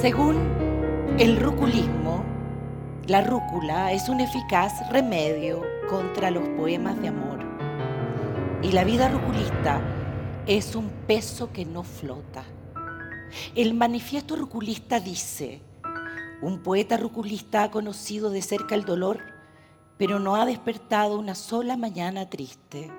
[0.00, 0.38] Según
[1.18, 2.24] el ruculismo,
[3.06, 5.60] la rúcula es un eficaz remedio
[5.90, 7.40] contra los poemas de amor.
[8.62, 9.78] Y la vida ruculista
[10.46, 12.44] es un peso que no flota.
[13.54, 15.60] El manifiesto ruculista dice,
[16.40, 19.18] un poeta ruculista ha conocido de cerca el dolor,
[19.98, 22.90] pero no ha despertado una sola mañana triste.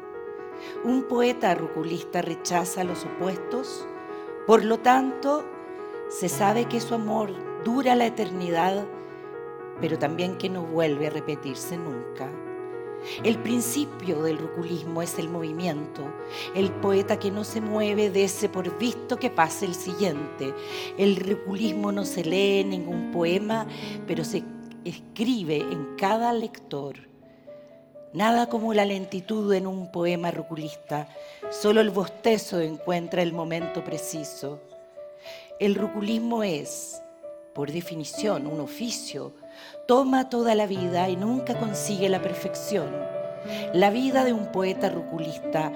[0.83, 3.87] Un poeta ruculista rechaza los opuestos,
[4.45, 5.43] por lo tanto,
[6.11, 7.31] se sabe que su amor
[7.63, 8.85] dura la eternidad,
[9.79, 12.29] pero también que no vuelve a repetirse nunca.
[13.23, 16.03] El principio del ruculismo es el movimiento.
[16.53, 20.53] El poeta que no se mueve dese por visto que pase el siguiente.
[20.97, 23.65] El ruculismo no se lee en ningún poema,
[24.05, 24.43] pero se
[24.85, 26.95] escribe en cada lector.
[28.13, 31.07] Nada como la lentitud en un poema ruculista.
[31.49, 34.59] Solo el bostezo encuentra el momento preciso.
[35.61, 37.03] El ruculismo es,
[37.53, 39.35] por definición, un oficio
[39.87, 42.89] toma toda la vida y nunca consigue la perfección.
[43.71, 45.71] La vida de un poeta ruculista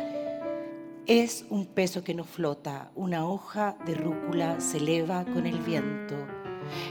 [1.06, 6.16] es un peso que no flota, una hoja de rúcula se eleva con el viento.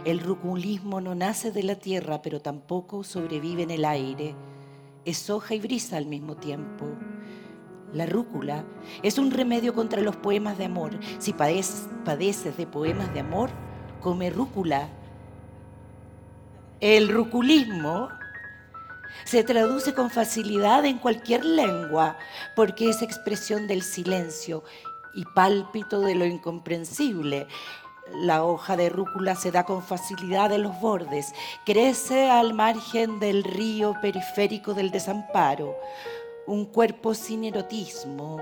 [0.05, 4.37] El ruculismo no nace de la tierra, pero tampoco sobrevive en el aire.
[5.05, 6.87] Es hoja y brisa al mismo tiempo.
[7.95, 8.65] La rúcula
[9.03, 10.93] es un remedio contra los poemas de amor.
[11.19, 13.49] Si padeces, de poemas de amor,
[14.03, 14.91] come rúcula
[16.85, 18.11] el ruculismo
[19.25, 22.19] se traduce con facilidad en cualquier lengua
[22.55, 24.65] porque es expresión del silencio
[25.15, 27.47] y pálpito de lo incomprensible.
[28.17, 31.33] La hoja de rúcula se da con facilidad en los bordes,
[31.65, 35.75] crece al margen del río periférico del desamparo.
[36.47, 38.39] Un cuerpo sin erotismo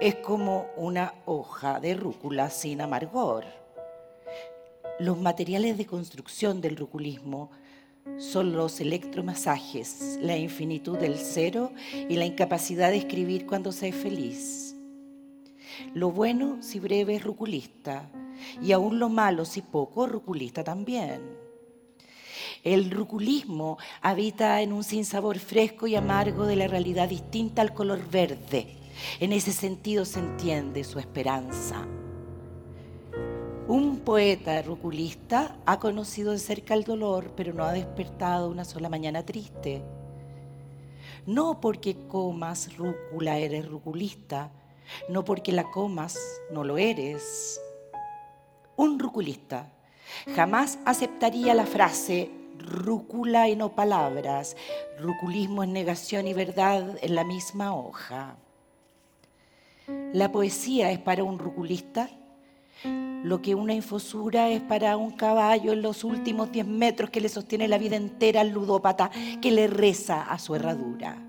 [0.00, 3.44] es como una hoja de rúcula sin amargor.
[4.98, 7.50] Los materiales de construcción del ruculismo
[8.16, 11.72] son los electromasajes, la infinitud del cero
[12.08, 14.74] y la incapacidad de escribir cuando se es feliz.
[15.92, 18.10] Lo bueno, si breve, es ruculista,
[18.62, 21.41] y aún lo malo, si poco, ruculista también.
[22.62, 28.08] El ruculismo habita en un sinsabor fresco y amargo de la realidad distinta al color
[28.08, 28.76] verde.
[29.18, 31.84] En ese sentido se entiende su esperanza.
[33.66, 38.88] Un poeta ruculista ha conocido de cerca el dolor, pero no ha despertado una sola
[38.88, 39.82] mañana triste.
[41.26, 44.52] No porque comas rúcula eres ruculista,
[45.08, 46.16] no porque la comas
[46.52, 47.60] no lo eres.
[48.76, 49.72] Un ruculista
[50.36, 54.56] jamás aceptaría la frase rúcula y no palabras,
[54.98, 58.36] ruculismo es negación y verdad en la misma hoja.
[60.12, 62.08] La poesía es para un ruculista
[63.22, 67.28] lo que una infosura es para un caballo en los últimos 10 metros que le
[67.28, 69.10] sostiene la vida entera al ludópata
[69.40, 71.22] que le reza a su herradura.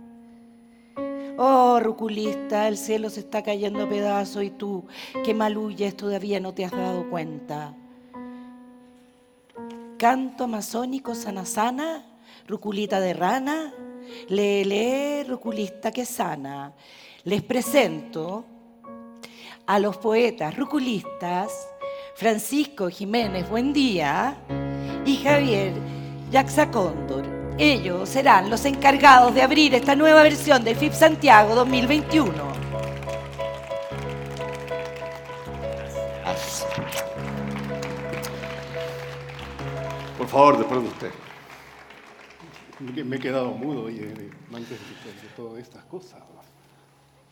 [1.38, 4.86] Oh, ruculista, el cielo se está cayendo a pedazos y tú,
[5.24, 7.76] que maluyes, todavía no te has dado cuenta.
[9.98, 12.04] Canto amazónico sana sana,
[12.48, 13.74] ruculita de rana,
[14.28, 16.74] lee, ruculista que sana.
[17.24, 18.46] Les presento
[19.66, 21.70] a los poetas ruculistas
[22.16, 24.36] Francisco Jiménez Buendía
[25.06, 25.74] y Javier
[26.32, 27.26] Yaxacóndor.
[27.58, 32.63] Ellos serán los encargados de abrir esta nueva versión de FIP Santiago 2021.
[40.24, 41.12] Por favor, después de usted.
[43.04, 44.08] Me he quedado mudo oye,
[44.54, 46.22] antes de todas estas cosas.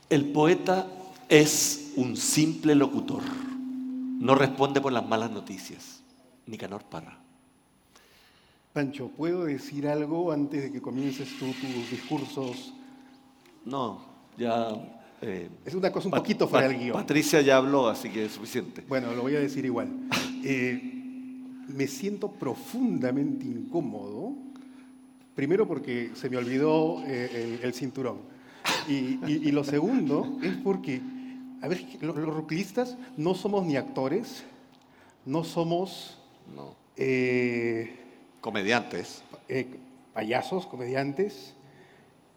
[0.09, 0.87] El poeta
[1.29, 3.21] es un simple locutor.
[4.19, 6.03] No responde por las malas noticias.
[6.47, 7.17] Nicanor Parra.
[8.73, 12.73] Pancho, ¿puedo decir algo antes de que comiences tú tus discursos?
[13.63, 14.01] No,
[14.37, 14.67] ya...
[15.21, 16.93] Eh, es una cosa un poquito fuera del guion.
[16.97, 18.83] Patricia ya habló, así que es suficiente.
[18.85, 19.87] Bueno, lo voy a decir igual.
[20.43, 20.97] Eh,
[21.73, 24.33] me siento profundamente incómodo,
[25.35, 28.19] primero porque se me olvidó eh, el, cinturón.
[28.87, 31.01] y, lo segundo es porque
[31.61, 32.45] a ver, los, los
[33.17, 34.43] no somos ni actores,
[35.25, 36.17] no somos...
[36.97, 37.97] Eh,
[38.41, 39.23] comediantes.
[39.47, 39.67] Eh,
[40.13, 41.53] payasos, comediantes.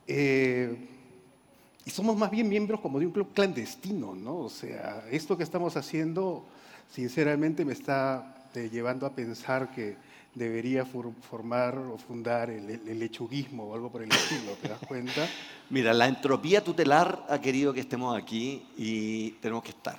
[0.07, 4.37] Y somos más bien miembros como de un club clandestino, ¿no?
[4.37, 6.45] O sea, esto que estamos haciendo,
[6.91, 8.34] sinceramente, me está
[8.71, 9.97] llevando a pensar que
[10.35, 15.27] debería formar o fundar el, lechuguismo o algo por el estilo, ¿te das cuenta?
[15.71, 19.99] Mira, la entropía tutelar ha querido que estemos aquí y tenemos que estar.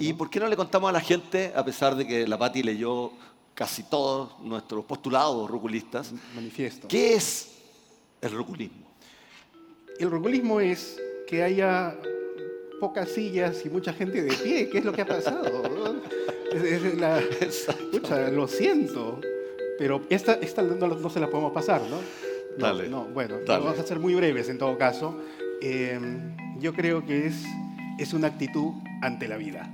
[0.00, 2.62] ¿Y por qué no le contamos a la gente, a pesar de que la Pati
[2.62, 3.12] leyó
[3.54, 6.12] casi todos nuestros postulados ruculistas.
[6.34, 6.88] Manifiesto.
[6.88, 7.52] ¿Qué es
[8.20, 8.84] el ruculismo?
[9.98, 11.96] El roculismo es que haya
[12.80, 14.68] pocas sillas y mucha gente de pie.
[14.68, 15.62] ¿Qué es lo que ha pasado?
[16.54, 17.20] Es- es la-
[17.90, 19.20] Pucha, lo siento,
[19.78, 21.96] pero esta, esta no, no se la podemos pasar, ¿no?
[22.58, 23.64] No, Dale, No, bueno, dale.
[23.64, 25.18] vamos a ser muy breves en todo caso.
[25.60, 25.98] Eh,
[26.60, 27.42] yo creo que es,
[27.98, 28.72] es una actitud
[29.02, 29.68] ante la vida.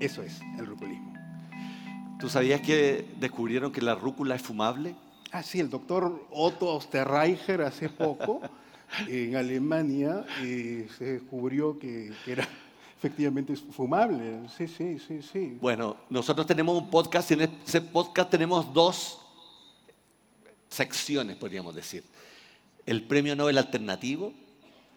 [0.00, 1.12] Eso es el ruculismo.
[2.18, 4.94] ¿Tú sabías que descubrieron que la rúcula es fumable?
[5.30, 8.40] Ah, sí, el doctor Otto Osterreicher hace poco
[9.08, 12.48] en Alemania eh, se descubrió que, que era
[13.04, 14.48] efectivamente fumable.
[14.56, 15.58] Sí, sí, sí, sí.
[15.60, 19.18] Bueno, nosotros tenemos un podcast y en ese podcast tenemos dos
[20.70, 22.02] secciones, podríamos decir.
[22.86, 24.32] El Premio Nobel Alternativo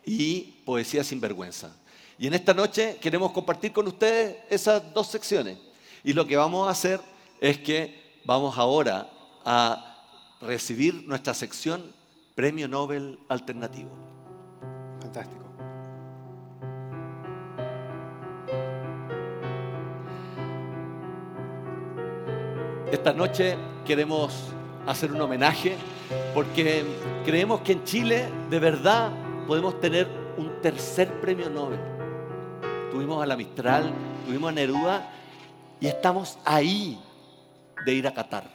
[0.05, 1.75] y Poesía sin Vergüenza.
[2.17, 5.57] Y en esta noche queremos compartir con ustedes esas dos secciones.
[6.01, 7.01] Y lo que vamos a hacer
[7.41, 9.09] es que vamos ahora
[9.43, 10.05] a
[10.39, 11.91] recibir nuestra sección
[12.35, 13.91] Premio Nobel Alternativo.
[15.01, 15.46] Fantástico.
[22.91, 24.33] Esta noche queremos
[24.85, 25.75] hacer un homenaje
[26.33, 26.85] porque
[27.25, 29.11] creemos que en Chile de verdad
[29.45, 30.07] podemos tener
[30.37, 31.79] un tercer premio Nobel.
[32.89, 33.91] Tuvimos a la Mistral,
[34.25, 35.09] tuvimos a Neruda
[35.81, 36.97] y estamos ahí
[37.85, 38.45] de ir a Qatar.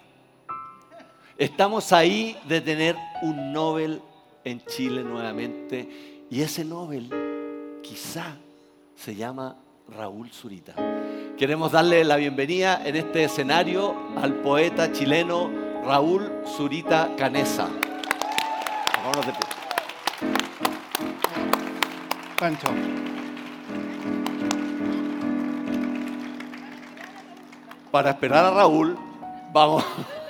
[1.37, 4.01] Estamos ahí de tener un Nobel
[4.45, 7.11] en Chile nuevamente y ese Nobel
[7.83, 8.35] quizá
[8.97, 9.57] se llama
[9.89, 10.75] Raúl Zurita.
[11.39, 15.51] Queremos darle la bienvenida en este escenario al poeta chileno
[15.85, 17.69] Raúl Zurita Canesa.
[18.95, 19.33] Pongámonos de.
[22.39, 22.69] Pancho.
[27.91, 28.97] Para esperar a Raúl,
[29.53, 29.85] vamos.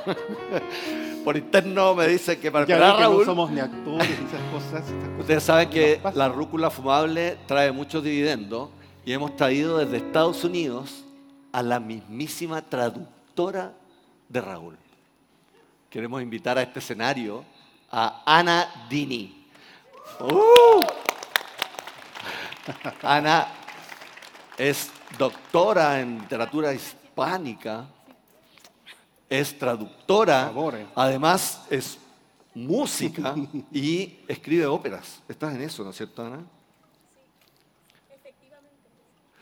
[1.25, 3.25] Por interno me dice que para Ya esperar a que no Raúl.
[3.25, 4.81] somos ni actores ni esas cosas.
[4.81, 8.70] estas cosas Ustedes saben que la rúcula fumable trae muchos dividendos
[9.04, 11.04] y hemos traído desde Estados Unidos
[11.50, 13.72] a la mismísima traductora
[14.28, 14.76] de Raúl.
[15.90, 17.44] Queremos invitar a este escenario
[17.90, 19.46] a Ana Dini.
[20.20, 20.82] ¡Uh!
[23.02, 23.49] Ana
[24.56, 27.87] es doctora en literatura hispánica,
[29.28, 30.87] es traductora, eh.
[30.94, 31.98] además es
[32.55, 33.34] música
[33.72, 35.20] y escribe óperas.
[35.28, 36.44] Estás en eso, ¿no es cierto, Ana?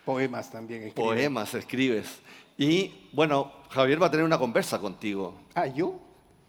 [0.04, 0.82] Poemas también.
[0.84, 1.06] escribe.
[1.08, 2.20] Poemas escribes.
[2.56, 5.34] Y bueno, Javier va a tener una conversa contigo.
[5.54, 5.98] Ah, ¿yo?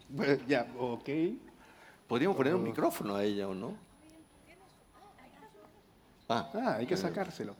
[0.08, 1.08] Bueno, ya, ok.
[2.06, 3.74] Podríamos poner un micrófono a ella o no.
[6.28, 7.54] Ah, Ah, hay que sacárselo.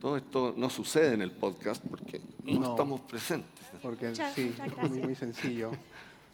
[0.00, 2.70] todo esto no sucede en el podcast porque no, No.
[2.72, 3.64] estamos presentes.
[3.82, 5.70] Porque Muchas- sí, muchas muy, sencillo.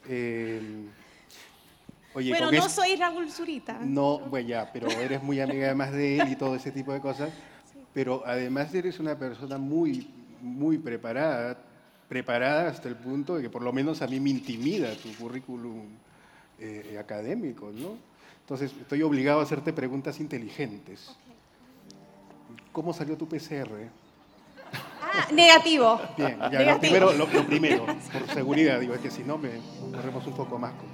[0.08, 0.86] Eh,
[2.14, 3.78] oye, bueno, no es- soy Raúl Zurita.
[3.82, 7.00] No, bueno, ya, pero eres muy amiga además de él y todo ese tipo de
[7.00, 7.30] cosas.
[7.92, 10.08] Pero además eres una persona muy,
[10.40, 11.58] muy preparada,
[12.08, 15.86] preparada hasta el punto de que por lo menos a mí me intimida tu currículum
[16.58, 17.96] eh, académico, ¿no?
[18.40, 21.10] Entonces estoy obligado a hacerte preguntas inteligentes.
[22.72, 23.88] ¿Cómo salió tu PCR?
[25.12, 26.00] Ah, negativo.
[26.16, 26.78] Bien, ya, lo Negativo.
[26.80, 29.50] primero, lo, lo primero, por seguridad, digo, es que si no me
[29.94, 30.72] corremos un poco más.
[30.72, 30.88] con-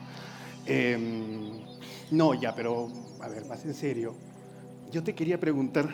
[0.69, 1.61] Em,
[2.11, 2.89] no, ya, pero,
[3.21, 4.15] a ver, más en serio,
[4.91, 5.89] yo te quería preguntar,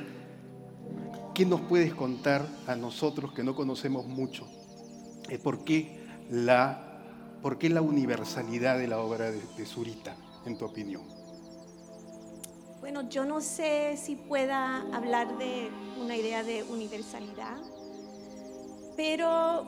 [1.35, 4.47] ¿qué nos puedes contar a nosotros que no conocemos mucho?
[5.29, 5.99] Eh, ¿por, qué
[6.31, 7.01] la,
[7.41, 11.03] ¿Por qué la universalidad de la obra de, de Zurita, en tu opinión?
[12.81, 15.71] Bueno, yo no sé si pueda hablar de
[16.01, 17.57] una idea de universalidad,
[18.97, 19.65] pero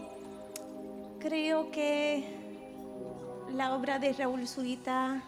[1.21, 2.25] creo que
[3.52, 5.23] la obra de Raúl Zurita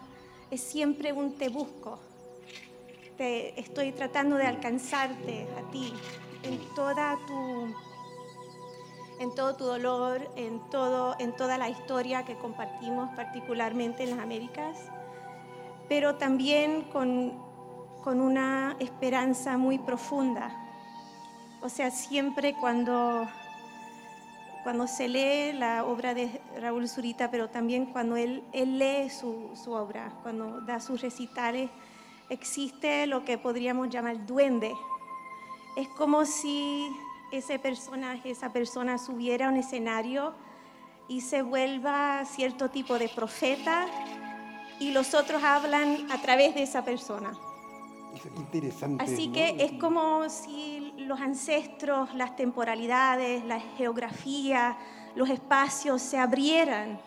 [0.51, 1.97] es siempre un te busco.
[3.17, 5.91] Te estoy tratando de alcanzarte a ti
[6.47, 7.73] en toda tu
[9.19, 14.19] en todo tu dolor, en todo en toda la historia que compartimos particularmente en las
[14.19, 14.77] Américas,
[15.89, 17.47] pero también con
[18.07, 20.49] con una esperanza muy profunda.
[21.61, 23.27] O sea, siempre cuando,
[24.63, 29.49] cuando se lee la obra de Raúl Zurita, pero también cuando él, él lee su,
[29.61, 31.69] su obra, cuando da sus recitales,
[32.29, 34.73] existe lo que podríamos llamar duende.
[35.77, 36.89] Es como si
[37.31, 40.33] ese personaje, esa persona subiera a un escenario
[41.07, 43.85] y se vuelva cierto tipo de profeta
[44.79, 47.31] y los otros hablan a través de esa persona.
[48.15, 49.03] Es interesante.
[49.03, 49.33] Así ¿no?
[49.33, 54.79] que es como si los ancestros, las temporalidades, la geografía,
[55.13, 56.99] los espacios se abrieran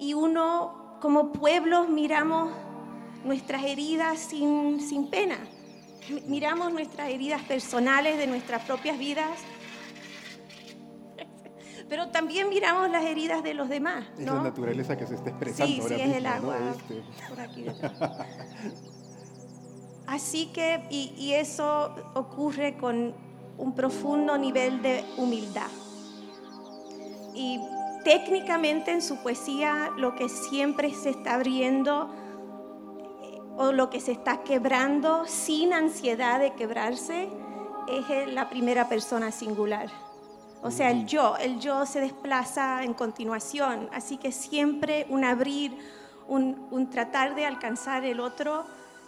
[0.00, 2.50] y uno como pueblos miramos
[3.24, 5.38] nuestras heridas sin, sin pena.
[6.26, 9.38] Miramos nuestras heridas personales de nuestras propias vidas,
[11.88, 14.06] pero también miramos las heridas de los demás.
[14.18, 16.58] Es la naturaleza que se está expresando sí, ahora sí, mismo, es el agua.
[16.58, 16.70] ¿no?
[16.70, 17.92] Este, Por aquí detrás.
[20.06, 23.14] Así que, y, y eso ocurre con
[23.58, 25.70] un profundo nivel de humildad.
[27.32, 27.60] Y
[28.04, 32.10] técnicamente en su poesía lo que siempre se está abriendo
[33.60, 37.28] o lo que se está quebrando sin ansiedad de quebrarse
[37.86, 39.90] es la primera persona singular.
[40.62, 45.76] O sea, el yo, el yo se desplaza en continuación, así que siempre un abrir,
[46.26, 48.64] un, un tratar de alcanzar el otro,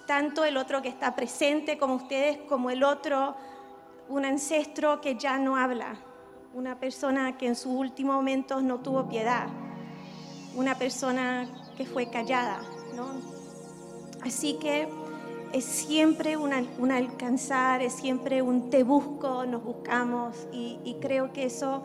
[0.07, 3.35] tanto el otro que está presente como ustedes, como el otro,
[4.11, 5.97] un ancestro que ya no habla,
[6.53, 9.47] una persona que en sus últimos momentos no tuvo piedad,
[10.55, 12.61] una persona que fue callada,
[12.95, 13.32] ¿no?
[14.25, 14.89] Así que
[15.53, 21.33] es siempre un, un alcanzar, es siempre un te busco, nos buscamos y, y creo
[21.33, 21.83] que eso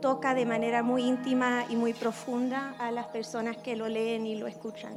[0.00, 4.36] toca de manera muy íntima y muy profunda a las personas que lo leen y
[4.36, 4.92] lo escuchan.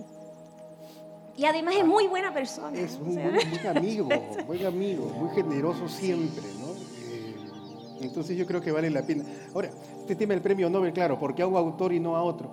[1.37, 2.77] Y además es muy buena persona.
[2.77, 4.09] Es sea, buen, buen amigo,
[4.47, 6.67] buen amigo, muy generoso siempre, ¿no?
[7.09, 7.35] Eh,
[8.01, 9.23] entonces yo creo que vale la pena.
[9.53, 9.69] Ahora,
[9.99, 12.51] este tema del premio Nobel, claro, ¿por qué a un autor y no a otro?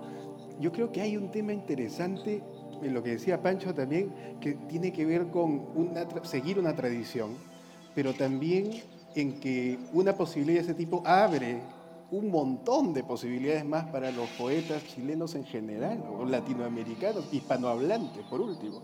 [0.59, 2.41] Yo creo que hay un tema interesante
[2.81, 7.35] en lo que decía Pancho también, que tiene que ver con una seguir una tradición,
[7.95, 8.71] pero también
[9.15, 11.61] en que una posibilidad de ese tipo abre
[12.11, 18.41] un montón de posibilidades más para los poetas chilenos en general, o latinoamericanos, hispanohablantes, por
[18.41, 18.81] último,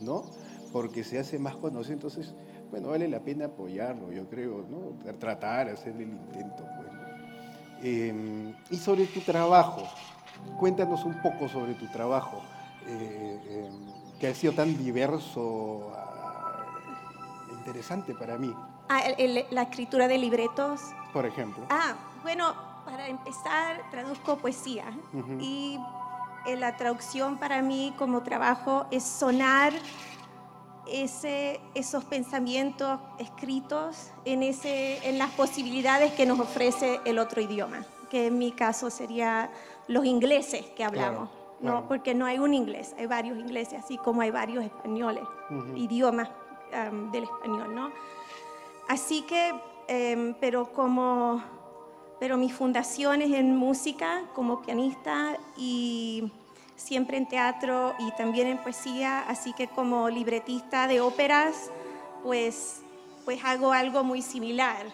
[0.00, 0.24] ¿no?
[0.72, 2.34] Porque se hace más conocido, entonces,
[2.70, 5.12] bueno, vale la pena apoyarlo, yo creo, ¿no?
[5.18, 6.92] Tratar, hacer el intento, pues.
[6.92, 7.00] ¿no?
[7.82, 9.82] Eh, y sobre tu trabajo,
[10.58, 12.40] cuéntanos un poco sobre tu trabajo,
[12.86, 13.70] eh, eh,
[14.18, 16.64] que ha sido tan diverso, ah,
[17.52, 18.54] interesante para mí,
[18.88, 20.80] ah, el- la escritura de libretos.
[21.12, 21.64] por ejemplo.
[21.70, 24.84] Ah, bueno, para empezar, traduzco poesía.
[25.40, 25.78] Y
[26.46, 29.72] eh, la traducción para mí como trabajo es sonar
[30.86, 37.84] ese, esos pensamientos escritos en, ese, en las posibilidades que nos ofrece el otro idioma,
[38.10, 39.50] que en mi caso sería
[39.86, 41.28] los ingleses que hablamos.
[41.28, 41.86] Claro, ¿no?
[41.88, 45.76] Porque no hay un inglés, hay varios ingleses, así como hay varios españoles, Ujú.
[45.76, 46.28] idiomas
[47.12, 47.90] del español, ¿no?
[48.88, 49.52] Así que,
[49.88, 51.42] em, pero como,
[52.20, 56.30] pero mi fundación es en música como pianista y
[56.76, 61.70] siempre en teatro y también en poesía, así que como libretista de óperas,
[62.22, 62.82] pues,
[63.24, 64.86] pues hago algo muy similar,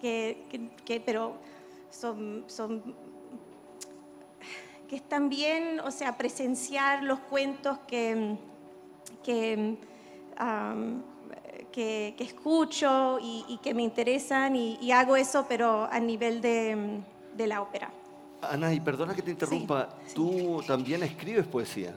[0.00, 1.32] que, que- que- pero
[1.90, 2.82] son, son
[4.88, 8.36] que es también, o sea, presenciar los cuentos que,
[9.22, 9.76] que,
[10.36, 11.02] am,
[11.70, 16.40] que, que escucho y, y que me interesan y, y hago eso, pero a nivel
[16.40, 17.00] de,
[17.36, 17.90] de la ópera.
[18.40, 20.14] Ana, y perdona que te interrumpa, sí.
[20.14, 21.94] tú también escribes poesía.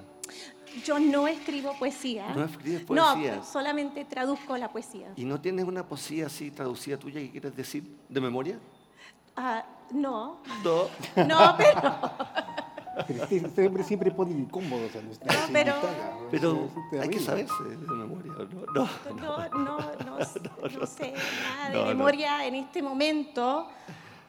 [0.86, 2.34] Yo no escribo poesía.
[2.34, 3.44] ¿No escribes No, poesía?
[3.44, 5.12] solamente traduzco la poesía.
[5.18, 8.58] ¿Y no tienes una poesía así traducida tuya que quieres decir de memoria?
[9.36, 10.84] Ah, no, No.
[11.28, 12.00] no, pero,
[13.08, 16.28] Pero este, este hombre siempre pone incómodos a nuestra No, pero- invitada, ¿no?
[16.32, 16.70] Pero
[17.02, 18.66] hay que saberse de memoria, ¿o ¿no?
[18.74, 18.90] No.
[19.16, 20.18] no, no, no,
[20.80, 21.86] no sé nada de No, no.
[21.88, 23.68] memoria en este momento,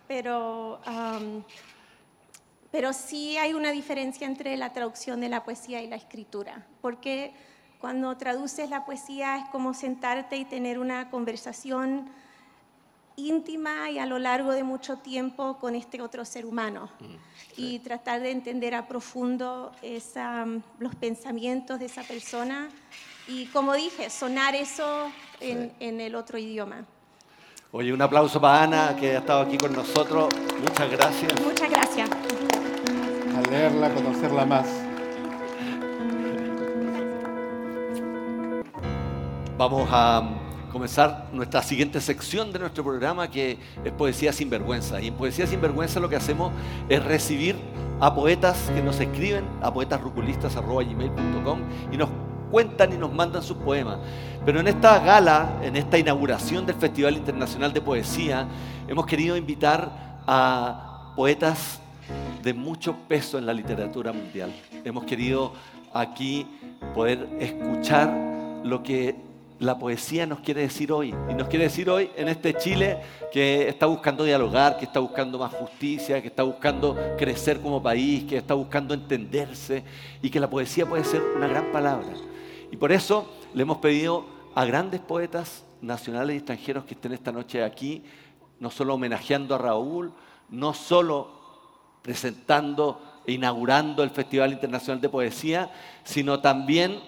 [0.08, 0.80] pero,
[2.70, 7.34] pero sí hay una diferencia entre la traducción de la poesía y la escritura, porque
[7.80, 12.08] cuando traduces la poesía es como sentarte y tener una conversación
[13.16, 16.88] íntima y a lo largo de mucho tiempo con este otro ser humano
[17.56, 20.46] y tratar de entender a profundo esa,
[20.78, 22.68] los pensamientos de esa persona
[23.28, 26.84] y como dije, sonar eso en, en el otro idioma.
[27.70, 30.28] Oye, un aplauso para Ana, que ha estado aquí con nosotros.
[30.60, 31.40] Muchas gracias.
[31.40, 32.10] Muchas gracias.
[33.34, 34.66] A leerla, a conocerla más.
[39.56, 40.41] Vamos a mm,
[40.72, 45.00] comenzar nuestra siguiente sección de nuestro programa que es Poesía sin Vergüenza.
[45.00, 46.52] Y en Poesía sin Vergüenza lo que hacemos
[46.88, 47.56] es recibir
[48.00, 51.60] a poetas que nos escriben a poetasruculistas.com
[51.92, 52.08] y nos
[52.50, 53.98] cuentan y nos mandan sus poemas.
[54.44, 58.48] Pero en esta gala, en esta inauguración del Festival Internacional de Poesía,
[58.88, 61.80] hemos querido invitar a poetas
[62.42, 64.52] de mucho peso en la literatura mundial.
[64.84, 65.52] Hemos querido
[65.92, 66.46] aquí
[66.94, 68.12] poder escuchar
[68.64, 69.31] lo que
[69.62, 71.14] la poesía nos quiere decir hoy.
[71.30, 72.98] Y nos quiere decir hoy en este Chile
[73.32, 78.24] que está buscando dialogar, que está buscando más justicia, que está buscando crecer como país,
[78.24, 79.84] que está buscando entenderse
[80.20, 82.08] y que la poesía puede ser una gran palabra.
[82.72, 87.30] Y por eso le hemos pedido a grandes poetas nacionales y extranjeros que estén esta
[87.30, 88.02] noche aquí,
[88.58, 90.12] no solo homenajeando a Raúl,
[90.50, 91.30] no solo
[92.02, 95.70] presentando e inaugurando el Festival Internacional de Poesía,
[96.02, 96.98] sino también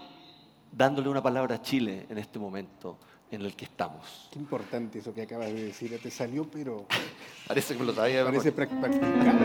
[0.76, 2.98] dándole una palabra a Chile en este momento
[3.30, 4.28] en el que estamos.
[4.32, 5.98] Qué importante eso que acabas de decir.
[6.02, 6.86] Te salió, pero
[7.48, 8.24] Parece que me lo sabía.
[8.24, 8.68] parece memoria.
[8.70, 9.38] prac- practicado.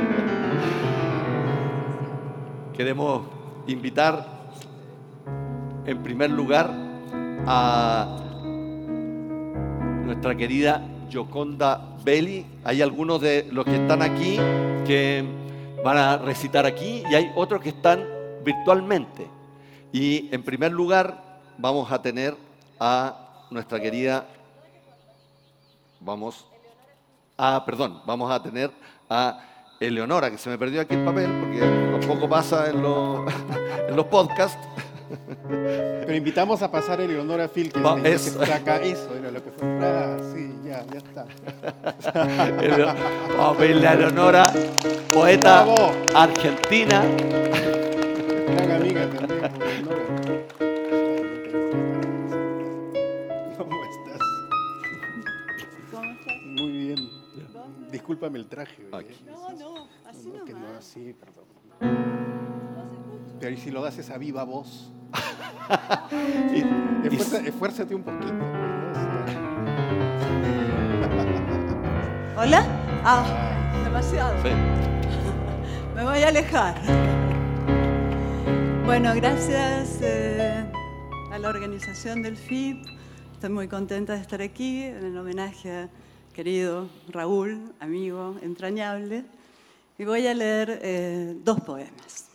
[2.76, 3.24] Queremos
[3.68, 4.26] invitar
[5.86, 6.72] en primer lugar
[7.46, 8.18] a
[10.06, 12.46] nuestra querida Yoconda Belli.
[12.64, 14.38] Hay algunos de los que están aquí
[14.86, 15.24] que
[15.84, 18.04] van a recitar aquí y hay otros que están
[18.46, 19.28] virtualmente.
[19.92, 21.24] Y en primer lugar
[21.58, 22.36] vamos a tener
[22.80, 24.26] a nuestra querida,
[26.00, 26.46] vamos,
[27.38, 28.72] ah, perdón, vamos a tener
[29.10, 29.40] a
[29.80, 31.60] Eleonora, que se me perdió aquí el papel porque
[32.00, 33.34] tampoco pasa en los,
[33.90, 34.60] en los podcasts.
[35.50, 38.78] Pero invitamos a pasar a Eleonora Phil, que, Va, es que está acá.
[38.78, 39.68] Eso era lo que fue.
[39.82, 41.26] Ah, sí, ya, ya está.
[43.36, 44.54] Vamos a pedirle a Eleonora,
[45.12, 45.92] poeta Bravo.
[46.14, 47.04] argentina.
[48.56, 49.86] Gran amiga también.
[53.58, 54.22] ¿Cómo estás?
[55.92, 56.36] ¿Cómo estás?
[56.46, 57.10] Muy bien.
[57.92, 58.88] Discúlpame el traje.
[58.92, 59.16] Aquí.
[59.26, 61.46] No, no, así No, que no, así, perdón.
[63.40, 64.92] Pero ¿y si lo haces a viva voz?
[66.54, 66.66] Y-
[67.48, 68.34] esfuérzate un poquito.
[68.34, 68.60] ¿no?
[72.38, 72.64] ¿Hola?
[73.04, 73.24] Ah,
[73.84, 74.34] demasiado.
[74.44, 74.50] sí.
[75.96, 76.76] Me voy a alejar.
[78.90, 80.66] Bueno, gracias eh,
[81.32, 82.84] a la organización del FIP.
[83.34, 85.90] Estoy muy contenta de estar aquí en el homenaje a
[86.34, 89.26] querido Raúl, amigo entrañable.
[90.00, 92.30] Y voy a leer eh, dos poemas.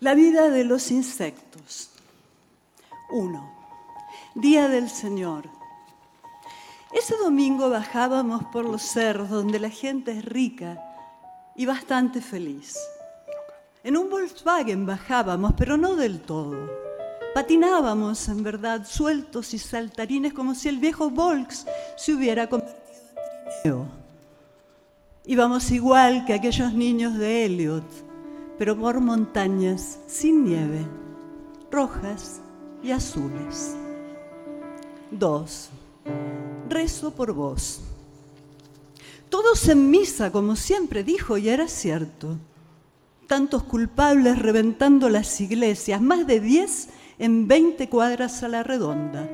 [0.00, 1.90] La vida de los insectos.
[3.12, 3.54] Uno.
[4.34, 5.48] Día del Señor.
[6.92, 10.82] Ese domingo bajábamos por los cerros donde la gente es rica
[11.54, 12.76] y bastante feliz.
[13.84, 16.56] En un Volkswagen bajábamos, pero no del todo.
[17.34, 23.62] Patinábamos, en verdad, sueltos y saltarines como si el viejo Volks se hubiera convertido en
[23.62, 23.86] trineo.
[25.26, 27.84] Íbamos igual que aquellos niños de Elliot,
[28.56, 30.86] pero por montañas sin nieve,
[31.70, 32.40] rojas
[32.82, 33.76] y azules.
[35.10, 35.68] Dos.
[36.70, 37.82] Rezo por vos.
[39.28, 42.38] Todos en misa, como siempre dijo, y era cierto.
[43.26, 49.28] Tantos culpables reventando las iglesias, más de 10 en 20 cuadras a la redonda.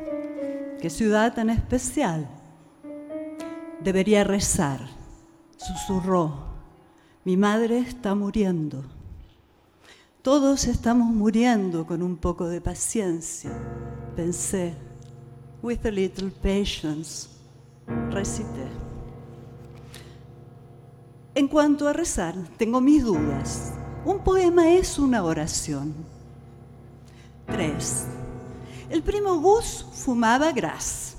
[0.81, 2.29] Qué ciudad tan especial.
[3.83, 4.81] Debería rezar,
[5.57, 6.50] susurró.
[7.24, 8.85] Mi madre está muriendo.
[10.22, 13.50] Todos estamos muriendo con un poco de paciencia,
[14.14, 14.74] pensé.
[15.62, 17.29] With a little patience,
[18.11, 18.66] recité.
[21.35, 23.72] En cuanto a rezar, tengo mis dudas.
[24.04, 25.94] Un poema es una oración.
[27.46, 28.06] Tres.
[28.88, 31.16] El primo Gus fumaba gras.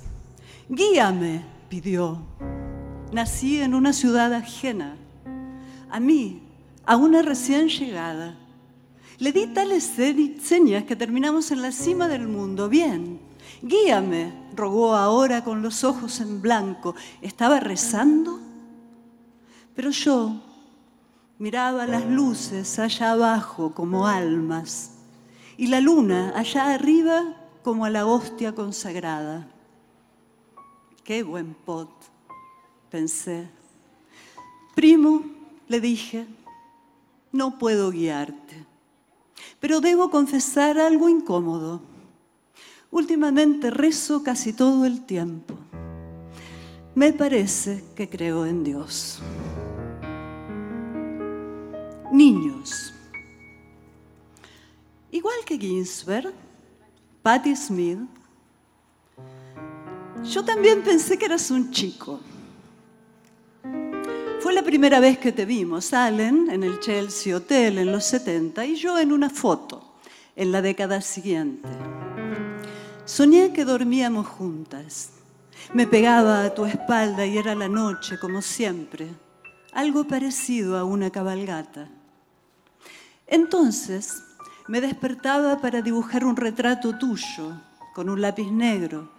[0.67, 2.20] Guíame, pidió.
[3.12, 4.96] Nací en una ciudad ajena.
[5.89, 6.41] A mí,
[6.86, 8.38] a una recién llegada.
[9.20, 12.67] Le di tales se- señas que terminamos en la cima del mundo.
[12.70, 13.20] Bien,
[13.62, 16.96] guíame, rogó ahora con los ojos en blanco.
[17.22, 18.39] ¿Estaba rezando?
[19.76, 20.41] Pero yo
[21.42, 24.92] miraba las luces allá abajo como almas
[25.58, 29.48] y la luna allá arriba como a la hostia consagrada.
[31.04, 31.90] Qué buen pot,
[32.92, 33.50] pensé.
[34.76, 35.24] Primo,
[35.68, 36.28] le dije,
[37.32, 38.64] no puedo guiarte,
[39.60, 41.82] pero debo confesar algo incómodo.
[42.92, 45.56] Últimamente rezo casi todo el tiempo.
[46.94, 49.24] Me parece que creo en Dios.
[52.12, 52.93] Niños.
[55.12, 56.34] Igual que Ginsberg,
[57.21, 58.00] Patti Smith,
[60.24, 62.19] yo también pensé que eras un chico.
[64.41, 68.65] Fue la primera vez que te vimos, Allen, en el Chelsea Hotel en los 70
[68.65, 69.93] y yo en una foto
[70.36, 71.69] en la década siguiente.
[73.06, 75.12] Soñé que dormíamos juntas.
[75.74, 79.08] Me pegaba a tu espalda y era la noche, como siempre,
[79.74, 81.89] algo parecido a una cabalgata.
[83.32, 84.26] Entonces
[84.67, 87.54] me despertaba para dibujar un retrato tuyo,
[87.96, 89.10] con un lápiz negro.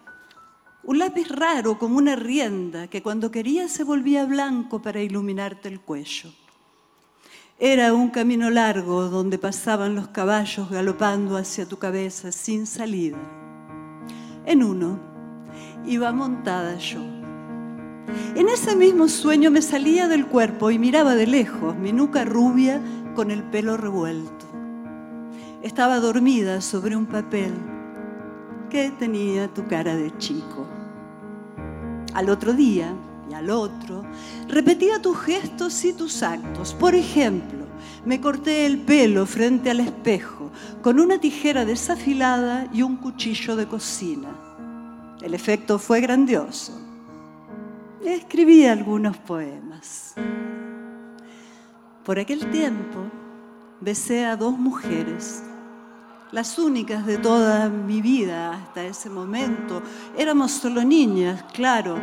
[0.84, 5.80] Un lápiz raro como una rienda que cuando quería se volvía blanco para iluminarte el
[5.80, 6.30] cuello.
[7.58, 13.16] Era un camino largo donde pasaban los caballos galopando hacia tu cabeza sin salida.
[14.44, 15.00] En uno
[15.86, 17.00] iba montada yo.
[18.34, 22.80] En ese mismo sueño me salía del cuerpo y miraba de lejos mi nuca rubia
[23.14, 24.46] con el pelo revuelto.
[25.62, 27.52] Estaba dormida sobre un papel
[28.70, 30.66] que tenía tu cara de chico.
[32.14, 32.94] Al otro día
[33.30, 34.04] y al otro,
[34.48, 36.74] repetía tus gestos y tus actos.
[36.74, 37.66] Por ejemplo,
[38.04, 40.50] me corté el pelo frente al espejo
[40.82, 44.28] con una tijera desafilada y un cuchillo de cocina.
[45.20, 46.72] El efecto fue grandioso.
[48.04, 50.14] Escribí algunos poemas.
[52.04, 52.98] Por aquel tiempo
[53.80, 55.42] besé a dos mujeres
[56.32, 59.82] las únicas de toda mi vida hasta ese momento.
[60.16, 61.96] Éramos solo niñas, claro,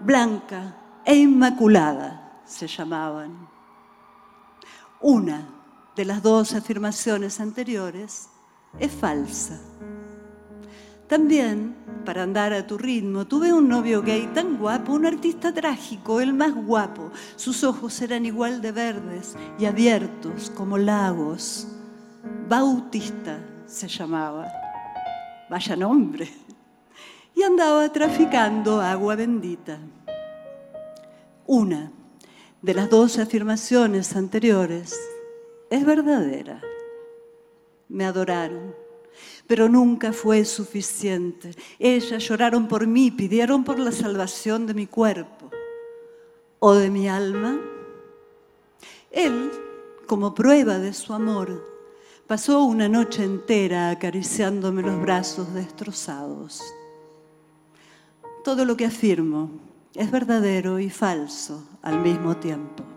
[0.00, 3.48] Blanca e Inmaculada se llamaban.
[5.00, 5.46] Una
[5.94, 8.28] de las dos afirmaciones anteriores
[8.80, 9.60] es falsa.
[11.08, 16.20] También, para andar a tu ritmo, tuve un novio gay tan guapo, un artista trágico,
[16.20, 17.10] el más guapo.
[17.36, 21.68] Sus ojos eran igual de verdes y abiertos como lagos
[22.48, 24.46] Bautista se llamaba,
[25.48, 26.28] vaya nombre,
[27.34, 29.78] y andaba traficando agua bendita.
[31.46, 31.90] Una
[32.60, 34.94] de las dos afirmaciones anteriores
[35.70, 36.60] es verdadera.
[37.88, 38.74] Me adoraron,
[39.46, 41.54] pero nunca fue suficiente.
[41.78, 45.50] Ellas lloraron por mí, pidieron por la salvación de mi cuerpo
[46.58, 47.60] o de mi alma.
[49.10, 49.50] Él,
[50.06, 51.74] como prueba de su amor,
[52.26, 56.62] Pasó una noche entera acariciándome los brazos destrozados.
[58.42, 59.50] Todo lo que afirmo
[59.94, 62.93] es verdadero y falso al mismo tiempo.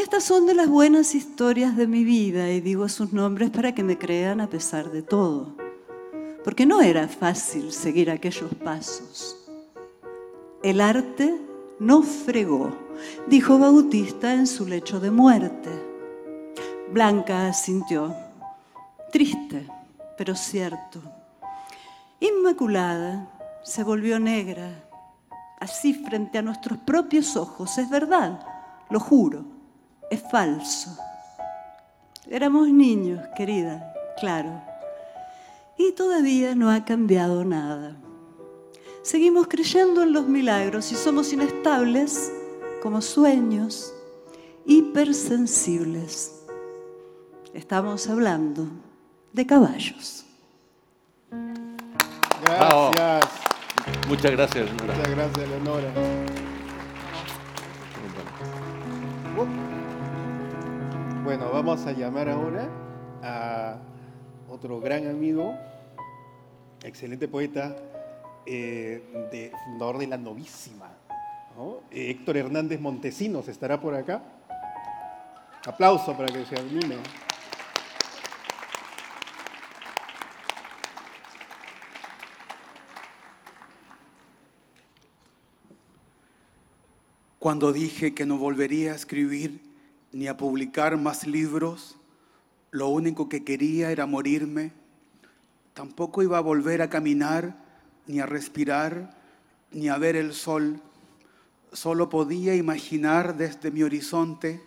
[0.00, 3.84] Estas son de las buenas historias de mi vida y digo sus nombres para que
[3.84, 5.54] me crean a pesar de todo.
[6.42, 9.36] Porque no era fácil seguir aquellos pasos.
[10.62, 11.38] El arte
[11.78, 12.70] no fregó,
[13.28, 15.68] dijo Bautista en su lecho de muerte.
[16.90, 18.16] Blanca sintió,
[19.12, 19.68] triste,
[20.16, 21.02] pero cierto.
[22.20, 23.28] Inmaculada
[23.62, 24.82] se volvió negra,
[25.60, 27.76] así frente a nuestros propios ojos.
[27.76, 28.40] Es verdad,
[28.88, 29.59] lo juro,
[30.10, 30.96] es falso.
[32.28, 34.62] Éramos niños, querida, claro.
[35.78, 37.96] Y todavía no ha cambiado nada.
[39.02, 42.30] Seguimos creyendo en los milagros y somos inestables
[42.82, 43.94] como sueños,
[44.66, 46.40] hipersensibles
[47.54, 48.68] Estamos hablando
[49.32, 50.24] de caballos.
[52.42, 53.28] Gracias.
[54.08, 54.94] Muchas gracias, Leonora.
[54.94, 56.49] Muchas gracias, Leonora.
[61.30, 62.68] Bueno, vamos a llamar ahora
[63.22, 63.78] a
[64.48, 65.56] otro gran amigo,
[66.82, 67.76] excelente poeta,
[68.44, 70.90] eh, fundador de La Novísima.
[71.92, 74.24] Eh, Héctor Hernández Montesinos estará por acá.
[75.64, 76.96] Aplauso para que se anime.
[87.38, 89.69] Cuando dije que no volvería a escribir
[90.12, 91.96] ni a publicar más libros,
[92.70, 94.72] lo único que quería era morirme.
[95.74, 97.56] Tampoco iba a volver a caminar,
[98.06, 99.16] ni a respirar,
[99.70, 100.80] ni a ver el sol.
[101.72, 104.62] Solo podía imaginar desde mi horizonte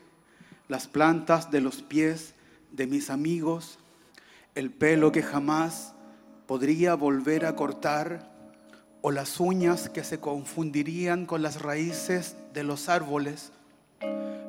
[0.67, 2.33] las plantas de los pies
[2.71, 3.77] de mis amigos,
[4.55, 5.93] el pelo que jamás
[6.47, 8.31] podría volver a cortar
[9.01, 13.51] o las uñas que se confundirían con las raíces de los árboles.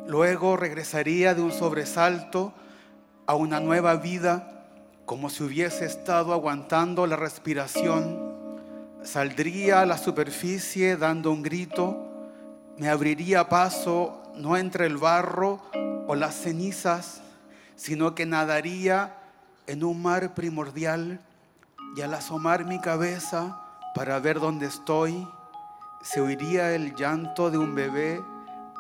[0.07, 2.53] Luego regresaría de un sobresalto
[3.27, 4.67] a una nueva vida
[5.07, 8.35] como si hubiese estado aguantando la respiración.
[9.03, 12.07] Saldría a la superficie dando un grito,
[12.79, 15.61] me abriría paso no entre el barro
[16.07, 17.23] o las cenizas,
[17.77, 19.17] sino que nadaría
[19.67, 21.21] en un mar primordial
[21.97, 23.61] y al asomar mi cabeza,
[23.95, 25.27] para ver dónde estoy,
[26.03, 28.21] se oiría el llanto de un bebé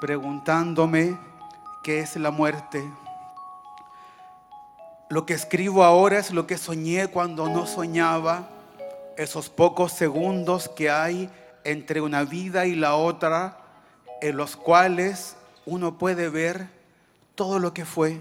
[0.04, 1.16] preguntándome
[1.82, 2.84] qué es la muerte.
[5.08, 8.50] Lo que escribo ahora es lo que soñé cuando no soñaba,
[9.16, 11.30] esos pocos segundos que hay
[11.64, 13.56] entre una vida y la otra,
[14.20, 16.68] en los cuales uno puede ver
[17.34, 18.20] todo lo que fue.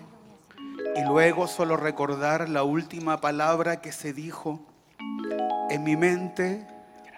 [0.96, 4.62] y luego solo recordar la última palabra que se dijo.
[5.70, 6.66] En mi mente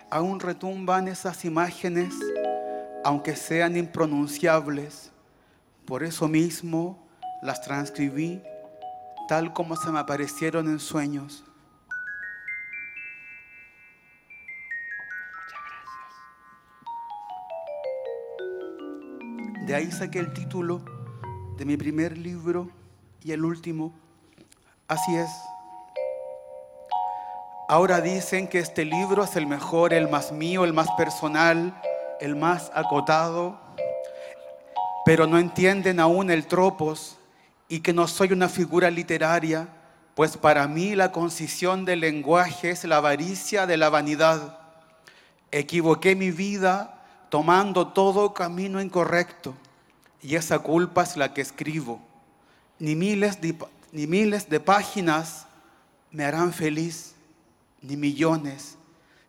[0.10, 2.15] aún retumban esas imágenes,
[3.05, 5.11] aunque sean impronunciables.
[5.85, 7.07] Por eso mismo
[7.43, 8.41] las transcribí
[9.27, 11.43] tal como se me aparecieron en sueños.
[19.67, 20.83] De ahí saqué el título
[21.57, 22.71] de mi primer libro
[23.23, 23.93] y el último.
[24.87, 25.29] Así es.
[27.69, 31.79] Ahora dicen que este libro es el mejor, el más mío, el más personal,
[32.19, 33.60] el más acotado,
[35.06, 37.17] pero no entienden aún el tropos
[37.67, 39.67] y que no soy una figura literaria,
[40.15, 44.60] pues para mí la concisión del lenguaje es la avaricia de la vanidad.
[45.51, 49.54] Equivoqué mi vida tomando todo camino incorrecto
[50.21, 51.99] y esa culpa es la que escribo.
[52.80, 53.56] Ni miles de,
[53.91, 55.45] ni miles de páginas
[56.12, 57.13] me harán feliz,
[57.82, 58.78] ni millones.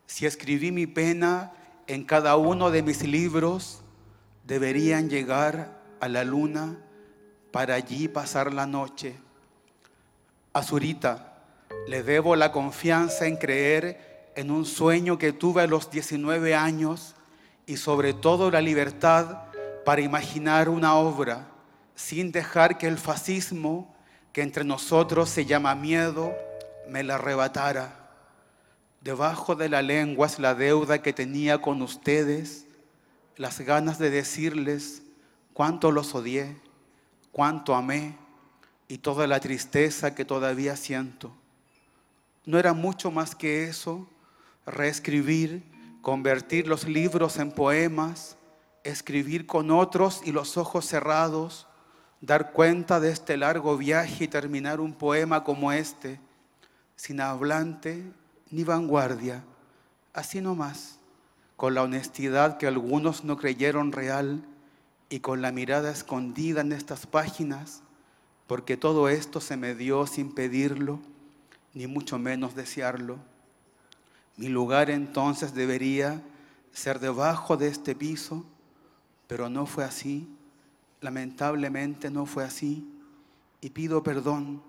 [0.07, 1.53] Si escribí mi pena
[1.87, 3.83] en cada uno de mis libros,
[4.44, 6.79] deberían llegar a la luna
[7.51, 9.16] para allí pasar la noche.
[10.53, 11.38] A Zurita
[11.87, 17.14] le debo la confianza en creer en un sueño que tuve a los 19 años
[17.66, 19.44] y sobre todo la libertad
[19.85, 21.46] para imaginar una obra
[21.94, 23.94] sin dejar que el fascismo
[24.33, 26.35] que entre nosotros se llama miedo
[26.88, 28.06] me la arrebatara.
[29.07, 32.66] Debajo de la lengua es la deuda que tenía con ustedes,
[33.37, 35.01] las ganas de decirles
[35.53, 36.57] cuánto los odié,
[37.31, 38.16] cuánto amé
[38.88, 41.33] y toda la tristeza que todavía siento.
[42.47, 44.09] No era mucho más que eso,
[44.66, 45.62] reescribir
[46.03, 48.37] convertir los libros en poemas,
[48.83, 51.69] escribir con otros y los ojos cerrados,
[52.21, 56.19] dar cuenta de este largo viaje y terminar un poema como este,
[56.97, 58.03] sin hablante
[58.57, 59.45] ni vanguardia,
[60.14, 60.99] así nomás,
[61.59, 64.47] con la honestidad que algunos no creyeron real
[65.11, 67.83] y con la mirada escondida en estas páginas,
[68.47, 71.01] porque todo esto se me dio sin pedirlo,
[71.75, 73.19] ni mucho menos desearlo.
[74.38, 76.23] Mi lugar entonces debería
[76.73, 78.47] ser debajo de este piso,
[79.27, 80.35] pero no fue así.
[81.03, 82.90] Lamentablemente no fue así.
[83.61, 84.62] Y pido perdón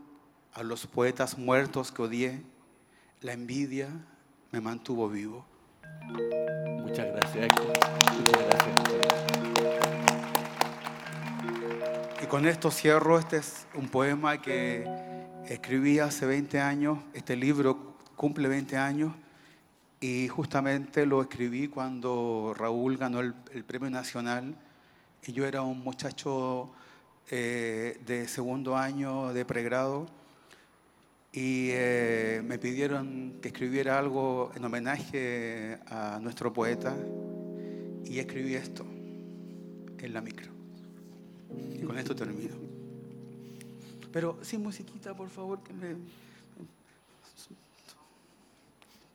[0.51, 2.56] a los poetas muertos que odié.
[3.21, 3.89] La envidia
[4.51, 5.43] me mantuvo vivo.
[6.83, 7.65] Muchas gracias, Héctor.
[8.15, 8.75] Muchas gracias.
[12.21, 13.17] Y con esto cierro.
[13.17, 14.85] Este es un poema que
[15.47, 16.99] escribí hace 20 años.
[17.11, 19.15] Este libro cumple 20 años.
[19.99, 23.33] Y justamente lo escribí cuando Raúl ganó el,
[23.65, 24.55] Premio Nacional.
[25.25, 26.69] Y yo era un muchacho
[27.31, 30.05] eh, de segundo año de pregrado.
[31.37, 36.97] Y eh, me pidieron que escribiera algo en homenaje a nuestro poeta.
[38.03, 38.83] Y escribí esto
[39.99, 40.51] en la micro.
[41.75, 42.55] Y con esto termino.
[44.11, 45.95] Pero sin musiquita, por favor, que me...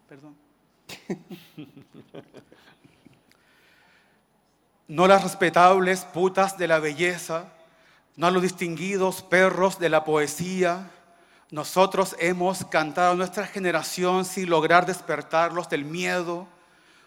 [0.08, 0.36] Perdón.
[4.88, 7.52] No las respetables putas de la belleza,
[8.14, 10.90] no los distinguidos perros de la poesía.
[11.52, 16.48] Nosotros hemos cantado a nuestra generación sin lograr despertarlos del miedo.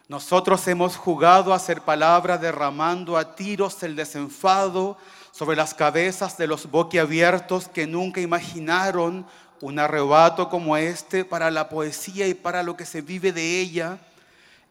[0.08, 4.99] Nosotros hemos jugado a hacer palabras derramando a tiros el desenfado
[5.31, 9.25] sobre las cabezas de los boquiabiertos que nunca imaginaron
[9.62, 13.97] un arrebato como este para la poesía y para lo que se vive de ella.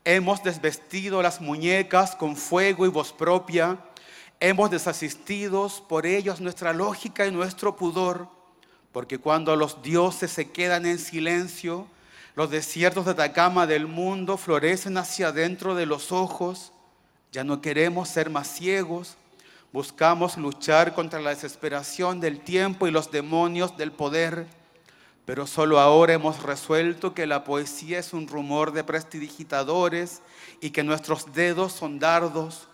[0.05, 3.79] Hemos desvestido las muñecas con fuego y voz propia.
[4.39, 8.34] Hemos desasistido por ellos nuestra lógica y nuestro pudor.
[8.95, 11.89] Porque cuando los dioses se quedan en silencio,
[12.37, 16.73] los desiertos de Atacama del mundo florecen hacia adentro de los ojos.
[17.33, 19.17] Ya no queremos ser más ciegos.
[19.73, 24.47] Buscamos luchar contra la desesperación del tiempo y los demonios del poder.
[25.27, 30.23] Pero solo ahora hemos resuelto que la poesía es un rumor de prestidigitadores
[30.61, 32.69] y que nuestros dedos son dardos.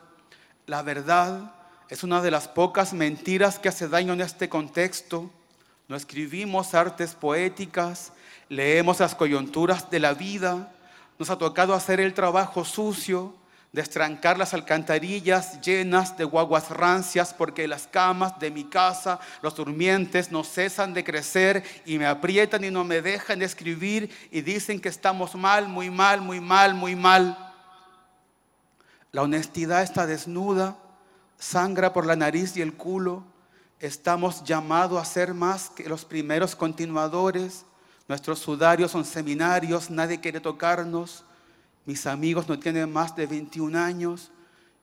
[0.67, 1.55] La verdad
[1.89, 5.31] es una de las pocas mentiras que hace daño en este contexto.
[5.90, 8.12] No escribimos artes poéticas,
[8.48, 10.72] leemos las coyunturas de la vida,
[11.18, 13.35] nos ha tocado hacer el trabajo sucio,
[13.72, 20.31] destrancar las alcantarillas llenas de guaguas rancias, porque las camas de mi casa, los durmientes
[20.31, 24.90] no cesan de crecer y me aprietan y no me dejan escribir y dicen que
[24.90, 27.37] estamos mal, muy mal, muy mal, muy mal.
[29.11, 30.76] La honestidad está desnuda,
[31.37, 33.24] sangra por la nariz y el culo,
[33.81, 37.64] Estamos llamados a ser más que los primeros continuadores.
[38.09, 41.25] Nuestros sudarios son seminarios, nadie quiere tocarnos.
[41.87, 44.33] Mis amigos no tienen más de 21 años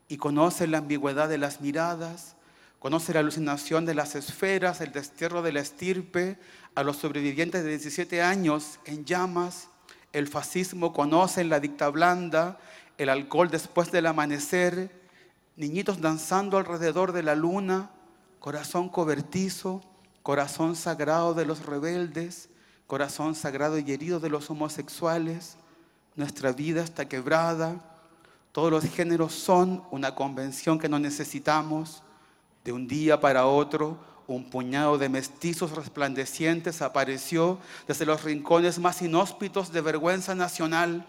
[0.07, 2.35] y conocen la ambigüedad de las miradas,
[2.79, 6.39] conocen la alucinación de las esferas, el destierro de la estirpe,
[6.73, 9.67] a los sobrevivientes de 17 años en llamas.
[10.11, 12.57] El fascismo conocen la dicta blanda,
[12.97, 14.89] el alcohol después del amanecer,
[15.55, 17.91] niñitos danzando alrededor de la luna,
[18.47, 19.81] corazón cobertizo,
[20.23, 22.47] corazón sagrado de los rebeldes,
[22.87, 25.57] corazón sagrado y herido de los homosexuales.
[26.15, 27.83] Nuestra vida está quebrada.
[28.53, 32.03] Todos los géneros son una convención que no necesitamos.
[32.63, 39.01] De un día para otro, un puñado de mestizos resplandecientes apareció desde los rincones más
[39.01, 41.05] inhóspitos de vergüenza nacional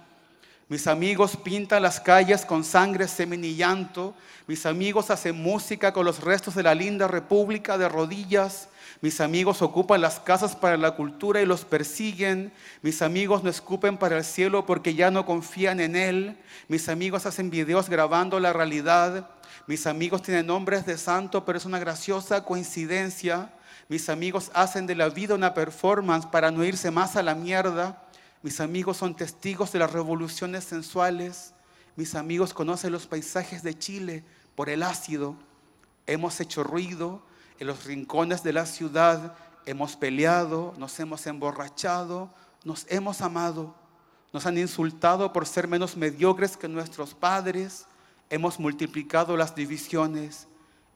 [0.68, 4.14] mis amigos pintan las calles con sangre, semen y llanto.
[4.46, 8.68] Mis amigos hacen música con los restos de la linda república de rodillas.
[9.00, 12.52] Mis amigos ocupan las casas para la cultura y los persiguen.
[12.82, 16.36] Mis amigos no escupen para el cielo porque ya no confían en él.
[16.68, 19.30] Mis amigos hacen videos grabando la realidad.
[19.66, 23.52] Mis amigos tienen nombres de santo, pero es una graciosa coincidencia.
[23.88, 28.02] Mis amigos hacen de la vida una performance para no irse más a la mierda.
[28.42, 31.54] Mis amigos son testigos de las revoluciones sensuales.
[31.96, 34.24] Mis amigos conocen los paisajes de Chile
[34.54, 35.34] por el ácido.
[36.06, 37.22] Hemos hecho ruido
[37.58, 39.34] en los rincones de la ciudad.
[39.66, 42.32] Hemos peleado, nos hemos emborrachado,
[42.64, 43.74] nos hemos amado.
[44.32, 47.86] Nos han insultado por ser menos mediocres que nuestros padres.
[48.30, 50.46] Hemos multiplicado las divisiones.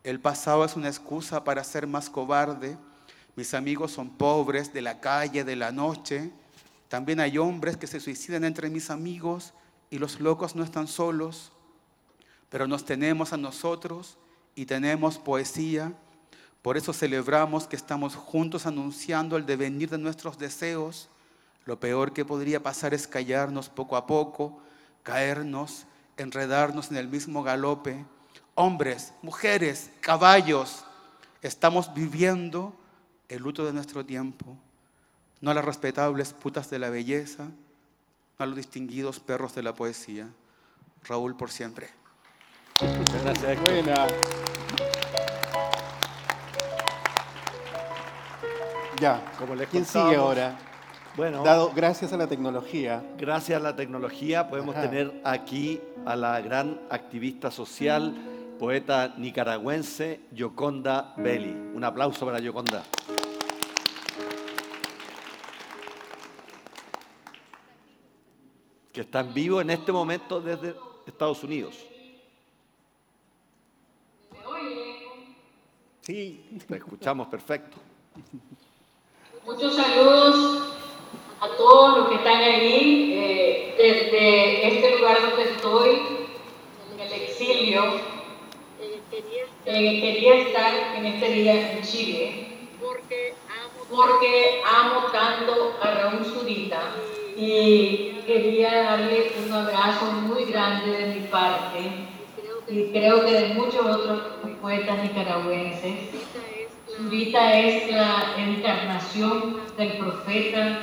[0.05, 2.78] El pasado es una excusa para ser más cobarde.
[3.35, 6.31] Mis amigos son pobres de la calle, de la noche.
[6.92, 9.55] También hay hombres que se suicidan entre mis amigos
[9.88, 11.50] y los locos no están solos,
[12.50, 14.18] pero nos tenemos a nosotros
[14.55, 15.94] y tenemos poesía.
[16.61, 21.09] Por eso celebramos que estamos juntos anunciando el devenir de nuestros deseos.
[21.64, 24.61] Lo peor que podría pasar es callarnos poco a poco,
[25.02, 25.87] caernos,
[26.18, 28.05] enredarnos en el mismo galope.
[28.55, 30.85] Hombres, mujeres, caballos,
[31.40, 32.74] estamos viviendo
[33.31, 34.59] el luto de nuestro tiempo
[35.42, 37.44] no a las respetables putas de la belleza,
[38.38, 40.28] no a los distinguidos perros de la poesía.
[41.05, 41.90] Raúl por siempre.
[43.22, 44.07] Gracias, Buena.
[49.00, 50.57] Ya, Como les ¿quién sigue ahora?
[51.16, 53.02] Bueno, Dado, gracias a la tecnología.
[53.18, 54.88] gracias a la tecnología podemos Ajá.
[54.88, 58.14] tener aquí a la gran activista social,
[58.59, 61.50] poeta nicaragüense, Yoconda Belli.
[61.74, 62.83] Un aplauso para Yoconda.
[68.92, 70.74] Que está en vivo en este momento desde
[71.07, 71.87] Estados Unidos.
[76.02, 76.44] Sí.
[76.68, 77.76] Te escuchamos perfecto.
[79.46, 80.74] Muchos saludos
[81.40, 85.90] a todos los que están ahí, eh, desde este lugar donde estoy,
[86.92, 87.85] en el exilio.
[89.64, 92.48] Eh, quería estar en este día en Chile
[93.88, 96.94] porque amo tanto a Raúl Zurita
[97.37, 102.12] y quería darle un abrazo muy grande de mi parte
[102.68, 104.23] y creo que de muchos otros
[104.61, 106.11] poetas nicaragüenses.
[106.97, 110.79] Zurita es la encarnación del profeta,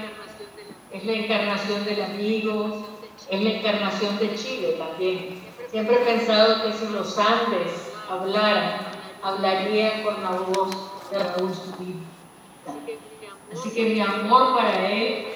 [0.91, 2.85] es la encarnación del amigo,
[3.29, 5.41] es la encarnación de Chile también.
[5.69, 8.87] Siempre he pensado que si los Andes hablaran,
[9.21, 10.75] hablarían con la voz
[11.11, 12.05] de Raúl Zurita.
[13.53, 15.27] Así que mi amor para él,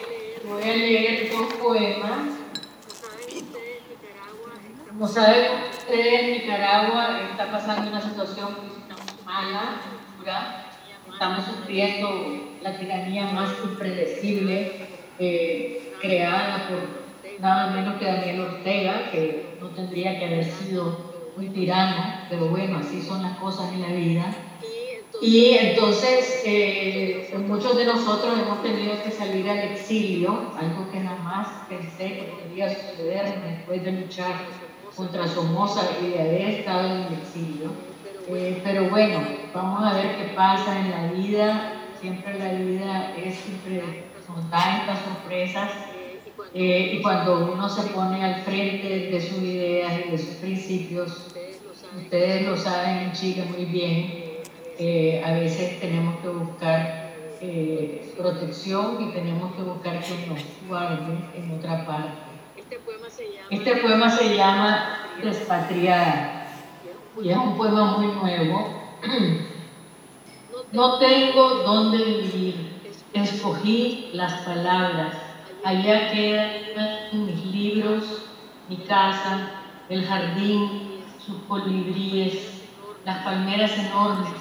[0.48, 2.40] voy a leer dos poemas.
[4.88, 8.50] Como saben ustedes, Nicaragua está pasando una situación
[9.26, 9.82] mala,
[10.18, 10.66] dura.
[11.12, 14.88] Estamos sufriendo la tiranía más impredecible
[15.20, 21.50] eh, creada por nada menos que Daniel Ortega, que no tendría que haber sido muy
[21.50, 24.26] tirano, pero bueno, así son las cosas en la vida.
[25.24, 31.48] Y entonces eh, muchos de nosotros hemos tenido que salir al exilio, algo que jamás
[31.70, 34.34] pensé que podría suceder después de luchar
[34.94, 37.72] contra Somoza y de haber estado en el exilio.
[38.28, 41.74] Eh, pero bueno, vamos a ver qué pasa en la vida.
[42.02, 43.82] Siempre la vida es siempre
[44.28, 45.72] nos da estas sorpresas.
[46.54, 51.28] Eh, y cuando uno se pone al frente de sus ideas y de sus principios,
[51.98, 54.23] ustedes lo saben en Chile muy bien,
[54.86, 61.30] eh, a veces tenemos que buscar eh, protección y tenemos que buscar que nos guarden
[61.36, 62.12] en otra parte.
[63.50, 66.48] Este poema se llama Despatriada
[67.22, 68.82] y es un poema muy nuevo.
[70.72, 72.82] No tengo dónde vivir.
[73.14, 75.16] Escogí las palabras.
[75.64, 78.04] Allá quedan mis libros,
[78.68, 79.52] mi casa,
[79.90, 82.64] el jardín, sus colibríes,
[83.06, 84.34] las palmeras enormes,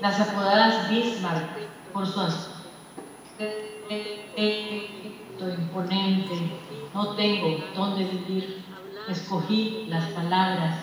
[0.00, 1.48] las apodadas Bismarck
[1.92, 2.60] por su aspecto
[5.58, 6.34] imponente.
[6.94, 8.64] No tengo dónde vivir.
[9.08, 10.76] Escogí las palabras.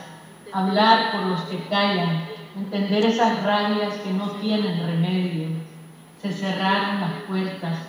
[0.51, 5.49] Hablar por los que callan, entender esas rabias que no tienen remedio.
[6.21, 7.79] Se cerraron las puertas,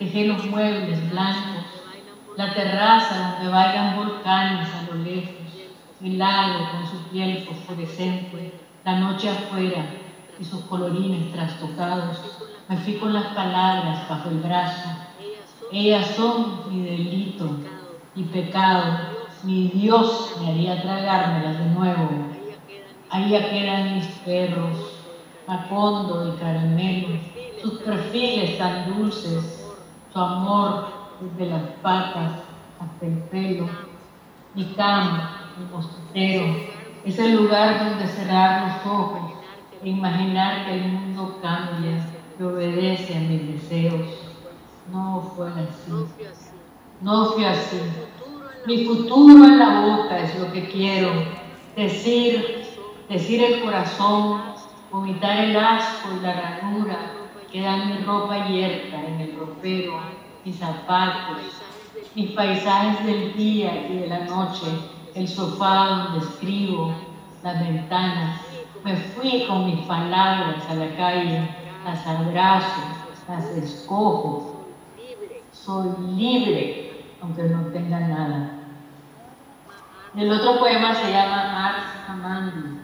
[0.00, 1.64] dejé los muebles blancos,
[2.36, 5.34] la terraza donde bailan volcanes a lo lejos,
[6.02, 8.52] el lago con su piel fosforescente,
[8.84, 9.84] la noche afuera
[10.38, 12.18] y sus colorines trastocados.
[12.68, 14.88] Me fui con las palabras bajo el brazo.
[15.72, 17.50] Ellas son mi delito
[18.14, 18.84] y pecado.
[19.42, 22.34] Mi Dios me haría tragármelas de nuevo.
[23.30, 25.00] Ya quedan mis perros,
[25.46, 27.08] Macondo y Caramelo,
[27.62, 29.66] sus perfiles tan dulces,
[30.12, 30.88] su amor
[31.20, 32.32] desde las patas
[32.80, 33.68] hasta el pelo,
[34.54, 36.44] mi cama, mi mosquitero,
[37.04, 39.33] es el lugar donde cerrar los ojos
[39.88, 42.06] imaginar que el mundo cambia,
[42.36, 44.08] que obedece a mis deseos.
[44.92, 45.92] No fue así.
[47.00, 47.80] No fue así.
[48.66, 51.10] Mi futuro en la boca es lo que quiero.
[51.76, 52.66] Decir,
[53.08, 54.42] decir el corazón,
[54.90, 56.98] vomitar el asco y la ranura,
[57.50, 60.00] queda mi ropa yerta en el ropero,
[60.44, 61.38] mis zapatos,
[62.14, 64.66] mis paisajes del día y de la noche,
[65.14, 66.94] el sofá donde escribo,
[67.42, 68.53] las ventanas.
[68.84, 71.48] Me fui con mis palabras a la calle,
[71.86, 72.82] las abrazo,
[73.26, 74.66] las escojo.
[75.52, 78.50] Soy libre, aunque no tenga nada.
[80.14, 82.78] El otro poema se llama Ars Amandi.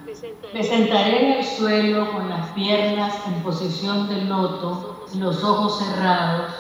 [0.55, 5.81] Me sentaré en el suelo con las piernas en posición de loto y los ojos
[5.81, 6.51] cerrados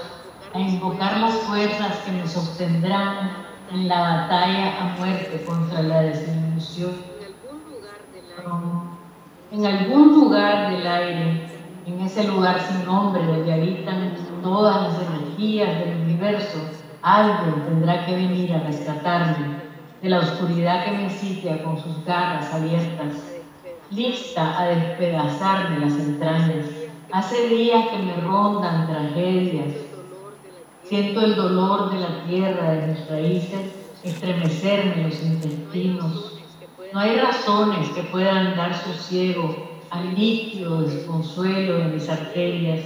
[0.52, 6.92] a invocar las fuerzas que me sostendrán en la batalla a muerte contra la desilusión.
[9.52, 11.42] En algún lugar del aire,
[11.86, 16.58] en ese lugar sin nombre donde habitan todas las energías del universo,
[17.02, 19.56] alguien tendrá que venir a rescatarme
[20.00, 23.16] de la oscuridad que me sitia con sus garras abiertas,
[23.90, 26.66] lista a despedazarme las entrañas.
[27.12, 29.74] Hace días que me rondan tragedias,
[30.90, 33.60] Siento el dolor de la tierra, de mis raíces,
[34.02, 36.39] estremecerme los intestinos.
[36.92, 39.54] No hay razones que puedan dar sosiego
[39.90, 42.80] al líquido desconsuelo de mis arterias.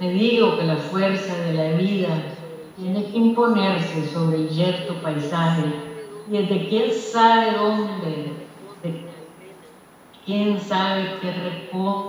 [0.00, 2.10] Me digo que la fuerza de la vida
[2.76, 5.64] tiene que imponerse sobre el yerto paisaje
[6.28, 8.32] y desde quién sabe dónde,
[8.82, 9.06] de
[10.26, 12.02] quién sabe qué recóndita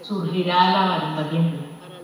[0.00, 1.60] surgirá la barbarie.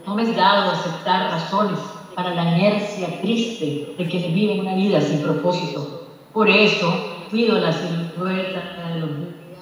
[0.07, 1.79] No me es dado aceptar razones
[2.19, 6.09] para la inercia triste de quienes viven una vida sin propósito.
[6.33, 6.93] Por eso
[7.31, 9.11] cuido la silueta de los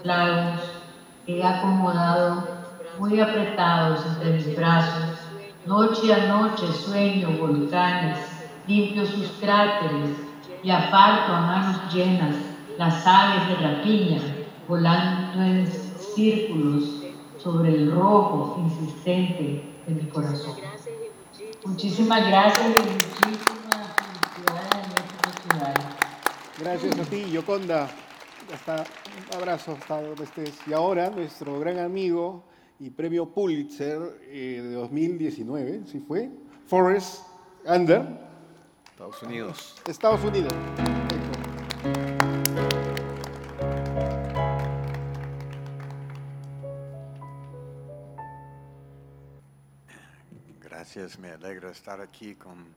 [0.05, 0.63] lagos
[1.27, 2.49] que he acomodado
[2.99, 5.19] muy apretados entre mis brazos.
[5.67, 8.21] Noche a noche sueño volcanes,
[8.67, 10.17] limpio sus cráteres
[10.63, 12.37] y aparto a manos llenas
[12.79, 14.23] las aves de rapiña
[14.67, 17.03] volando en círculos
[17.37, 20.76] sobre el rojo insistente de mi corazón.
[21.67, 25.85] Muchísimas gracias y muchísimas felicidades.
[26.61, 27.89] Gracias a ti, Yoconda.
[28.55, 30.55] Hasta un abrazo hasta donde estés.
[30.69, 32.45] Y ahora nuestro gran amigo
[32.79, 33.99] y premio Pulitzer
[34.29, 36.31] eh, de 2019, ¿sí fue?
[36.67, 37.23] Forrest
[37.65, 38.07] Under.
[38.93, 39.75] Estados Unidos.
[39.87, 40.53] Estados Unidos.
[50.97, 52.75] Gracias, me alegra estar aquí con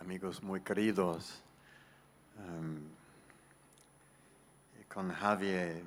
[0.00, 1.40] amigos muy queridos.
[4.80, 5.80] Y con Javier,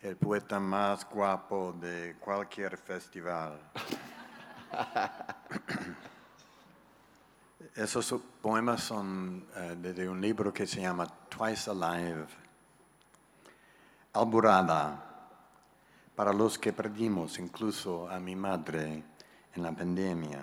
[0.00, 3.60] el poeta más guapo de cualquier festival.
[7.76, 12.26] Esos poemas son eh, de, un libro que se llama Twice Alive.
[14.14, 15.04] Alborada,
[16.16, 19.17] para los que perdimos incluso a mi madre
[19.58, 20.40] en la pandemia.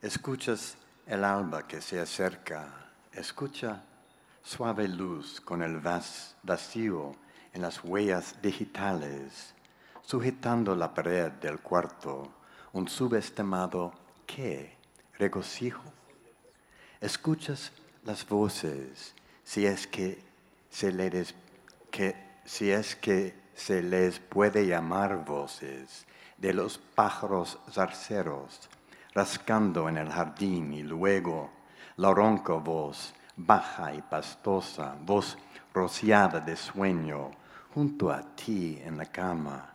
[0.00, 0.76] Escuchas
[1.06, 3.82] el alba que se acerca, escucha
[4.42, 7.14] suave luz con el vas- vacío
[7.52, 9.52] en las huellas digitales,
[10.02, 12.32] sujetando la pared del cuarto,
[12.72, 13.92] un subestimado
[14.26, 14.74] qué,
[15.18, 15.92] regocijo.
[17.02, 17.70] Escuchas
[18.04, 19.14] las voces,
[19.44, 20.22] si es que
[20.70, 21.34] se les,
[21.90, 22.16] que,
[22.46, 26.06] si es que se les puede llamar voces
[26.38, 28.68] de los pájaros zarceros,
[29.12, 31.50] rascando en el jardín y luego
[31.96, 35.36] la ronca voz, baja y pastosa, voz
[35.74, 37.30] rociada de sueño,
[37.74, 39.74] junto a ti en la cama,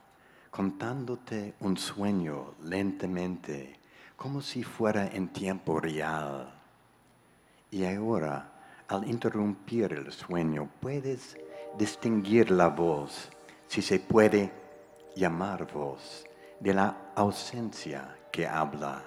[0.49, 3.79] contándote un sueño lentamente,
[4.15, 6.53] como si fuera en tiempo real.
[7.71, 8.51] Y ahora,
[8.87, 11.37] al interrumpir el sueño, puedes
[11.77, 13.29] distinguir la voz,
[13.67, 14.51] si se puede
[15.15, 16.25] llamar voz,
[16.63, 19.03] de la ausencia que habla,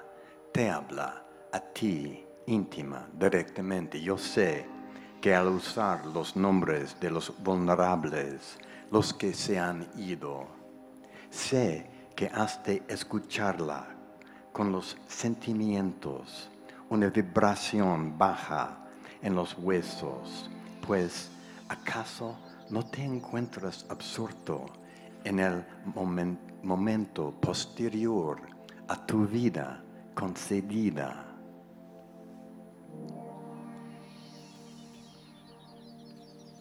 [0.52, 3.98] te habla a ti íntima, directamente.
[3.98, 4.66] Yo sé
[5.22, 8.59] que al usar los nombres de los vulnerables,
[8.90, 10.46] los que se han ido,
[11.30, 13.86] sé que has de escucharla
[14.52, 16.50] con los sentimientos,
[16.90, 18.84] una vibración baja
[19.22, 20.50] en los huesos,
[20.86, 21.30] pues
[21.70, 22.36] acaso
[22.68, 24.66] no te encuentras absorto
[25.24, 26.45] en el momento
[27.40, 28.40] posterior
[28.88, 29.82] a tu vida
[30.14, 31.24] concedida.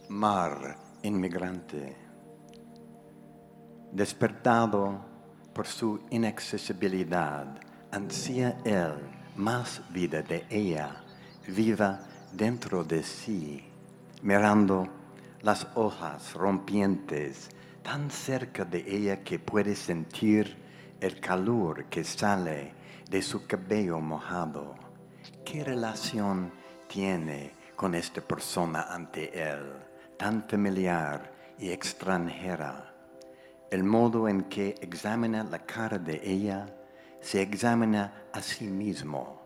[0.09, 1.95] Mar inmigrante,
[3.91, 4.99] despertado
[5.53, 7.59] por su inaccesibilidad,
[7.91, 8.93] ansía él
[9.35, 11.03] más vida de ella,
[11.47, 11.99] viva
[12.31, 13.63] dentro de sí,
[14.21, 14.87] mirando
[15.41, 17.49] las hojas rompientes
[17.85, 20.57] tan cerca de ella que puede sentir
[20.99, 22.73] el calor que sale
[23.11, 24.73] de su cabello mojado.
[25.45, 26.51] ¿Qué relación
[26.87, 29.73] tiene con esta persona ante él,
[30.17, 32.91] tan familiar y extranjera?
[33.69, 36.65] El modo en que examina la cara de ella,
[37.21, 39.44] se examina a sí mismo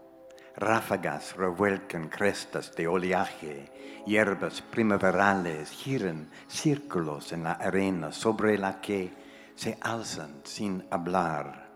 [0.60, 3.72] Ráfagas revuelcan crestas de oleaje,
[4.05, 9.10] hierbas primaverales giran círculos en la arena sobre la que
[9.55, 11.70] se alzan sin hablar.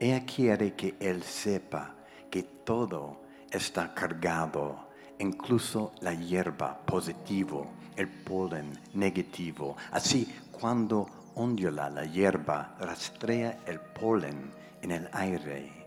[0.00, 1.94] Ella quiere que él sepa
[2.28, 4.88] que todo está cargado,
[5.20, 9.76] incluso la hierba positivo, el polen negativo.
[9.92, 11.06] Así, cuando
[11.36, 14.50] ondula la hierba, rastrea el polen
[14.82, 15.77] en el aire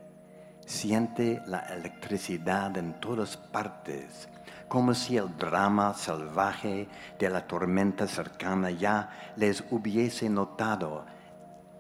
[0.72, 4.30] siente la electricidad en todas partes,
[4.70, 6.88] como si el drama salvaje
[7.20, 11.06] de la tormenta cercana ya les hubiese notado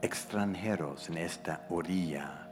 [0.01, 2.49] extranjeros en esta orilla.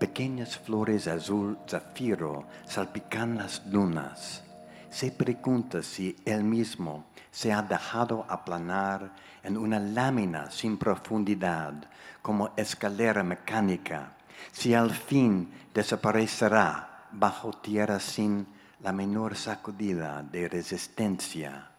[0.00, 4.42] Pequeñas flores azul zafiro salpican las dunas.
[4.90, 9.12] Se pregunta si él mismo se ha dejado aplanar
[9.44, 11.74] en una lámina sin profundidad,
[12.22, 14.14] como escalera mecánica
[14.52, 18.46] si al fin desaparecerá bajo tierra sin
[18.80, 21.70] la menor sacudida de resistencia.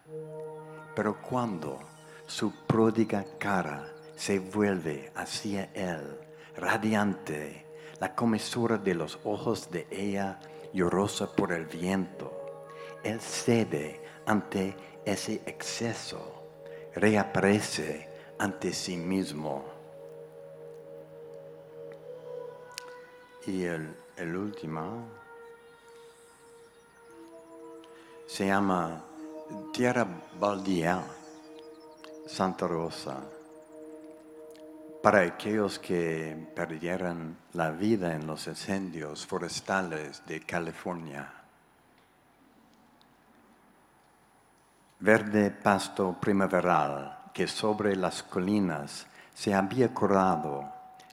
[0.94, 1.78] Pero cuando
[2.26, 3.86] su pródiga cara
[4.16, 6.18] se vuelve hacia él,
[6.56, 7.66] radiante,
[8.00, 10.38] la comisura de los ojos de ella
[10.72, 12.66] llorosa por el viento,
[13.04, 16.48] él cede ante ese exceso,
[16.94, 19.75] reaparece ante sí mismo
[23.46, 25.06] Y el, último
[28.26, 29.04] se llama
[29.72, 30.04] Tierra
[30.40, 31.00] Baldía,
[32.26, 33.20] Santa Rosa,
[35.00, 41.32] para aquellos que perdieran la vida en los incendios forestales de California.
[44.98, 50.64] Verde pasto primaveral que sobre las colinas se había corrado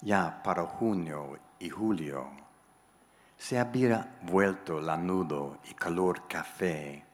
[0.02, 2.30] ya para junio y julio.
[3.38, 7.06] Se había vuelto lanudo y calor café,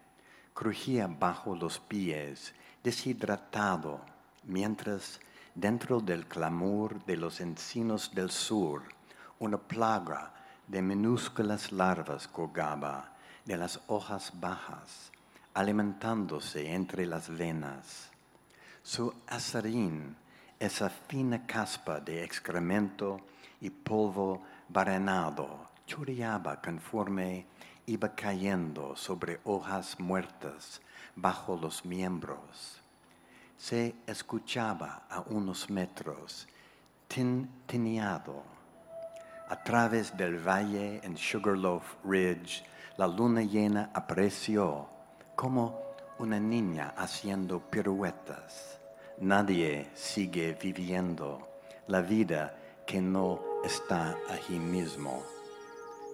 [0.56, 4.02] crujía bajo los pies, deshidratado,
[4.43, 5.20] mientras
[5.54, 8.82] dentro del clamor de los encinos del sur,
[9.38, 10.34] una plaga
[10.68, 13.14] de minúsculas larvas colgaba
[13.45, 15.12] de las hojas bajas,
[15.54, 18.10] alimentándose entre las venas.
[18.82, 20.16] Su azarín,
[20.60, 23.22] esa fina caspa de excremento,
[23.62, 27.45] y polvo barenado chorreaba conforme
[27.88, 30.82] iba cayendo sobre hojas muertas
[31.16, 32.82] bajo los miembros.
[33.57, 36.47] Se escuchaba a unos metros,
[37.07, 38.43] tintineado.
[39.49, 42.64] A través del valle en Sugarloaf Ridge,
[42.97, 44.88] la luna llena apareció
[45.36, 45.82] como
[46.20, 48.80] una niña haciendo piruetas.
[49.20, 51.49] Nadie sigue viviendo
[51.88, 52.55] la vida
[52.86, 55.24] que no está allí mismo.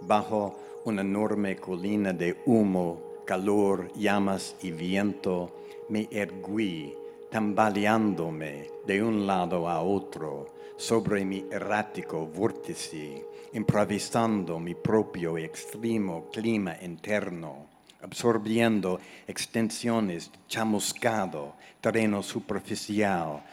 [0.02, 5.52] Bajo una enorme colina de humo calor, llamas y viento,
[5.90, 6.94] me erguí,
[7.30, 16.76] tambaleándome de un lado a otro sobre mi errático vórtice, improvisando mi propio extremo clima
[16.82, 17.68] interno,
[18.02, 23.44] absorbiendo extensiones chamuscado, terreno superficial,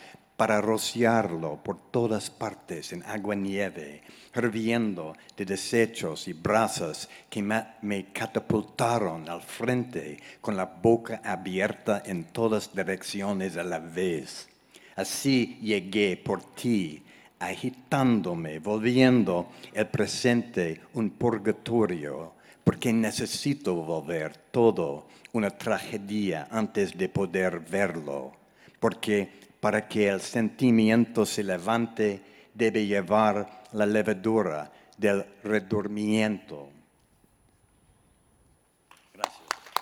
[0.42, 4.02] para rociarlo por todas partes en agua nieve,
[4.34, 12.24] hirviendo de desechos y brasas que me catapultaron al frente con la boca abierta en
[12.24, 14.48] todas direcciones a la vez.
[14.96, 17.04] Así llegué por ti,
[17.38, 22.32] agitándome, volviendo el presente un purgatorio,
[22.64, 28.32] porque necesito volver todo una tragedia antes de poder verlo,
[28.80, 36.68] porque para que el sentimiento se levante debe llevar la levadura del redormimiento.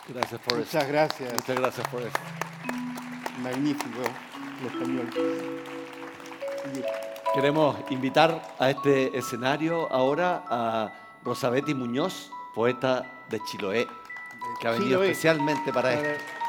[0.07, 0.75] Gracias, Forrest.
[0.75, 1.33] Muchas gracias.
[1.33, 2.17] Muchas gracias, Forrest.
[3.43, 4.03] Magnífico
[4.61, 5.11] el español.
[7.35, 10.93] Queremos invitar a este escenario ahora a
[11.25, 13.87] Rosabeti Muñoz, poeta de Chiloé,
[14.61, 15.11] que ha venido Chiloé.
[15.13, 16.40] especialmente para esto.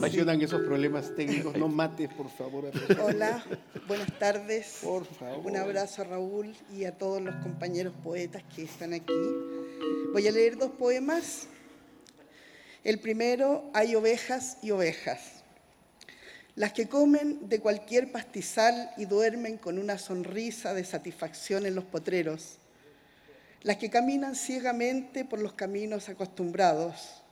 [0.00, 2.66] Solucionan esos problemas técnicos, no mates, por favor.
[2.66, 3.44] a Hola,
[3.88, 4.80] buenas tardes.
[4.82, 5.46] Por favor.
[5.46, 9.12] Un abrazo a Raúl y a todos los compañeros poetas que están aquí.
[10.12, 11.48] Voy a leer dos poemas.
[12.84, 15.42] El primero, Hay ovejas y ovejas.
[16.54, 21.84] Las que comen de cualquier pastizal y duermen con una sonrisa de satisfacción en los
[21.84, 22.58] potreros.
[23.62, 27.22] Las que caminan ciegamente por los caminos acostumbrados.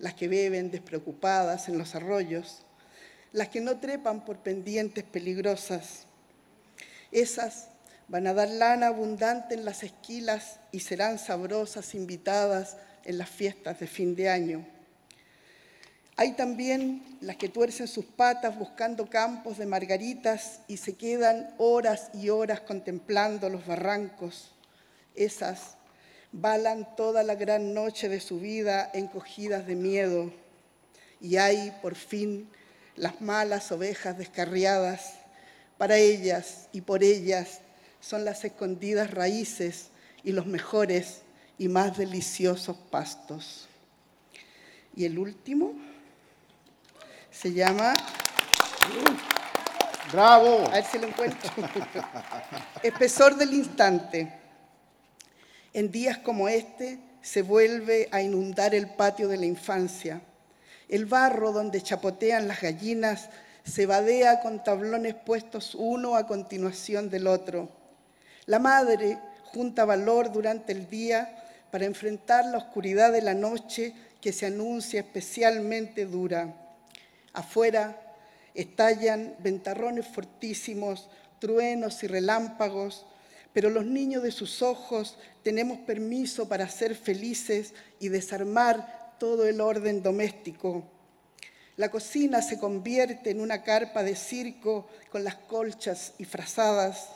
[0.00, 2.62] Las que beben despreocupadas en los arroyos.
[3.32, 6.06] Las que no trepan por pendientes peligrosas.
[7.12, 7.68] Esas
[8.08, 13.78] van a dar lana abundante en las esquilas y serán sabrosas invitadas en las fiestas
[13.78, 14.66] de fin de año.
[16.16, 22.10] Hay también las que tuercen sus patas buscando campos de margaritas y se quedan horas
[22.12, 24.52] y horas contemplando los barrancos.
[25.14, 25.76] Esas
[26.32, 30.32] balan toda la gran noche de su vida encogidas de miedo.
[31.20, 32.48] Y hay, por fin,
[32.96, 35.14] las malas ovejas descarriadas.
[35.78, 37.60] Para ellas y por ellas
[38.00, 39.88] son las escondidas raíces
[40.22, 41.22] y los mejores
[41.58, 43.68] y más deliciosos pastos.
[44.94, 45.74] Y el último
[47.30, 47.94] se llama...
[50.12, 50.66] ¡Bravo!
[50.66, 51.50] A ver si lo encuentro.
[52.82, 54.39] Espesor del instante.
[55.72, 60.20] En días como este se vuelve a inundar el patio de la infancia.
[60.88, 63.28] El barro donde chapotean las gallinas
[63.62, 67.68] se vadea con tablones puestos uno a continuación del otro.
[68.46, 71.36] La madre junta valor durante el día
[71.70, 76.52] para enfrentar la oscuridad de la noche que se anuncia especialmente dura.
[77.32, 78.00] Afuera
[78.54, 81.08] estallan ventarrones fortísimos,
[81.38, 83.06] truenos y relámpagos,
[83.52, 89.60] pero los niños de sus ojos tenemos permiso para ser felices y desarmar todo el
[89.60, 90.84] orden doméstico.
[91.76, 97.08] La cocina se convierte en una carpa de circo con las colchas y frazadas.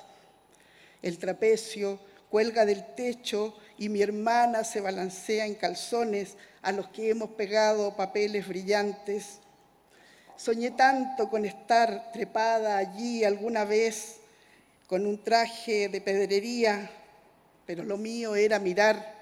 [1.03, 7.11] El trapecio cuelga del techo y mi hermana se balancea en calzones a los que
[7.11, 9.39] hemos pegado papeles brillantes.
[10.37, 14.21] Soñé tanto con estar trepada allí alguna vez
[14.95, 16.89] con un traje de pedrería,
[17.67, 19.13] pero lo mío era mirar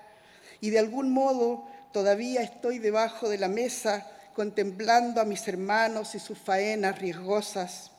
[0.61, 6.19] y de algún modo todavía estoy debajo de la mesa contemplando a mis hermanos y
[6.19, 7.91] sus faenas riesgosas.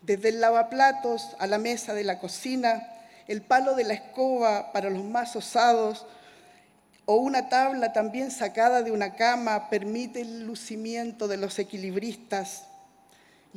[0.00, 2.88] Desde el lavaplatos a la mesa de la cocina,
[3.28, 6.06] el palo de la escoba para los más osados
[7.04, 12.62] o una tabla también sacada de una cama permite el lucimiento de los equilibristas.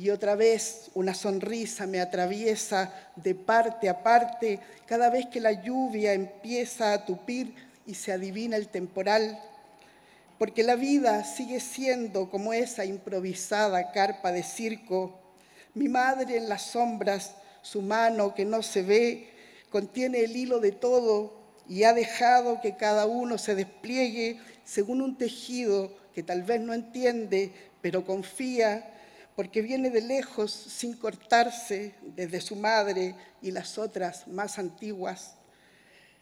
[0.00, 5.52] Y otra vez una sonrisa me atraviesa de parte a parte cada vez que la
[5.52, 9.38] lluvia empieza a tupir y se adivina el temporal.
[10.38, 15.20] Porque la vida sigue siendo como esa improvisada carpa de circo.
[15.74, 19.28] Mi madre en las sombras, su mano que no se ve,
[19.68, 21.34] contiene el hilo de todo
[21.68, 26.72] y ha dejado que cada uno se despliegue según un tejido que tal vez no
[26.72, 28.96] entiende, pero confía,
[29.40, 35.36] porque viene de lejos sin cortarse desde su madre y las otras más antiguas.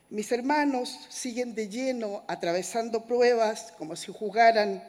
[0.08, 4.84] Mis hermanos siguen de lleno atravesando pruebas como si jugaran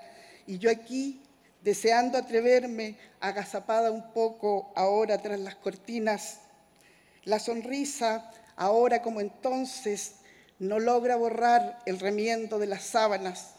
[0.46, 1.24] y yo aquí
[1.64, 6.42] deseando atreverme, agazapada un poco ahora tras las cortinas.
[7.24, 10.18] La sonrisa, ahora como entonces,
[10.60, 13.56] no logra borrar el remiendo de las sábanas.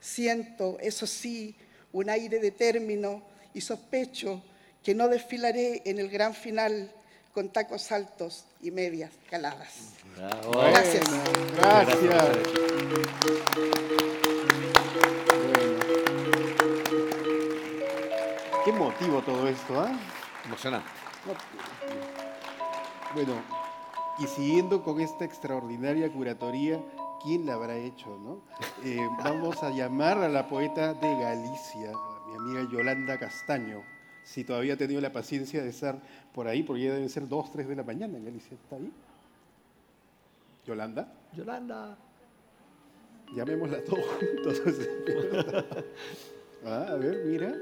[0.00, 1.54] Siento, eso sí,
[1.92, 4.40] un aire de término y sospecho
[4.84, 6.92] que no desfilaré en el gran final
[7.34, 9.94] con tacos altos y medias caladas.
[10.16, 11.04] Gracias.
[11.56, 11.98] gracias.
[18.64, 19.98] Qué motivo todo esto, ¿ah?
[20.44, 20.88] Emocionante.
[23.12, 23.42] Bueno,
[24.20, 26.80] y siguiendo con esta extraordinaria curatoría,
[27.24, 28.40] ¿quién la habrá hecho, no?
[28.84, 31.90] Eh, vamos a llamar a la poeta de Galicia,
[32.48, 33.82] amiga Yolanda Castaño,
[34.24, 36.00] si todavía ha tenido la paciencia de estar
[36.32, 38.54] por ahí, porque ya deben ser dos, tres de la mañana en Galicia.
[38.54, 38.90] ¿Está ahí?
[40.66, 41.12] ¿Yolanda?
[41.34, 41.96] Yolanda.
[43.34, 44.62] Llamémosla todos juntos.
[46.64, 47.54] ah, a ver, mira.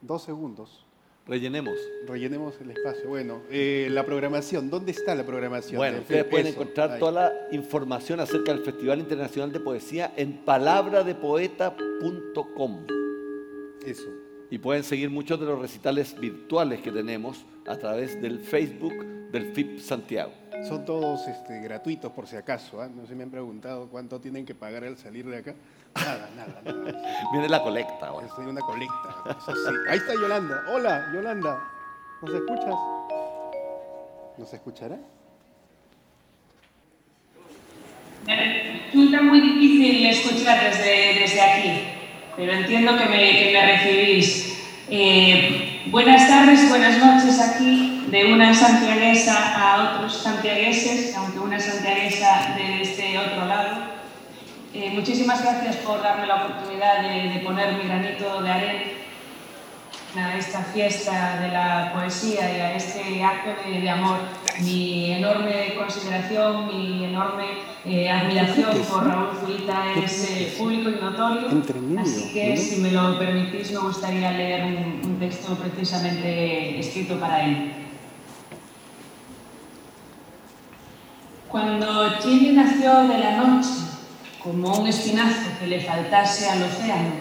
[0.00, 0.87] Dos segundos.
[1.28, 1.76] Rellenemos.
[2.06, 3.06] Rellenemos el espacio.
[3.08, 5.76] Bueno, eh, la programación, ¿dónde está la programación?
[5.76, 12.86] Bueno, ustedes pueden encontrar toda la información acerca del Festival Internacional de Poesía en palabradepoeta.com.
[13.84, 14.08] Eso.
[14.50, 18.94] Y pueden seguir muchos de los recitales virtuales que tenemos a través del Facebook
[19.30, 20.32] del FIP Santiago.
[20.66, 22.80] Son todos este, gratuitos por si acaso.
[22.80, 22.88] ¿ah?
[22.88, 25.54] No se me han preguntado cuánto tienen que pagar al salir de acá.
[25.94, 27.28] Nada, nada, nada.
[27.32, 28.26] Viene la colecta ahora.
[28.26, 29.24] Es una colecta.
[29.30, 29.74] Eso sí.
[29.88, 30.64] Ahí está Yolanda.
[30.68, 31.62] Hola, Yolanda.
[32.22, 32.74] ¿Nos escuchas?
[34.36, 34.98] ¿Nos escuchará?
[38.26, 41.82] Me resulta muy difícil escuchar desde, desde aquí,
[42.36, 44.58] pero entiendo que me, que me recibís.
[44.90, 52.54] Eh, buenas tardes, buenas noches aquí, de una santiaguesa a otros santiagueses, aunque una santiaguesa
[52.56, 53.76] de este otro lado.
[54.72, 58.82] Eh, muchísimas gracias por darme la oportunidad de, de, poner mi granito de arena
[60.16, 64.18] a esta fiesta de la poesía y a este acto de, de amor.
[64.60, 67.44] Mi enorme consideración, mi enorme
[67.84, 71.48] eh, admiración por Raúl Zurita es eh, público y notorio,
[72.00, 77.44] así que si me lo permitís me gustaría leer un, un texto precisamente escrito para
[77.44, 77.87] él.
[81.48, 83.70] Cuando Chile nació de la noche,
[84.42, 87.12] como un espinazo que le faltase al océano,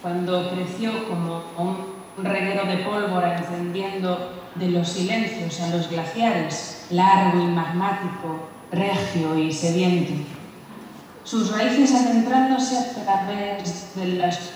[0.00, 7.38] cuando creció como un reguero de pólvora encendiendo de los silencios a los glaciares, largo
[7.38, 10.14] y magmático, regio y sediento,
[11.22, 14.52] sus raíces adentrándose a través de las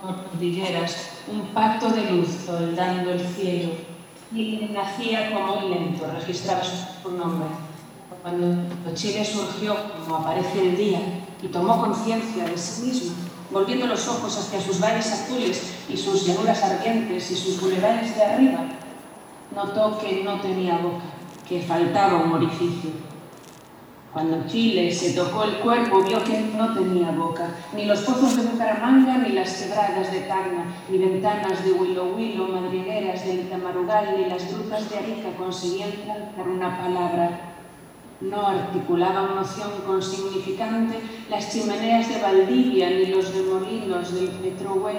[0.00, 3.91] cordilleras, un pacto de luz soldando el cielo,
[4.34, 7.48] y nacía como un lento, registraba su nombre.
[8.22, 11.00] Cuando Chile surgió, como aparece el día,
[11.42, 13.12] y tomó conciencia de sí mismo,
[13.50, 18.22] volviendo los ojos hacia sus valles azules y sus llanuras ardientes y sus bulevares de
[18.22, 18.60] arriba,
[19.54, 21.04] notó que no tenía boca,
[21.48, 22.90] que faltaba un orificio
[24.12, 28.42] Cuando Chile se tocó el cuerpo, vio que no tenía boca, ni los pozos de
[28.42, 34.26] Bucaramanga, ni las quebradas de Tacna, ni ventanas de Huilo Huilo, madrigueras del Tamarugal, ni
[34.26, 37.52] las grutas de Arica conseguían lanzar una palabra
[38.22, 40.98] no articulaban noción consignificante
[41.28, 44.92] las chimeneas de Valdivia, ni los remolinos del Petrohue,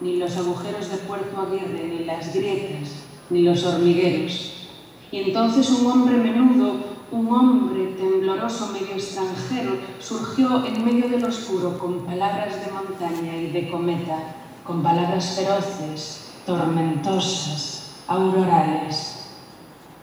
[0.00, 4.68] ni los agujeros de Puerto Aguirre, ni las grietas, ni los hormigueros.
[5.10, 6.76] Y entonces un hombre menudo,
[7.10, 13.50] un hombre tembloroso medio extranjero, surgió en medio del oscuro con palabras de montaña y
[13.50, 19.14] de cometa, con palabras feroces, tormentosas, aurorales,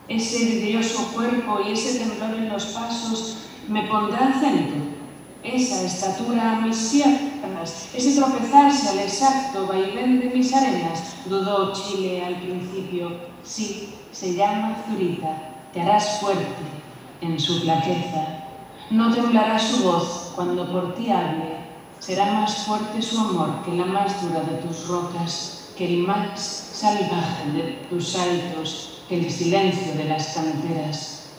[0.08, 3.38] ese vidrioso cuerpo y ese temblor en los pasos
[3.68, 4.76] me pondrá acento.
[5.44, 12.26] Esa estatura a mis piernas, ese tropezarse al exacto vaivén de mis arenas, dudó Chile
[12.26, 13.12] al principio.
[13.44, 16.85] Sí, se llama Zurita, te harás fuerte
[17.22, 18.46] en su flaqueza.
[18.90, 21.58] No temblará su voz cuando por ti hable,
[22.00, 26.40] será más fuerte su amor que la más dura de tus rocas, que el más
[26.40, 31.30] salvaje de tus saltos, que el silencio de las canteras.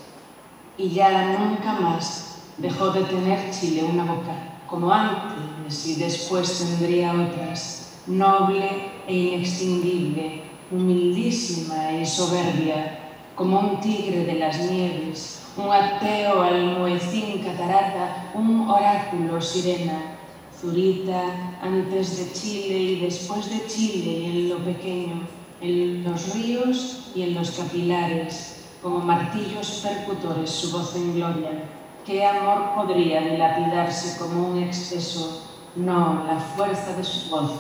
[0.76, 7.12] Y ya nunca más dejó de tener Chile una boca, como antes y después tendría
[7.12, 12.98] otras, noble e inextinguible, humildísima y soberbia,
[13.34, 20.16] como un tigre de las nieves, un ateo almohecín catarata, un oráculo sirena,
[20.58, 25.20] Zurita antes de Chile y después de Chile en lo pequeño,
[25.60, 31.64] en los ríos y en los capilares, como martillos percutores su voz en gloria.
[32.06, 35.42] ¿Qué amor podría dilapidarse como un exceso
[35.74, 37.52] No, la fuerza de su voz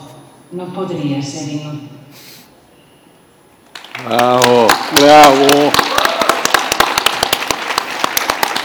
[0.52, 1.88] no podría ser inútil.
[4.06, 4.68] Bravo.
[4.94, 5.85] Bravo.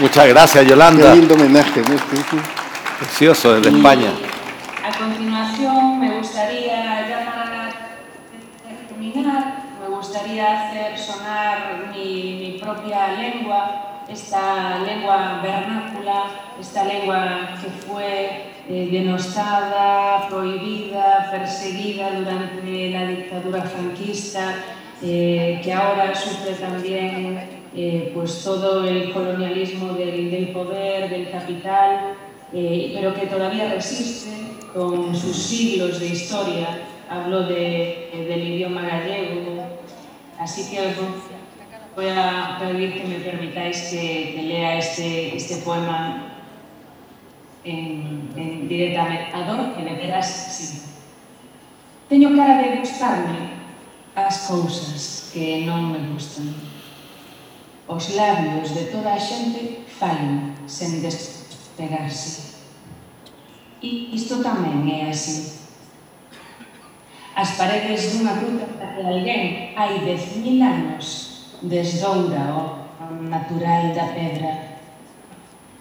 [0.02, 1.12] Muchas gracias, Yolanda.
[1.12, 1.80] Qué lindo homenaje.
[1.82, 1.90] ¿no?
[1.90, 2.38] Sí, sí.
[2.98, 4.10] Precioso, desde España.
[4.84, 7.70] A continuación, me gustaría ya para
[8.88, 16.24] terminar, me gustaría hacer sonar mi, mi propia lengua, esta lengua vernácula,
[16.60, 24.56] esta lengua que fue eh, denostada, prohibida, perseguida durante la dictadura franquista,
[25.04, 32.16] eh, que ahora sufre también eh, pues todo el colonialismo del, poder, del capital,
[32.54, 34.30] eh, pero que todavía resiste
[34.74, 36.82] con sus siglos de historia.
[37.10, 39.66] Hablo de, del idioma gallego,
[40.40, 40.94] así que
[41.96, 46.32] voy a pedir que me permitáis que, lea este, este poema
[47.64, 49.34] en directamente.
[49.34, 50.82] Adoro que me verás sí.
[52.10, 53.56] Teño cara de gustarme
[54.16, 56.71] as cousas que non me gustan.
[57.88, 62.62] Os labios de toda a xente falan sen despegarse.
[63.82, 65.66] E isto tamén é así.
[67.34, 74.78] As paredes dunha gruta que alguén hai dez mil anos desdoura o natural da pedra.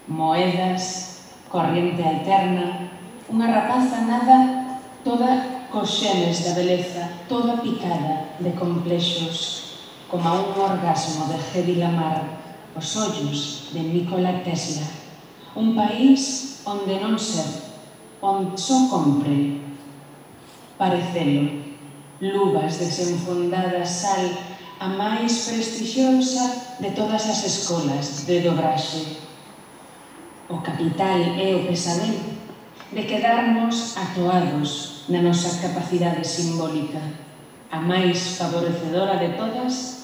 [0.09, 1.21] Moedas,
[1.53, 2.89] corriente alterna,
[3.29, 4.37] unha rapaza nada
[5.05, 9.60] toda coxenes da beleza, toda picada de complexos
[10.11, 12.21] como a un orgasmo de Hedy Lamar,
[12.75, 14.83] os ollos de Nikola Tesla.
[15.55, 17.47] Un país onde non ser,
[18.19, 19.63] onde só compre
[20.75, 21.63] parecelo.
[22.19, 24.27] Luvas desenfundadas sal
[24.83, 29.15] a máis prestixiosa de todas as escolas de dobraxe.
[30.51, 32.35] O capital é o pesadelo
[32.91, 36.99] de quedarnos atoados na nosa capacidade simbólica,
[37.71, 40.00] a máis favorecedora de todas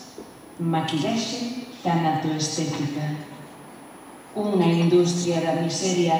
[0.59, 3.13] Maquillaxe tanatoestética.
[4.33, 6.17] Unha industria da miseria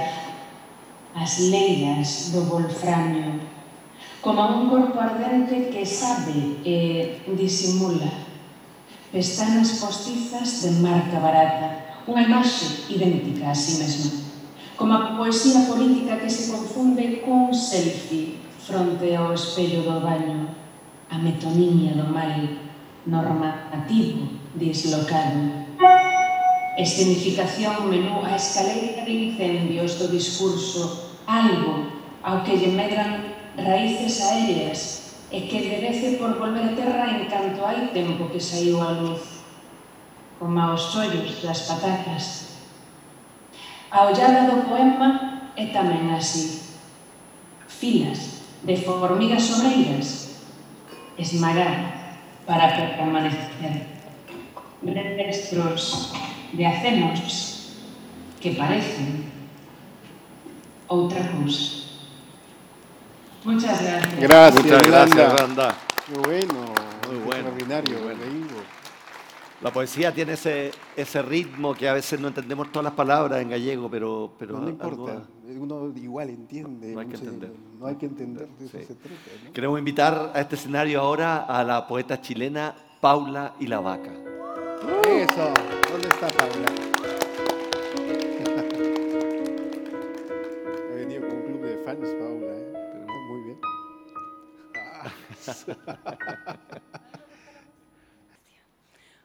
[1.17, 3.41] as leiras do volframio.
[4.21, 8.13] Como un corpo ardente que sabe e disimula.
[9.11, 14.21] Pestanas postizas de marca barata unha imaxe idéntica a sí mesma.
[14.77, 20.53] Como a poesía política que se confunde cun selfie fronte ao espello do baño
[21.09, 22.66] a metonimia do mal
[23.07, 25.67] normativo dislocado.
[26.77, 31.89] Escenificación menú a escaleira de incendios do discurso algo
[32.21, 34.79] ao que lle medran raíces aéreas
[35.31, 39.41] e que derece por volver a terra en canto hai tempo que saiu a luz,
[40.37, 42.59] como aos xollos das patacas.
[43.89, 46.61] A ollada do poema é tamén así.
[47.65, 50.43] Filas de formigas obreiras,
[51.17, 51.96] esmagadas
[52.47, 53.97] para permanecer.
[54.81, 56.13] Restros
[56.53, 57.73] de acenos
[58.39, 59.25] que parecen
[60.87, 61.83] outra cousa.
[63.43, 64.19] Muchas gracias.
[64.19, 65.33] Gracias, Muchas gracias.
[66.05, 66.73] Qué bueno.
[67.07, 67.99] Muy bueno, Extraordinario.
[67.99, 68.56] muy bueno.
[69.61, 73.49] La poesía tiene ese, ese ritmo que a veces no entendemos todas las palabras en
[73.49, 74.33] gallego, pero...
[74.37, 75.27] pero No, no algo- importa.
[75.59, 76.93] Uno igual entiende.
[76.93, 77.51] No hay que entender.
[77.79, 78.47] No hay que entender.
[78.59, 78.85] De eso Sí.
[78.85, 79.15] se trata.
[79.45, 79.53] ¿no?
[79.53, 84.11] Queremos invitar a este escenario ahora a la poeta chilena Paula y la Vaca.
[85.07, 85.53] Eso.
[85.91, 86.67] ¿Dónde está Paula?
[90.91, 92.53] Ha venido con un club de fans, Paula.
[92.53, 92.73] ¿eh?
[92.93, 93.57] Pero muy bien.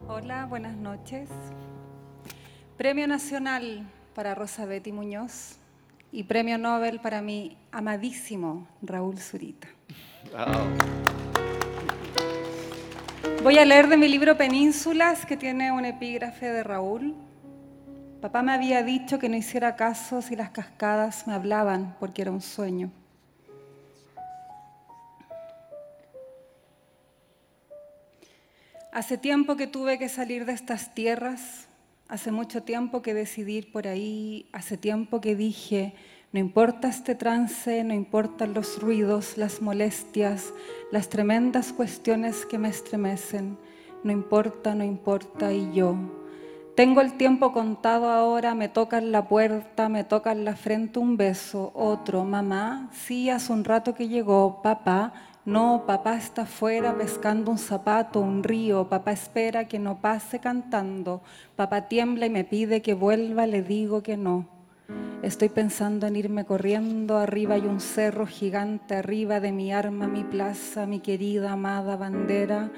[0.08, 1.28] Hola, buenas noches.
[2.76, 5.58] Premio Nacional para Rosa Betty Muñoz
[6.10, 9.68] y Premio Nobel para mi amadísimo Raúl Zurita.
[13.42, 17.14] Voy a leer de mi libro Penínsulas, que tiene un epígrafe de Raúl.
[18.20, 22.30] Papá me había dicho que no hiciera caso si las cascadas me hablaban, porque era
[22.30, 22.90] un sueño.
[28.92, 31.66] Hace tiempo que tuve que salir de estas tierras,
[32.08, 35.94] hace mucho tiempo que decidí por ahí, hace tiempo que dije,
[36.30, 40.52] no importa este trance, no importan los ruidos, las molestias,
[40.90, 43.56] las tremendas cuestiones que me estremecen,
[44.04, 45.96] no importa, no importa y yo.
[46.76, 51.72] Tengo el tiempo contado ahora, me tocan la puerta, me tocan la frente un beso,
[51.74, 55.14] otro, mamá, sí, hace un rato que llegó, papá,
[55.44, 61.20] no, papá está afuera pescando un zapato, un río, papá espera que no pase cantando,
[61.56, 64.46] papá tiembla y me pide que vuelva, le digo que no.
[65.22, 70.22] Estoy pensando en irme corriendo, arriba hay un cerro gigante, arriba de mi arma, mi
[70.22, 72.70] plaza, mi querida, amada bandera.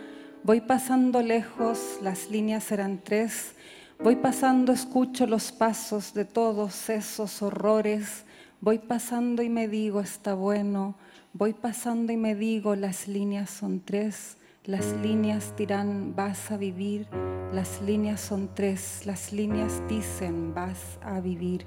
[0.42, 3.54] Voy pasando lejos, las líneas eran tres.
[4.02, 8.24] Voy pasando, escucho los pasos de todos esos horrores.
[8.60, 10.96] Voy pasando y me digo, está bueno.
[11.36, 14.36] Voy pasando y me digo, las líneas son tres.
[14.66, 17.08] Las líneas dirán, vas a vivir.
[17.52, 19.04] Las líneas son tres.
[19.04, 21.66] Las líneas dicen, vas a vivir.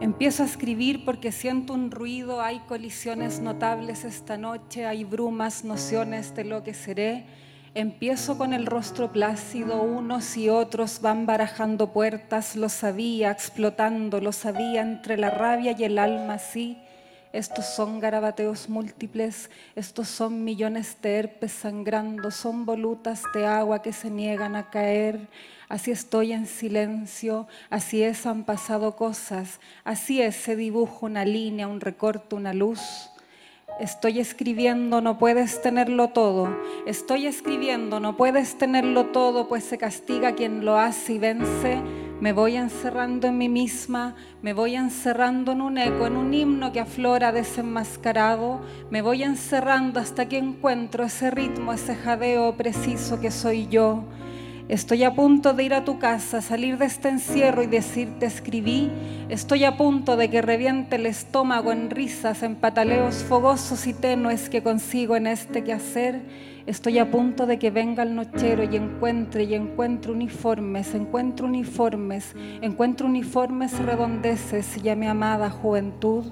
[0.00, 6.34] Empiezo a escribir porque siento un ruido, hay colisiones notables esta noche, hay brumas, nociones
[6.34, 7.26] de lo que seré.
[7.74, 14.32] Empiezo con el rostro plácido, unos y otros van barajando puertas, lo sabía, explotando, lo
[14.32, 16.78] sabía entre la rabia y el alma, sí.
[17.32, 23.94] Estos son garabateos múltiples, estos son millones de herpes sangrando, son volutas de agua que
[23.94, 25.28] se niegan a caer.
[25.70, 31.68] Así estoy en silencio, así es, han pasado cosas, así es, se dibuja una línea,
[31.68, 32.80] un recorte, una luz.
[33.80, 36.54] Estoy escribiendo, no puedes tenerlo todo.
[36.86, 41.80] Estoy escribiendo, no puedes tenerlo todo, pues se castiga quien lo hace y vence.
[42.22, 46.70] Me voy encerrando en mí misma, me voy encerrando en un eco, en un himno
[46.70, 48.60] que aflora desenmascarado.
[48.90, 54.04] Me voy encerrando hasta que encuentro ese ritmo, ese jadeo preciso que soy yo.
[54.68, 58.88] Estoy a punto de ir a tu casa, salir de este encierro y decirte escribí.
[59.28, 64.48] Estoy a punto de que reviente el estómago en risas, en pataleos fogosos y tenues
[64.48, 66.20] que consigo en este quehacer.
[66.66, 72.36] Estoy a punto de que venga el nochero y encuentre y encuentre uniformes, encuentre uniformes,
[72.60, 76.24] encuentre uniformes redondeces ya mi amada juventud.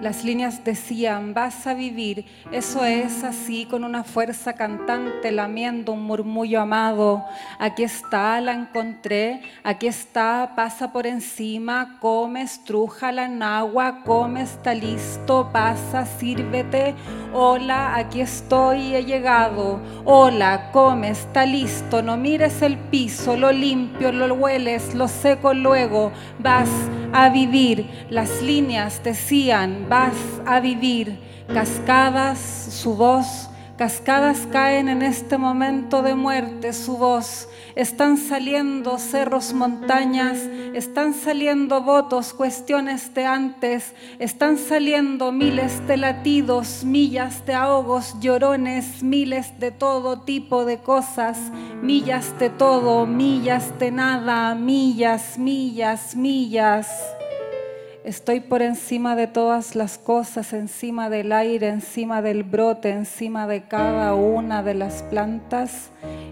[0.00, 6.04] Las líneas decían, vas a vivir, eso es así, con una fuerza cantante, lamiendo un
[6.04, 7.24] murmullo amado.
[7.58, 14.72] Aquí está, la encontré, aquí está, pasa por encima, come, estrújala en agua, come, está
[14.72, 16.94] listo, pasa, sírvete.
[17.34, 19.80] Hola, aquí estoy, he llegado.
[20.04, 26.12] Hola, come, está listo, no mires el piso, lo limpio, lo hueles, lo seco luego.
[26.38, 26.70] Vas
[27.12, 28.06] a vivir.
[28.10, 30.16] Las líneas decían, vas
[30.46, 31.18] a vivir.
[31.52, 37.48] Cascadas, su voz, cascadas caen en este momento de muerte, su voz.
[37.74, 40.40] Están saliendo cerros, montañas,
[40.74, 49.02] están saliendo votos, cuestiones de antes, están saliendo miles de latidos, millas de ahogos, llorones,
[49.02, 51.38] miles de todo tipo de cosas,
[51.80, 57.17] millas de todo, millas de nada, millas, millas, millas.
[58.08, 63.64] Estoy por encima de todas las cosas, encima del aire, encima del brote, encima de
[63.64, 65.90] cada una de las plantas.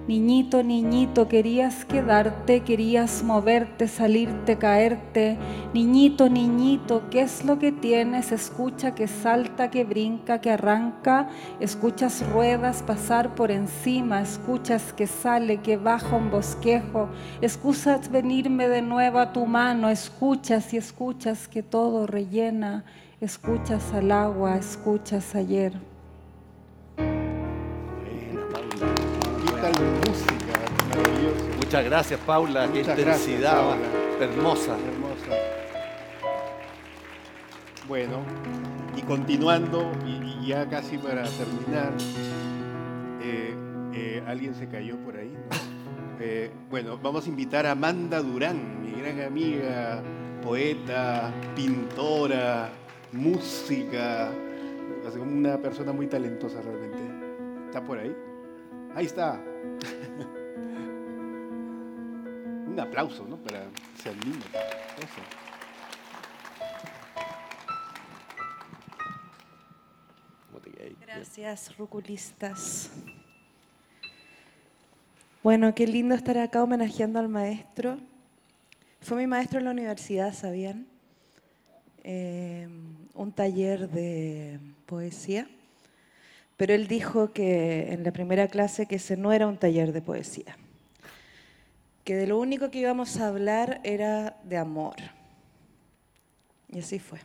[0.09, 5.37] Niñito, niñito, querías quedarte, querías moverte, salirte, caerte.
[5.75, 8.31] Niñito, niñito, ¿qué es lo que tienes?
[8.31, 11.29] Escucha que salta, que brinca, que arranca.
[11.59, 14.23] Escuchas ruedas pasar por encima.
[14.23, 17.09] Escuchas que sale, que baja un bosquejo.
[17.41, 19.91] Escuchas venirme de nuevo a tu mano.
[19.91, 22.85] Escuchas y escuchas que todo rellena.
[23.21, 25.73] Escuchas al agua, escuchas ayer.
[31.59, 32.69] Muchas gracias, Paula.
[32.73, 34.25] Qué Muchas intensidad gracias, Paula.
[34.25, 34.77] hermosa.
[34.79, 35.33] Hermosa.
[37.89, 38.19] Bueno,
[38.97, 41.93] y continuando, y, y ya casi para terminar,
[43.23, 43.55] eh,
[43.95, 45.33] eh, alguien se cayó por ahí.
[45.33, 45.57] ¿no?
[46.21, 50.03] Eh, bueno, vamos a invitar a Amanda Durán, mi gran amiga,
[50.47, 52.71] poeta, pintora,
[53.11, 54.31] música,
[55.05, 57.01] o sea, una persona muy talentosa realmente.
[57.67, 58.15] ¿Está por ahí?
[58.95, 59.43] Ahí está.
[62.69, 63.39] Un aplauso, ¿no?
[63.39, 64.45] Para que se anime.
[64.99, 65.21] Eso.
[71.01, 72.93] Gracias, ruculistas.
[75.43, 77.99] Bueno, qué lindo estar acá homenajeando al maestro.
[79.07, 80.85] Fue mi maestro en la universidad, ¿sabían?
[82.03, 82.67] Eh,
[83.15, 85.49] un taller de poesía.
[86.57, 90.03] Pero él dijo que en la primera clase que ese no era un taller de
[90.03, 90.57] poesía.
[92.03, 94.97] Que de lo único que íbamos a hablar era de amor.
[96.69, 97.21] Y así fue.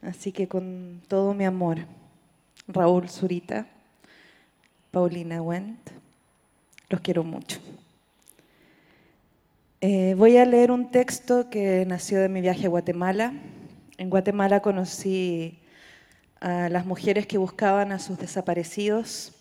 [0.00, 1.80] Así que con todo mi amor,
[2.66, 3.66] Raúl Zurita,
[4.90, 5.90] Paulina Wendt,
[6.88, 7.60] los quiero mucho.
[9.86, 13.34] Eh, voy a leer un texto que nació de mi viaje a Guatemala.
[13.98, 15.58] En Guatemala conocí
[16.40, 19.34] a las mujeres que buscaban a sus desaparecidos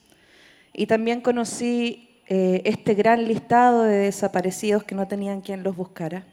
[0.74, 6.26] y también conocí eh, este gran listado de desaparecidos que no tenían quien los buscara.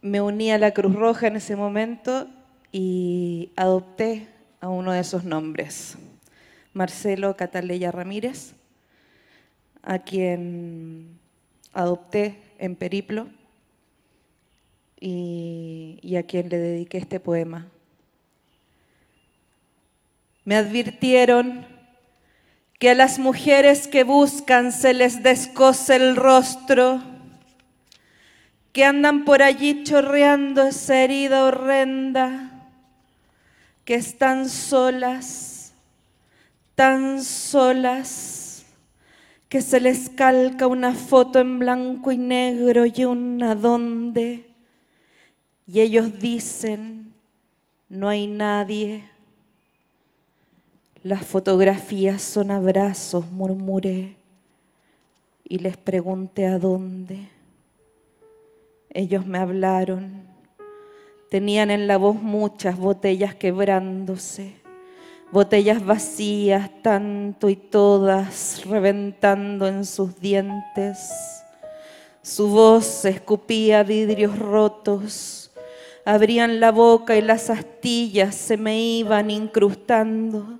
[0.00, 2.28] Me uní a la Cruz Roja en ese momento
[2.72, 4.26] y adopté
[4.62, 5.98] a uno de esos nombres,
[6.72, 8.54] Marcelo Cataleya Ramírez,
[9.82, 11.17] a quien
[11.72, 13.28] adopté en periplo
[15.00, 17.66] y, a quien le dediqué este poema.
[20.44, 21.66] Me advirtieron
[22.78, 27.02] que a las mujeres que buscan se les descose el rostro,
[28.72, 32.68] que andan por allí chorreando esa herida horrenda,
[33.84, 35.72] que están solas,
[36.74, 38.37] tan solas,
[39.48, 44.46] que se les calca una foto en blanco y negro y una donde,
[45.66, 47.14] y ellos dicen,
[47.88, 49.04] no hay nadie.
[51.02, 54.16] Las fotografías son abrazos, murmuré,
[55.44, 57.28] y les pregunté a dónde.
[58.90, 60.24] Ellos me hablaron,
[61.30, 64.54] tenían en la voz muchas botellas quebrándose,
[65.30, 71.10] botellas vacías, tanto y todas reventando en sus dientes.
[72.22, 75.50] Su voz escupía vidrios rotos,
[76.04, 80.58] abrían la boca y las astillas se me iban incrustando.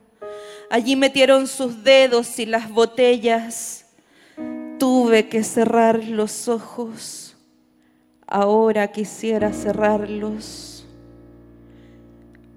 [0.71, 3.87] Allí metieron sus dedos y las botellas.
[4.79, 7.37] Tuve que cerrar los ojos.
[8.27, 10.87] Ahora quisiera cerrarlos.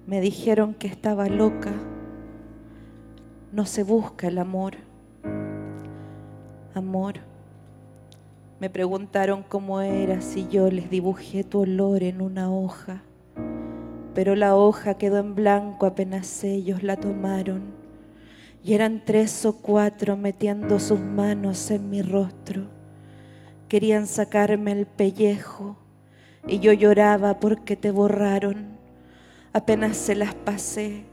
[0.06, 1.72] Me dijeron que estaba loca.
[3.52, 4.76] No se busca el amor.
[6.72, 7.16] Amor.
[8.58, 13.02] Me preguntaron cómo era si yo les dibujé tu olor en una hoja.
[14.14, 17.60] Pero la hoja quedó en blanco apenas ellos la tomaron
[18.64, 22.62] y eran tres o cuatro metiendo sus manos en mi rostro.
[23.68, 25.76] Querían sacarme el pellejo
[26.46, 28.78] y yo lloraba porque te borraron.
[29.52, 31.04] Apenas se las pasé,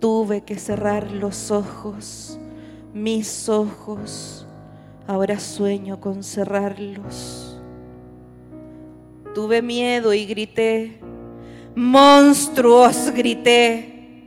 [0.00, 2.38] tuve que cerrar los ojos,
[2.92, 4.46] mis ojos.
[5.06, 7.58] Ahora sueño con cerrarlos.
[9.34, 11.00] Tuve miedo y grité,
[11.74, 14.24] monstruos, grité.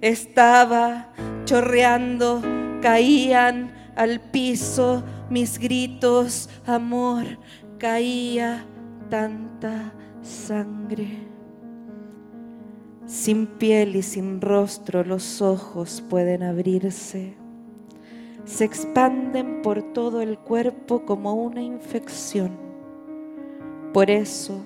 [0.00, 1.12] Estaba
[1.44, 2.42] chorreando,
[2.82, 7.24] caían al piso mis gritos, amor,
[7.78, 8.64] caía
[9.08, 11.33] tanta sangre.
[13.06, 17.36] Sin piel y sin rostro los ojos pueden abrirse.
[18.44, 22.52] Se expanden por todo el cuerpo como una infección.
[23.92, 24.64] Por eso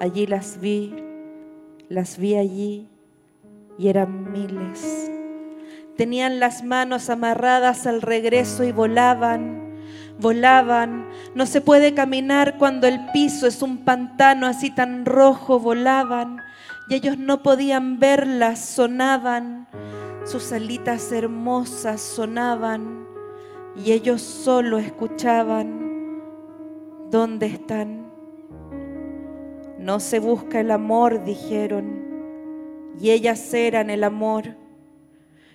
[0.00, 0.94] allí las vi,
[1.88, 2.88] las vi allí
[3.78, 5.10] y eran miles
[6.00, 9.74] Tenían las manos amarradas al regreso y volaban,
[10.18, 11.06] volaban.
[11.34, 16.40] No se puede caminar cuando el piso es un pantano así tan rojo, volaban.
[16.90, 19.68] Y ellos no podían verlas, sonaban.
[20.24, 23.06] Sus alitas hermosas sonaban.
[23.76, 26.20] Y ellos solo escuchaban.
[27.08, 28.10] ¿Dónde están?
[29.78, 32.02] No se busca el amor, dijeron.
[33.00, 34.56] Y ellas eran el amor.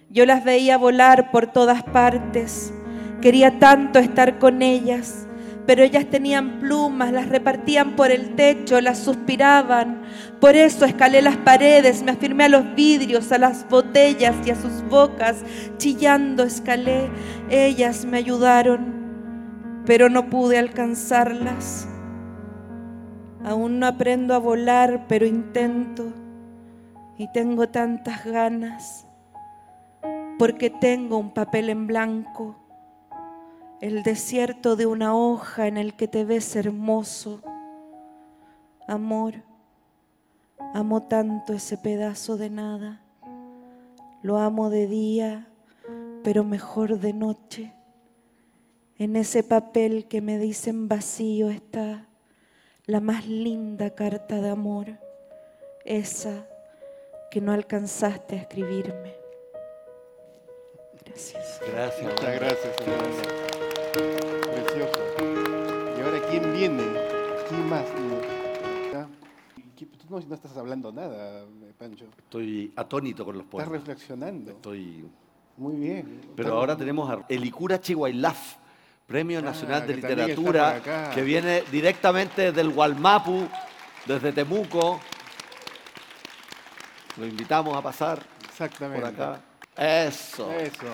[0.10, 2.74] Yo las veía volar por todas partes.
[3.22, 5.25] Quería tanto estar con ellas,
[5.66, 10.04] pero ellas tenían plumas, las repartían por el techo, las suspiraban.
[10.40, 14.56] Por eso escalé las paredes, me afirmé a los vidrios, a las botellas y a
[14.56, 15.44] sus bocas.
[15.78, 17.10] Chillando escalé.
[17.50, 21.88] Ellas me ayudaron, pero no pude alcanzarlas.
[23.44, 26.14] Aún no aprendo a volar, pero intento
[27.18, 29.08] y tengo tantas ganas
[30.38, 32.56] porque tengo un papel en blanco,
[33.82, 37.42] el desierto de una hoja en el que te ves hermoso.
[38.88, 39.36] Amor,
[40.74, 43.02] amo tanto ese pedazo de nada,
[44.22, 45.48] lo amo de día,
[46.24, 47.74] pero mejor de noche.
[48.98, 52.08] En ese papel que me dicen vacío está
[52.86, 55.00] la más linda carta de amor,
[55.84, 56.48] esa
[57.30, 59.16] que no alcanzaste a escribirme.
[61.04, 61.62] Gracias.
[61.72, 62.04] Gracias.
[62.04, 63.65] Muchas gracias,
[63.96, 65.00] Precioso.
[65.98, 66.84] Y ahora, ¿quién viene?
[67.48, 67.86] ¿Quién más?
[67.86, 68.02] Tú
[70.10, 71.46] no, no, estás hablando nada,
[71.78, 72.06] Pancho.
[72.18, 73.68] Estoy atónito con los poemas.
[73.68, 74.52] Estás reflexionando.
[74.52, 75.10] Estoy...
[75.58, 76.22] Muy bien.
[76.36, 78.58] Pero ahora tenemos a Elicura Chihuailaf,
[79.08, 83.48] Premio ah, Nacional de Literatura, que viene directamente del Gualmapu,
[84.06, 85.00] desde Temuco.
[87.18, 89.02] Lo invitamos a pasar Exactamente.
[89.02, 89.42] por acá.
[89.78, 90.52] Eso.
[90.52, 90.88] Eso.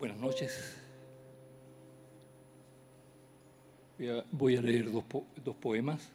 [0.00, 0.76] Buenas noches.
[4.32, 5.04] Voy a, leer dos,
[5.44, 6.08] dos poemas.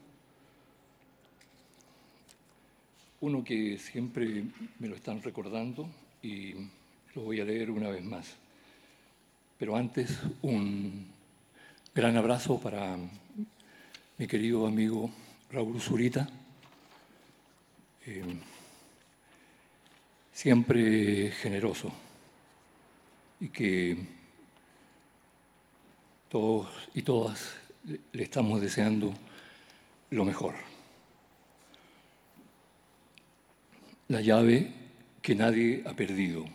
[3.22, 4.46] Uno que siempre
[4.80, 5.88] me lo están recordando
[6.24, 6.56] y
[7.14, 8.36] lo voy a leer una vez más.
[9.60, 11.06] Pero antes, un
[11.94, 12.98] gran abrazo para
[14.18, 15.12] mi querido amigo
[15.52, 16.28] Raúl Zurita.
[18.08, 18.24] Eh,
[20.34, 22.05] siempre generoso
[23.40, 23.98] y que
[26.30, 29.14] todos y todas le- estamos deseando
[30.12, 30.56] lo mejor.
[34.08, 34.72] La llave
[35.22, 36.46] que nadie ha perdido.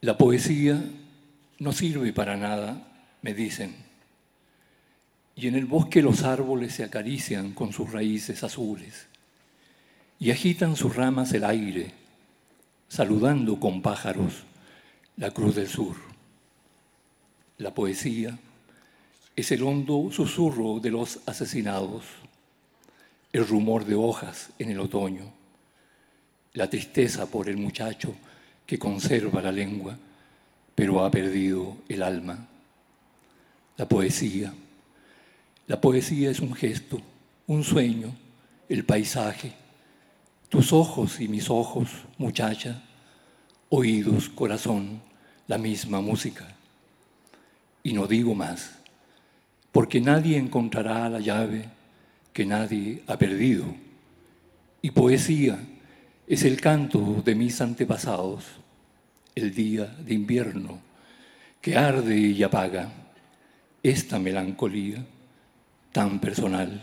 [0.00, 0.82] La poesía
[1.58, 2.86] no sirve para nada,
[3.22, 3.74] me dicen,
[5.34, 9.06] y en el bosque los árboles se acarician con sus raíces azules
[10.18, 11.92] y agitan sus ramas el aire,
[12.88, 14.44] saludando con pájaros
[15.16, 15.96] la cruz del sur.
[17.58, 18.38] La poesía
[19.34, 22.04] es el hondo susurro de los asesinados,
[23.32, 25.32] el rumor de hojas en el otoño,
[26.52, 28.14] la tristeza por el muchacho
[28.66, 29.96] que conserva la lengua,
[30.74, 32.46] pero ha perdido el alma.
[33.78, 34.52] La poesía.
[35.66, 37.00] La poesía es un gesto,
[37.46, 38.14] un sueño,
[38.68, 39.52] el paisaje,
[40.50, 41.88] tus ojos y mis ojos,
[42.18, 42.82] muchacha,
[43.70, 45.05] oídos, corazón,
[45.46, 46.46] la misma música.
[47.82, 48.78] Y no digo más,
[49.72, 51.68] porque nadie encontrará la llave
[52.32, 53.64] que nadie ha perdido.
[54.82, 55.58] Y poesía
[56.26, 58.44] es el canto de mis antepasados,
[59.34, 60.80] el día de invierno,
[61.60, 62.90] que arde y apaga
[63.82, 65.04] esta melancolía
[65.92, 66.82] tan personal.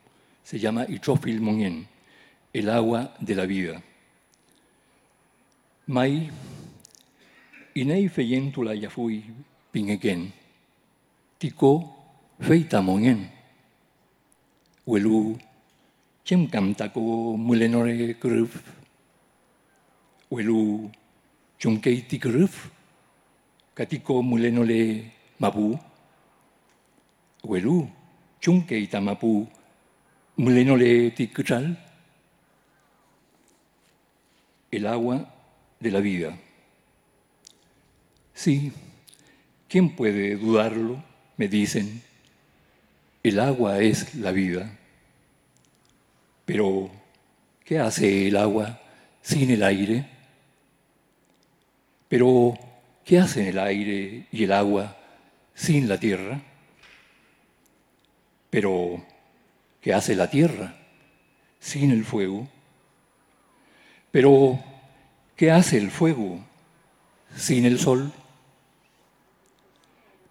[0.43, 1.87] se llama Ichofil Mongen,
[2.53, 3.81] el agua de la vida.
[5.87, 6.29] Mai,
[7.75, 9.23] inei feyentula yafui
[9.71, 10.31] pingeken,
[11.39, 11.71] tiko
[12.39, 13.29] feita mongen,
[14.85, 15.37] welu
[16.23, 18.55] chem kamtako mulenore gruf,
[20.31, 20.89] welu
[21.59, 22.69] chunkeiti gruf,
[23.75, 25.77] katiko mulenole mapu,
[27.43, 27.87] welu
[28.39, 29.47] chunkeita mapu,
[30.41, 31.77] mulenole tikchal,
[34.71, 35.31] el agua
[35.79, 36.35] de la vida.
[38.33, 38.71] Sí,
[39.69, 41.03] ¿quién puede dudarlo?
[41.37, 42.01] Me dicen,
[43.21, 44.79] el agua es la vida.
[46.45, 46.89] Pero,
[47.63, 48.81] ¿qué hace el agua
[49.21, 50.07] sin el aire?
[52.09, 52.57] Pero,
[53.05, 54.97] ¿qué hacen el aire y el agua
[55.53, 56.41] sin la tierra?
[58.49, 59.05] Pero,
[59.81, 60.75] ¿qué hace la tierra
[61.59, 62.47] sin el fuego?
[64.11, 64.59] Pero,
[65.35, 66.39] ¿qué hace el fuego
[67.35, 68.11] sin el sol?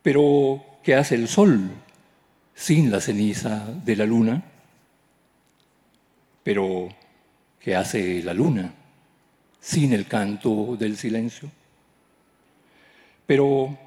[0.02, 1.70] Pero, ¿qué hace el sol
[2.54, 4.42] sin la ceniza de la luna?
[6.42, 6.88] Pero,
[7.58, 8.72] ¿qué hace la luna
[9.60, 11.50] sin el canto del silencio?
[13.26, 13.78] Pero,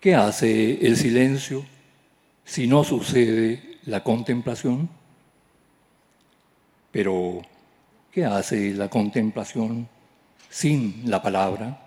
[0.00, 1.64] ¿qué hace el silencio
[2.44, 4.88] si no sucede la contemplación?
[6.92, 7.40] Pero,
[8.12, 9.88] ¿qué hace la contemplación
[10.50, 11.80] sin la palabra?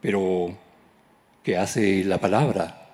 [0.00, 0.56] Pero,
[1.42, 2.88] ¿qué hace la palabra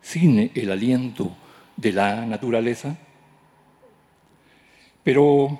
[0.00, 1.36] sin el aliento
[1.76, 2.96] de la naturaleza?
[5.02, 5.58] Pero,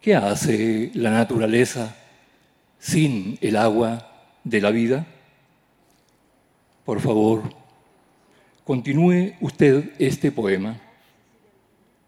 [0.00, 1.96] ¿qué hace la naturaleza
[2.78, 4.12] sin el agua
[4.44, 5.06] de la vida?
[6.84, 7.59] Por favor,
[8.70, 10.80] continúe usted este poema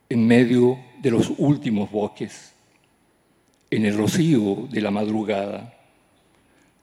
[0.09, 2.53] en medio de los últimos bosques,
[3.69, 5.75] en el rocío de la madrugada,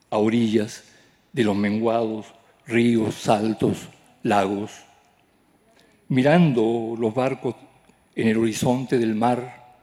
[0.09, 0.83] a orillas
[1.31, 2.25] de los menguados
[2.67, 3.87] ríos, saltos,
[4.21, 4.83] lagos,
[6.09, 7.55] mirando los barcos
[8.17, 9.77] en el horizonte del mar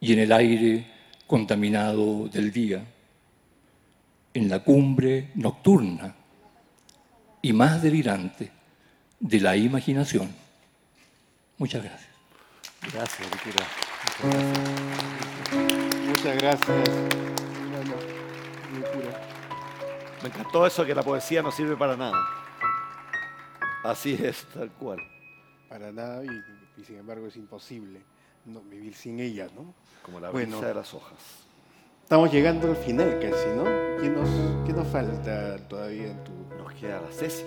[0.00, 0.86] y en el aire
[1.28, 2.84] contaminado del día,
[4.34, 6.16] en la cumbre nocturna
[7.40, 8.58] y más delirante
[9.20, 10.34] de la imaginación.
[11.58, 12.10] Muchas gracias.
[12.92, 13.66] Gracias, Riquira.
[16.06, 16.90] Muchas gracias.
[18.72, 19.20] Muchas gracias.
[20.22, 22.18] Me encantó eso que la poesía no sirve para nada.
[23.84, 24.98] Así es, tal cual.
[25.68, 28.02] Para nada y, y sin embargo es imposible
[28.46, 29.74] no vivir sin ella, ¿no?
[30.02, 30.56] Como la Bueno.
[30.56, 31.18] brisa de las hojas.
[32.02, 33.64] Estamos llegando al final casi, ¿no?
[34.00, 34.28] ¿Qué nos,
[34.66, 36.32] qué nos falta todavía en tu...?
[36.58, 37.44] Nos queda la Ceci.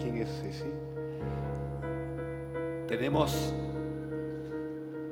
[0.00, 0.64] ¿Quién es Ceci?
[2.88, 3.52] Tenemos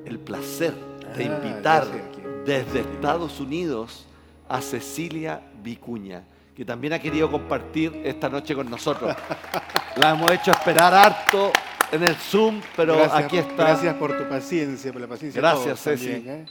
[0.04, 0.74] el placer
[1.16, 1.86] de Ah, invitar
[2.44, 4.06] desde Estados Unidos
[4.48, 6.24] a Cecilia Vicuña,
[6.56, 9.14] que también ha querido compartir esta noche con nosotros.
[9.96, 11.52] La hemos hecho esperar harto
[11.92, 13.54] en el Zoom, pero Gracias- aquí está.
[13.54, 16.12] Gracias por tu paciencia, por la paciencia de Gracias, todos Ceci.
[16.12, 16.46] también, ¿eh?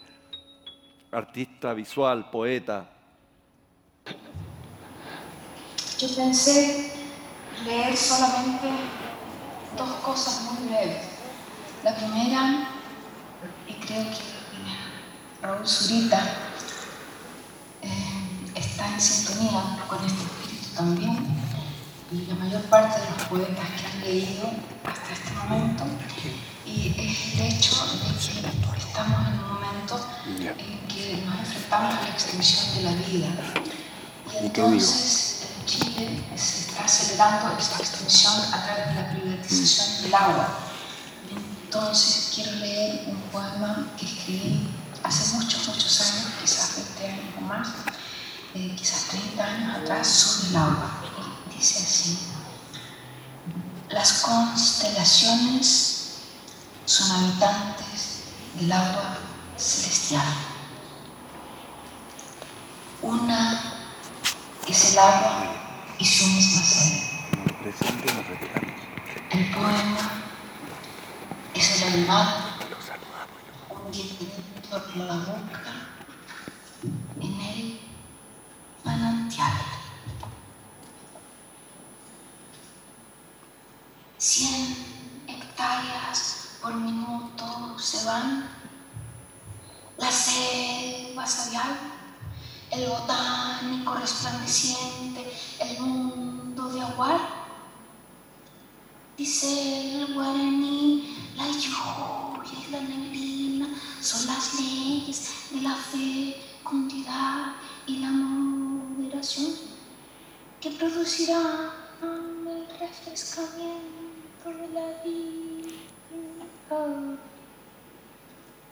[1.12, 2.90] Artista visual, poeta.
[6.00, 6.92] Yo pensé
[7.66, 8.68] leer solamente
[9.78, 11.04] dos cosas muy breves.
[11.84, 12.70] La primera,
[13.68, 14.86] y creo que la primera,
[15.42, 16.22] Raúl Zurita
[17.82, 21.28] eh, está en sintonía con este espíritu también,
[22.12, 24.50] y la mayor parte de los poetas que han leído
[24.86, 25.84] hasta este momento,
[26.66, 32.02] y es el hecho de que estamos en un momento en que nos enfrentamos a
[32.02, 33.28] la extinción de la vida.
[34.34, 36.57] Y entonces en Chile está
[36.88, 40.60] acelerando esta extinción a través de la privatización del agua.
[41.66, 44.70] Entonces quiero leer un poema que escribí
[45.04, 47.68] hace muchos, muchos años, quizás 20 años más,
[48.54, 50.92] eh, quizás 30 años atrás, sobre el agua.
[51.52, 52.20] Y dice así,
[53.90, 56.20] las constelaciones
[56.86, 58.22] son habitantes
[58.58, 59.18] del agua
[59.58, 60.24] celestial.
[63.02, 63.62] Una
[64.66, 65.67] es el agua
[66.00, 67.04] y su misma sed.
[69.32, 70.10] El poema
[71.54, 72.28] es el animal
[73.70, 74.26] hundiendo
[74.96, 75.62] la boca
[77.20, 77.80] en el
[78.84, 79.54] manantial.
[84.18, 84.76] Cien
[85.28, 88.50] hectáreas por minuto se van.
[89.98, 91.76] La selva sabial,
[92.72, 97.20] el botánico resplandeciente, el mundo de aguar.
[99.18, 103.68] Dice el guaraní, la lluvia y la neblina
[104.02, 107.56] son las leyes de la fecundidad
[107.88, 109.54] y la moderación
[110.62, 111.72] que producirán
[112.02, 115.38] el refrescamiento de la vida.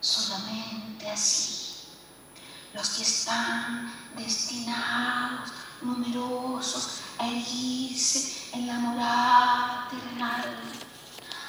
[0.01, 1.64] Solamente así
[2.75, 5.49] los que están destinados,
[5.81, 10.59] numerosos, a erguirse en la moral terrenal,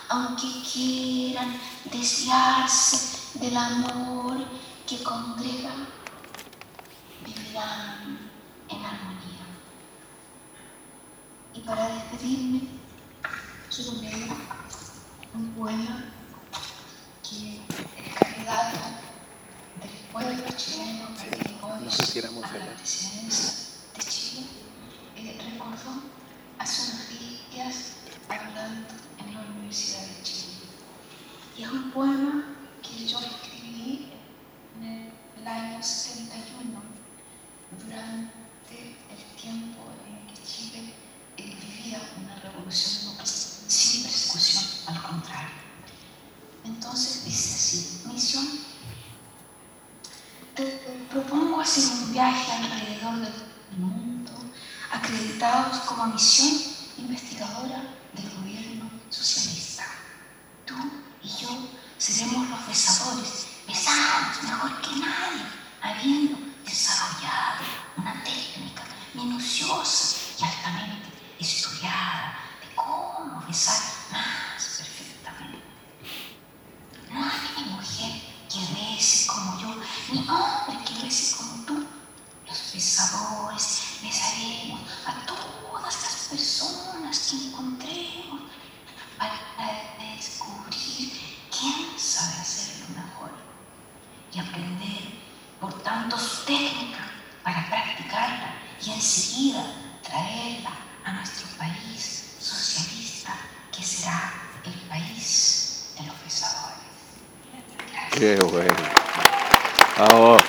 [0.09, 1.59] aunque quieran
[1.91, 4.47] desviarse del amor
[4.87, 5.75] que congrega,
[7.25, 8.31] vivirán
[8.69, 9.47] en armonía.
[11.55, 12.69] Y para despedirme,
[13.75, 14.31] quiero leer
[15.35, 16.05] un poema
[17.29, 18.49] que es del
[20.17, 21.09] pueblo chileno
[22.15, 22.75] éramos a la allá.
[22.77, 23.53] presidencia
[23.95, 24.47] de Chile,
[25.15, 26.03] recordó
[26.59, 27.09] hace unos
[27.51, 27.93] días
[28.27, 28.89] hablando
[29.19, 30.55] en la Universidad de Chile.
[31.59, 34.13] Y es un poema que yo escribí
[34.81, 36.81] en el año 71,
[37.85, 40.95] durante el tiempo en que Chile
[41.37, 45.57] eh, vivía una revolución sin persecución, al contrario.
[46.65, 48.66] Entonces dice así, misión,
[51.11, 53.33] propongo hacer un viaje alrededor del
[53.79, 54.33] mundo,
[54.91, 56.49] acreditados como misión
[56.97, 57.83] investigadora
[58.15, 59.85] del gobierno socialista.
[60.65, 60.75] Tú
[61.23, 61.49] y yo
[61.99, 65.45] seremos los besadores, besamos mejor que nadie,
[65.83, 67.65] habiendo desarrollado
[67.99, 68.85] una técnica
[69.15, 71.09] minuciosa y altamente
[71.39, 75.63] estudiada de cómo besar más perfectamente.
[77.11, 79.77] No hay mujer que bese como yo,
[80.13, 81.87] ni hombre que bese como tú.
[82.47, 88.43] Los besadores besaremos a todas las personas que encontremos
[89.19, 91.13] para descubrir
[91.51, 93.31] quién sabe hacerlo mejor
[94.33, 95.21] y aprender,
[95.61, 97.11] por tanto, su técnica
[97.43, 99.65] para practicarla y enseguida
[100.03, 100.71] traerla
[101.05, 103.37] a nuestro país socialista,
[103.71, 104.33] que será
[104.65, 106.87] el país de los besadores.
[108.19, 108.75] Qué bueno.
[109.99, 110.43] Vamos.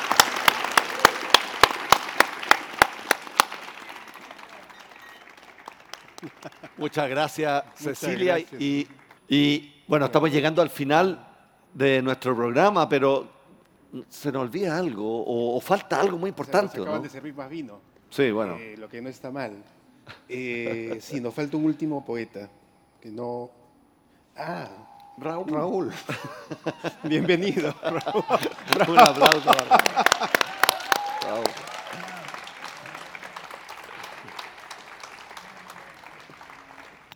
[6.77, 8.37] Muchas gracias, Muchas Cecilia.
[8.37, 8.61] gracias.
[8.61, 8.87] Y,
[9.27, 11.27] y, bueno, estamos llegando al final
[11.73, 13.27] de nuestro programa, pero
[14.07, 16.75] se nos olvida algo o, o falta algo muy importante.
[16.75, 17.03] Se acaban ¿no?
[17.03, 17.81] de servir más vino.
[18.09, 18.55] Sí, bueno.
[18.55, 19.51] Eh, lo que no está mal.
[20.29, 22.49] Eh, sí, nos falta un último poeta.
[23.01, 23.51] Que no.
[24.37, 24.69] Ah,
[25.19, 25.51] Raúl.
[25.51, 25.93] Raúl.
[27.03, 28.23] Bienvenido, Raúl.
[28.87, 29.77] Un aplauso para
[31.23, 31.45] Raúl.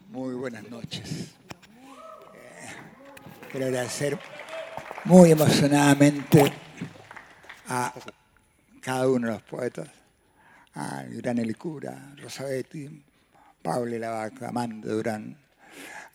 [0.09, 1.29] Muy buenas noches.
[2.33, 2.69] Eh,
[3.51, 4.19] Quiero agradecer
[5.05, 6.51] muy emocionadamente
[7.69, 7.93] a
[8.81, 9.89] cada uno de los poetas,
[10.73, 13.03] a Gran Elicura, Rosabetti,
[13.61, 15.37] Pablo Lavaca, Amanda Durán,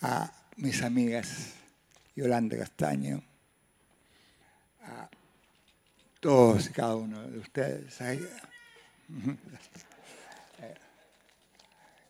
[0.03, 1.55] a mis amigas
[2.17, 3.23] Yolanda Castaño,
[4.83, 5.09] a
[6.19, 8.01] todos y cada uno de ustedes.
[8.01, 8.27] Ay,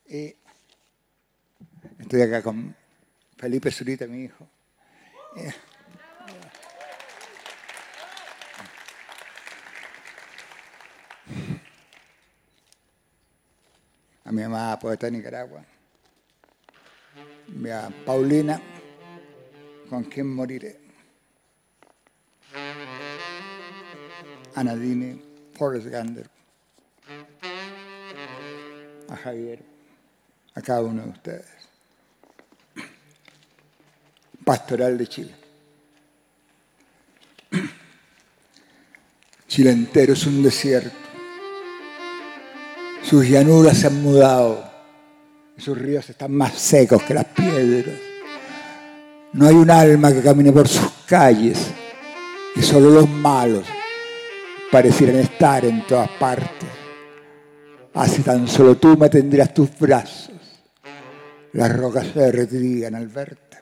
[0.08, 0.36] eh,
[1.98, 2.74] y estoy acá con
[3.36, 4.48] Felipe Zurita, mi hijo.
[14.24, 15.64] A mi mamá, poeta de Nicaragua.
[17.48, 18.60] Y a Paulina,
[19.88, 20.78] con quien moriré.
[24.54, 25.20] A Nadine,
[25.54, 26.28] Forrest Gander.
[29.08, 29.62] A Javier,
[30.54, 31.46] a cada uno de ustedes.
[34.44, 35.34] Pastoral de Chile.
[39.48, 40.96] Chile entero es un desierto.
[43.02, 44.68] Sus llanuras se han mudado.
[45.56, 48.05] Sus ríos están más secos que las piedras.
[49.36, 51.58] No hay un alma que camine por sus calles.
[52.54, 53.66] Y solo los malos
[54.72, 56.70] parecieran estar en todas partes.
[57.92, 60.32] Así tan solo tú me tendrías tus brazos.
[61.52, 63.58] Las rocas se derretirían al verte.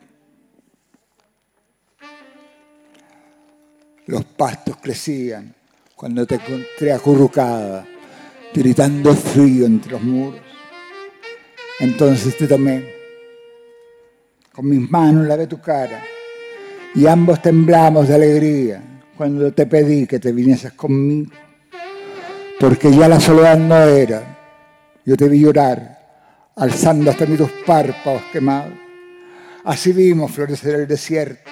[4.07, 5.53] Los pastos crecían
[5.97, 7.85] cuando te encontré acurrucada,
[8.53, 10.41] tiritando frío entre los muros.
[11.81, 12.95] Entonces te tomé,
[14.55, 16.01] con mis manos lavé tu cara
[16.95, 18.81] y ambos temblamos de alegría
[19.17, 21.33] cuando te pedí que te vinieses conmigo,
[22.61, 24.39] porque ya la soledad no era.
[25.05, 28.73] Yo te vi llorar, alzando hasta mí tus párpados quemados.
[29.65, 31.51] Así vimos florecer el desierto,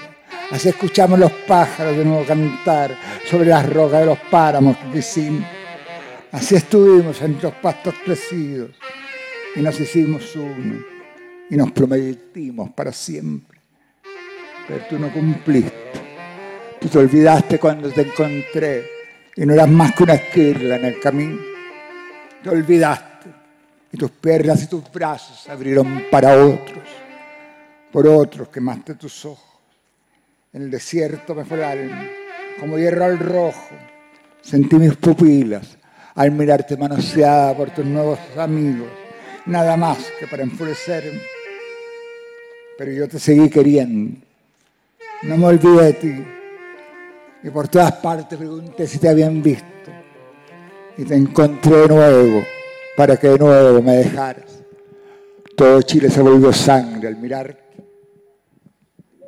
[0.51, 2.97] así escuchamos los pájaros de nuevo cantar
[3.29, 5.45] sobre las rocas de los páramos que quisimos.
[6.31, 8.70] Así estuvimos entre los pastos crecidos
[9.57, 10.91] y nos hicimos uno
[11.51, 13.59] y nos prometimos para siempre.
[14.66, 15.73] Pero tú no cumpliste.
[16.81, 18.85] Tú te olvidaste cuando te encontré
[19.36, 21.40] y no eras más que una esquirla en el camino.
[22.43, 23.12] Te olvidaste
[23.93, 26.89] y tus piernas y tus brazos se abrieron para otros,
[27.93, 29.60] por otros quemaste tus ojos.
[30.52, 32.06] En el desierto me fue el alma,
[32.59, 33.77] como hierro al rojo.
[34.40, 35.78] Sentí mis pupilas
[36.14, 38.89] al mirarte manoseada por tus nuevos amigos,
[39.47, 41.20] nada más que para enfurecerme.
[42.78, 44.20] Pero yo te seguí queriendo.
[45.23, 46.24] No me olvidé de ti.
[47.44, 49.66] Y por todas partes pregunté si te habían visto.
[50.97, 52.43] Y te encontré de nuevo
[52.97, 54.62] para que de nuevo me dejaras.
[55.56, 57.62] Todo Chile se volvió sangre al mirarte.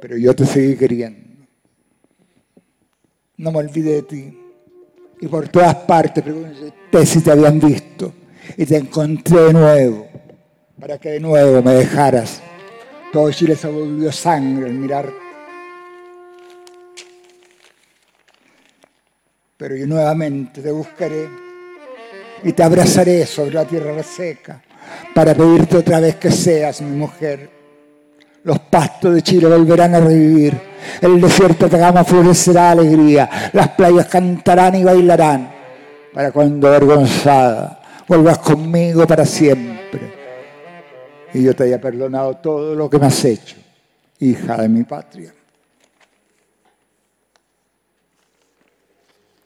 [0.00, 1.46] Pero yo te seguí queriendo.
[3.36, 4.38] No me olvidé de ti.
[5.20, 8.12] Y por todas partes pregunté si te habían visto.
[8.56, 10.08] Y te encontré de nuevo
[10.80, 12.42] para que de nuevo me dejaras.
[13.12, 15.14] Todo Chile se volvió sangre al mirarte.
[19.56, 21.28] Pero yo nuevamente te buscaré
[22.42, 24.60] y te abrazaré sobre la tierra seca
[25.14, 27.48] para pedirte otra vez que seas mi mujer.
[28.42, 30.60] Los pastos de Chile volverán a revivir,
[31.00, 35.50] el desierto de florecerá alegría, las playas cantarán y bailarán,
[36.12, 40.24] para cuando avergonzada vuelvas conmigo para siempre
[41.34, 43.56] y yo te haya perdonado todo lo que me has hecho,
[44.20, 45.34] hija de mi patria.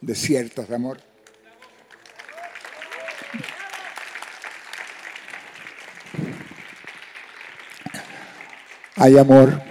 [0.01, 0.99] Desiertos de amor.
[8.97, 9.63] Hay amor.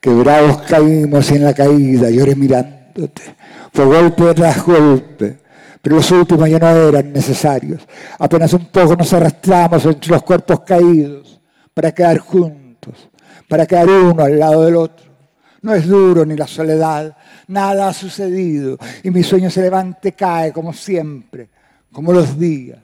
[0.00, 3.36] Quebrados caímos en la caída lloré mirándote.
[3.72, 5.38] Fue golpe tras golpe,
[5.82, 7.86] pero los últimos ya no eran necesarios.
[8.18, 11.40] Apenas un poco nos arrastramos entre los cuerpos caídos
[11.74, 13.10] para quedar juntos,
[13.48, 15.12] para quedar uno al lado del otro.
[15.60, 17.16] No es duro ni la soledad,
[17.48, 21.48] nada ha sucedido y mi sueño se levanta y cae como siempre,
[21.92, 22.78] como los días,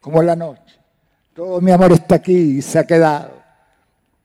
[0.00, 0.78] como la noche.
[1.34, 3.36] Todo mi amor está aquí y se ha quedado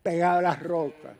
[0.02, 1.12] pegado a las rocas,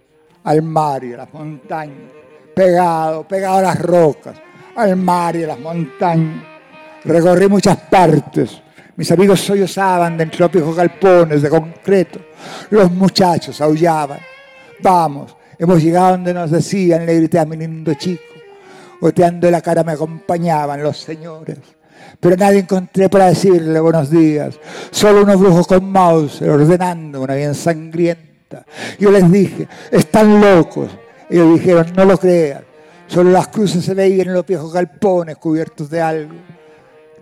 [0.44, 2.12] al mar y a las montañas,
[2.56, 4.36] pegado, pegado a las rocas,
[4.76, 6.51] al mar y a las montañas.
[7.04, 8.62] Recorrí muchas partes.
[8.96, 12.20] Mis amigos sollozaban de entre los galpones de concreto.
[12.70, 14.20] Los muchachos aullaban.
[14.82, 18.24] Vamos, hemos llegado donde nos decían, le grité a mi lindo chico.
[19.00, 21.58] Goteando la cara me acompañaban los señores.
[22.20, 24.60] Pero nadie encontré para decirle buenos días.
[24.92, 28.66] Solo unos brujos con mouse ordenando una bien sangrienta.
[29.00, 30.92] Yo les dije, están locos.
[31.30, 32.64] Ellos dijeron, no lo crean.
[33.08, 36.36] Solo las cruces se veían en los viejos galpones cubiertos de algo.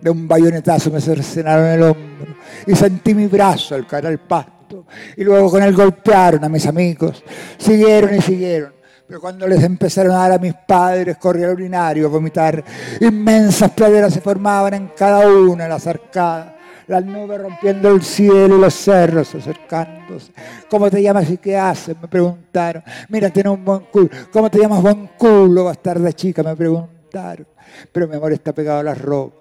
[0.02, 2.36] De un bayonetazo me cercenaron el hombro
[2.66, 4.86] y sentí mi brazo al caer al pasto.
[5.18, 7.24] Y luego con él golpearon a mis amigos.
[7.58, 8.74] Siguieron y siguieron.
[9.08, 12.64] Pero cuando les empezaron a dar a mis padres, corría al urinario a vomitar.
[13.00, 16.54] Inmensas praderas se formaban en cada una de las arcadas.
[16.86, 20.32] Las nubes rompiendo el cielo y los cerros acercándose.
[20.70, 21.96] ¿Cómo te llamas y qué haces?
[22.00, 22.84] Me preguntaron.
[23.10, 24.10] Mira, tiene un buen culo.
[24.32, 26.44] ¿Cómo te llamas buen culo, bastarda chica?
[26.44, 27.48] Me preguntaron.
[27.92, 29.39] Pero mi amor está pegado a las rocas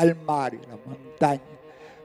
[0.00, 1.42] al mar y a las montañas.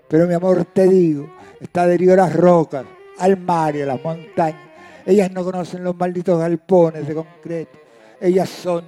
[0.07, 2.85] Pero mi amor, te digo, está adherido a las rocas,
[3.17, 4.61] al mar y a las montañas.
[5.05, 7.79] Ellas no conocen los malditos galpones de concreto.
[8.19, 8.83] Ellas son,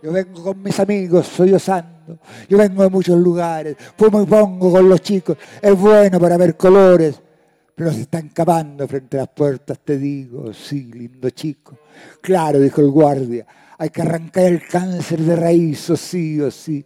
[0.00, 2.18] yo vengo con mis amigos, soy osando.
[2.48, 5.36] Yo vengo de muchos lugares, fumo y pongo con los chicos.
[5.60, 7.20] Es bueno para ver colores,
[7.74, 10.52] pero se están cavando frente a las puertas, te digo.
[10.52, 11.78] Sí, lindo chico.
[12.20, 13.46] Claro, dijo el guardia,
[13.78, 16.84] hay que arrancar el cáncer de raíz, o sí, o sí.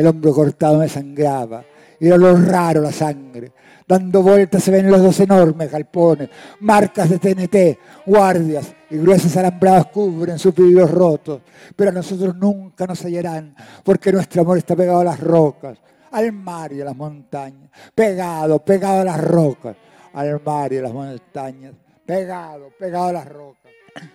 [0.00, 1.62] El hombro cortado me sangraba.
[2.00, 3.52] Era lo raro la sangre.
[3.86, 9.88] Dando vueltas se ven los dos enormes galpones, marcas de TNT, guardias y gruesas alambradas
[9.88, 11.42] cubren sus vidrios rotos.
[11.76, 13.54] Pero a nosotros nunca nos hallarán,
[13.84, 15.76] porque nuestro amor está pegado a las rocas,
[16.12, 17.70] al mar y a las montañas.
[17.94, 19.76] Pegado, pegado a las rocas,
[20.14, 21.74] al mar y a las montañas.
[22.06, 23.70] Pegado, pegado a las rocas,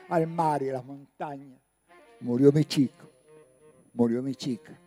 [0.10, 1.60] al mar y a las montañas.
[2.22, 3.08] Murió mi chico,
[3.94, 4.80] murió mi chica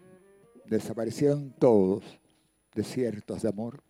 [0.68, 2.04] desaparecieron todos
[2.74, 3.82] desiertos de amor.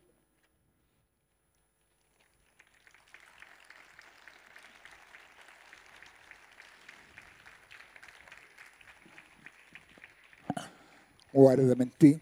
[11.32, 12.20] Guárdame en ti.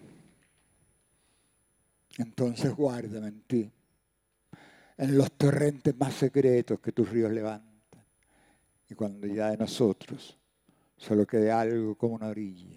[2.18, 3.70] Entonces guárdame en ti.
[4.98, 8.04] En los torrentes más secretos que tus ríos levantan.
[8.88, 10.36] Y cuando ya de nosotros
[10.96, 12.75] solo quede algo como una orilla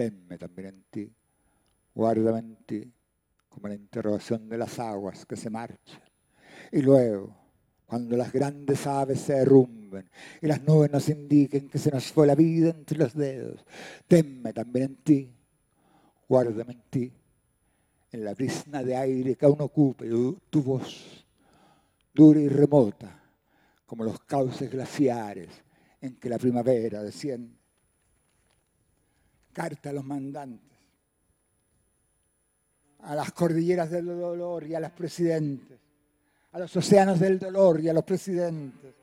[0.00, 1.12] tenme también en ti,
[1.94, 2.90] guárdame en ti,
[3.50, 6.00] como la interrogación de las aguas que se marchan.
[6.72, 7.36] Y luego,
[7.84, 10.08] cuando las grandes aves se derrumben
[10.40, 13.62] y las nubes nos indiquen que se nos fue la vida entre los dedos,
[14.08, 15.34] tenme también en ti,
[16.26, 17.12] guárdame en ti,
[18.10, 20.08] en la brisna de aire que aún ocupe
[20.48, 21.26] tu voz,
[22.14, 23.22] dura y remota,
[23.84, 25.50] como los cauces glaciares
[26.00, 27.59] en que la primavera desciende
[29.52, 30.78] carta a los mandantes,
[33.00, 35.78] a las cordilleras del dolor y a los presidentes,
[36.52, 38.94] a los océanos del dolor y a los presidentes,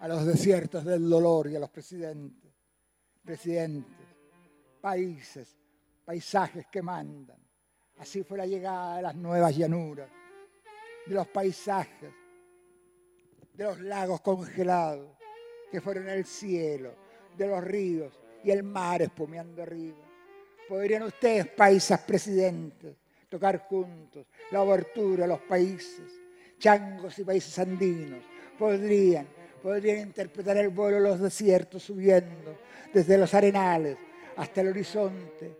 [0.00, 2.52] a los desiertos del dolor y a los presidentes,
[3.24, 4.06] presidentes,
[4.80, 5.56] países,
[6.04, 7.38] paisajes que mandan.
[7.98, 10.08] Así fue la llegada de las nuevas llanuras,
[11.06, 12.12] de los paisajes,
[13.54, 15.16] de los lagos congelados
[15.70, 16.94] que fueron el cielo,
[17.36, 19.98] de los ríos y el mar espumeando arriba.
[20.68, 22.94] Podrían ustedes, paisas presidentes,
[23.28, 26.12] tocar juntos la abertura de los países,
[26.58, 28.22] changos y países andinos.
[28.58, 29.26] Podrían,
[29.62, 32.58] podrían interpretar el vuelo de los desiertos subiendo
[32.92, 33.96] desde los arenales
[34.36, 35.56] hasta el horizonte,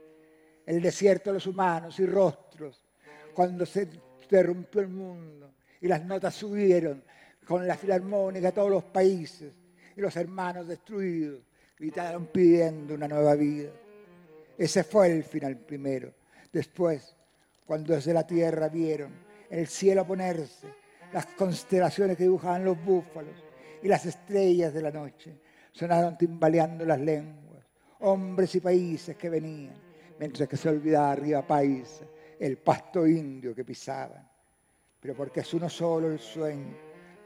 [0.67, 2.85] el desierto de los humanos y rostros,
[3.33, 3.89] cuando se
[4.23, 7.03] interrumpió el mundo y las notas subieron
[7.47, 9.53] con la filarmónica a todos los países
[9.97, 11.48] y los hermanos destruidos
[11.79, 13.71] gritaron pidiendo una nueva vida.
[14.57, 16.13] Ese fue el final primero.
[16.53, 17.15] Después,
[17.65, 19.13] cuando desde la tierra vieron
[19.49, 20.67] el cielo ponerse,
[21.13, 23.45] las constelaciones que dibujaban los búfalos
[23.83, 25.39] y las estrellas de la noche,
[25.73, 27.65] sonaron timbaleando las lenguas,
[28.01, 29.75] hombres y países que venían,
[30.19, 32.01] mientras que se olvidaba arriba país
[32.39, 34.29] el pasto indio que pisaban.
[35.01, 36.77] Pero porque es uno solo el sueño,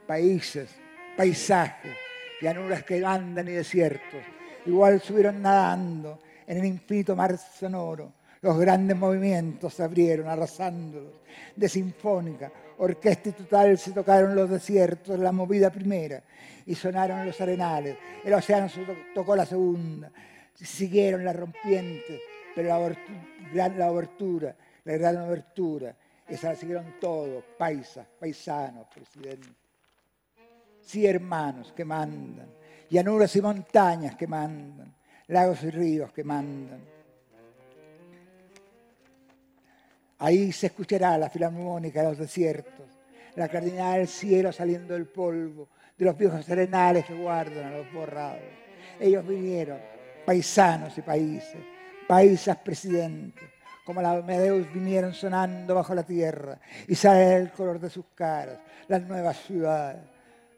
[0.05, 0.75] países,
[1.17, 1.95] paisajes,
[2.41, 4.21] llanuras que andan y desiertos,
[4.65, 8.11] igual subieron nadando en el infinito mar sonoro.
[8.41, 11.13] Los grandes movimientos se abrieron arrasándolos.
[11.55, 16.21] De sinfónica, orquesta y total se tocaron los desiertos, la movida primera,
[16.65, 17.97] y sonaron los arenales.
[18.23, 18.67] El océano
[19.15, 20.11] tocó la segunda.
[20.53, 22.19] Siguieron las rompientes,
[22.53, 22.69] pero
[23.53, 25.95] la, la abertura, la gran abertura,
[26.27, 29.47] esa la siguieron todos, paisas, paisanos, presidente.
[30.81, 32.62] Sí, hermanos que mandan
[32.93, 34.93] llanuras y montañas que mandan,
[35.27, 36.79] lagos y ríos que mandan.
[40.19, 42.85] Ahí se escuchará la filarmónica de los desiertos,
[43.35, 47.91] la cardinal del cielo saliendo del polvo, de los viejos arenales que guardan a los
[47.91, 48.43] borrados.
[48.99, 49.79] Ellos vinieron,
[50.23, 51.57] paisanos y países,
[52.07, 53.49] paisas presidentes,
[53.83, 58.59] como la Medeus vinieron sonando bajo la tierra y sale el color de sus caras,
[58.87, 60.03] las nuevas ciudades.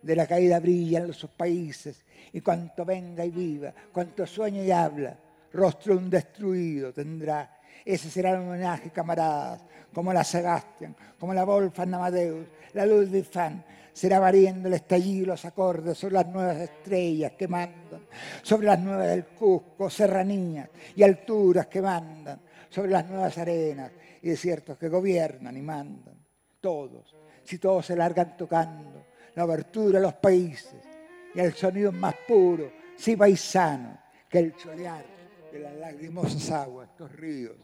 [0.01, 2.04] De la caída brillan los países
[2.35, 5.17] y cuanto venga y viva, cuanto sueña y habla,
[5.53, 7.61] rostro un destruido tendrá.
[7.85, 9.63] Ese será el homenaje, camaradas,
[9.93, 13.63] como la Sebastian, como la Wolfgang Amadeus, la Ludwig van,
[13.93, 18.01] será variando el estallido, los acordes sobre las nuevas estrellas que mandan,
[18.41, 24.27] sobre las nuevas del Cusco, serranías y alturas que mandan, sobre las nuevas arenas y
[24.27, 26.15] desiertos que gobiernan y mandan.
[26.59, 29.05] Todos, si todos se largan tocando,
[29.35, 30.94] la abertura de los países
[31.35, 33.99] y el sonido más puro, sí paisano,
[34.29, 35.05] que el cholear
[35.51, 37.55] de las lagrimosas aguas, estos ríos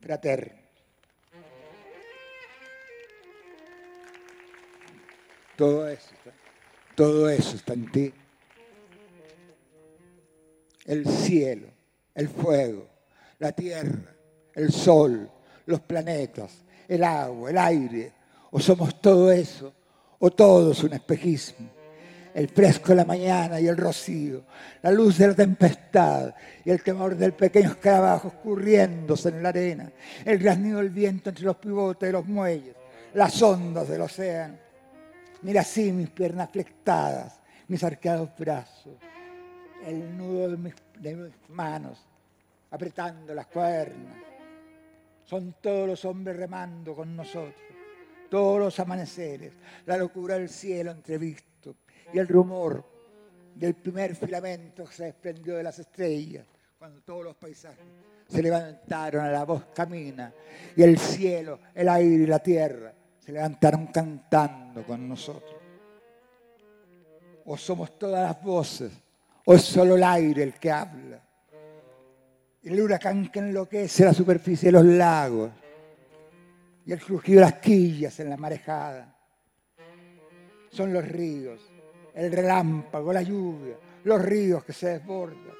[0.00, 0.58] fraternos.
[5.56, 6.14] Todo eso,
[6.96, 8.12] todo eso está en ti.
[10.84, 11.68] El cielo,
[12.14, 12.88] el fuego,
[13.38, 14.16] la tierra,
[14.54, 15.30] el sol,
[15.66, 18.12] los planetas, el agua, el aire.
[18.50, 19.72] O somos todo eso,
[20.18, 21.81] o todo es un espejismo.
[22.34, 24.44] El fresco de la mañana y el rocío,
[24.82, 26.34] la luz de la tempestad
[26.64, 29.92] y el temor del pequeño escarabajo escurriéndose en la arena,
[30.24, 32.74] el graznido del viento entre los pivotes de los muelles,
[33.14, 34.56] las ondas del océano.
[35.42, 37.38] Mira así mis piernas flectadas,
[37.68, 38.94] mis arqueados brazos,
[39.84, 40.74] el nudo de mis,
[41.50, 41.98] manos,
[42.70, 44.16] apretando las cuadernas.
[45.24, 47.54] Son todos los hombres remando con nosotros,
[48.30, 49.52] todos los amaneceres,
[49.84, 51.74] la locura del cielo entrevisto
[52.12, 52.84] y el rumor
[53.54, 56.46] del primer filamento que se desprendió de las estrellas,
[56.78, 57.84] cuando todos los paisajes
[58.28, 60.32] se levantaron a la voz camina
[60.74, 65.60] y el cielo, el aire y la tierra se levantaron cantando con nosotros.
[67.44, 68.92] O somos todas las voces,
[69.44, 71.20] o es solo el aire el que habla.
[72.62, 75.50] El huracán que enloquece la superficie de los lagos
[76.86, 79.14] y el crujido de las quillas en la marejada.
[80.70, 81.71] Son los ríos,
[82.14, 85.54] el relámpago, la lluvia, los ríos que se desbordan,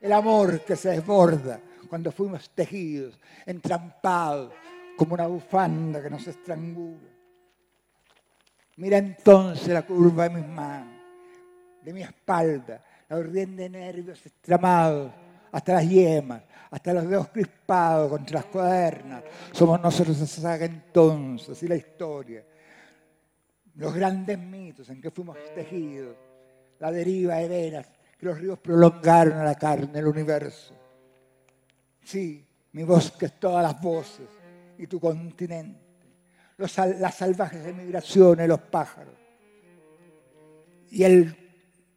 [0.00, 4.52] el amor que se desborda cuando fuimos tejidos, entrampados,
[4.96, 7.08] como una bufanda que nos estrangula.
[8.76, 11.00] Mira entonces la curva de mis manos,
[11.82, 15.12] de mi espalda, la urdiente de nervios estramados,
[15.52, 19.22] hasta las yemas, hasta los dedos crispados contra las cuadernas.
[19.52, 22.42] Somos nosotros esa saga entonces y la historia.
[23.76, 26.16] Los grandes mitos en que fuimos tejidos,
[26.78, 27.86] la deriva de venas
[28.18, 30.74] que los ríos prolongaron a la carne del universo.
[32.02, 34.28] Sí, mi bosque es todas las voces
[34.78, 35.80] y tu continente,
[36.56, 39.14] las salvajes emigraciones, los pájaros
[40.90, 41.34] y, el,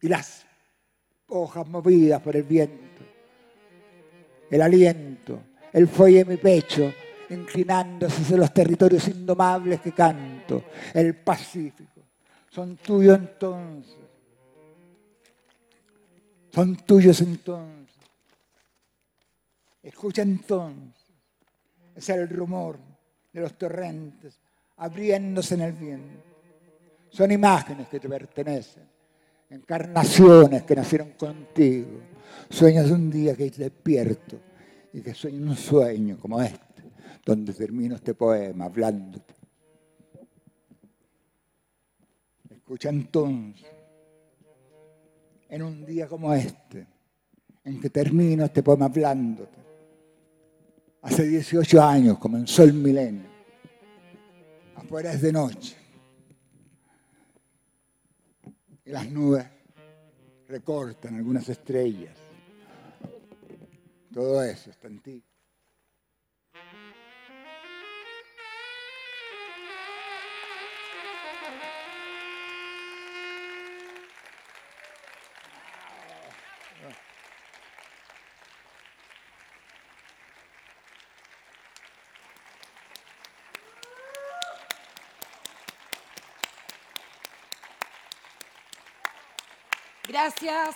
[0.01, 0.45] y las
[1.27, 3.03] hojas movidas por el viento,
[4.49, 5.41] el aliento,
[5.73, 6.93] el fuelle de mi pecho,
[7.29, 12.01] inclinándose hacia los territorios indomables que canto, el Pacífico.
[12.49, 13.95] Son tuyos entonces.
[16.53, 17.95] Son tuyos entonces.
[19.83, 21.03] Escucha entonces.
[21.95, 22.77] Es el rumor
[23.31, 24.39] de los torrentes
[24.77, 26.23] abriéndose en el viento.
[27.09, 28.83] Son imágenes que te pertenecen,
[29.49, 32.01] encarnaciones que nacieron contigo.
[32.49, 34.37] Sueñas un día que despierto
[34.93, 36.64] y que sueño un sueño como este,
[37.25, 39.33] donde termino este poema hablándote.
[42.49, 43.65] Escucha entonces,
[45.49, 46.87] en un día como este,
[47.63, 49.57] en que termino este poema hablándote.
[51.01, 53.29] Hace 18 años comenzó el milenio.
[54.75, 55.75] Afuera es de noche.
[58.85, 59.45] Y las nubes
[60.47, 62.17] recortan algunas estrellas.
[64.13, 65.23] Todo eso está en ti.
[90.07, 90.75] Gracias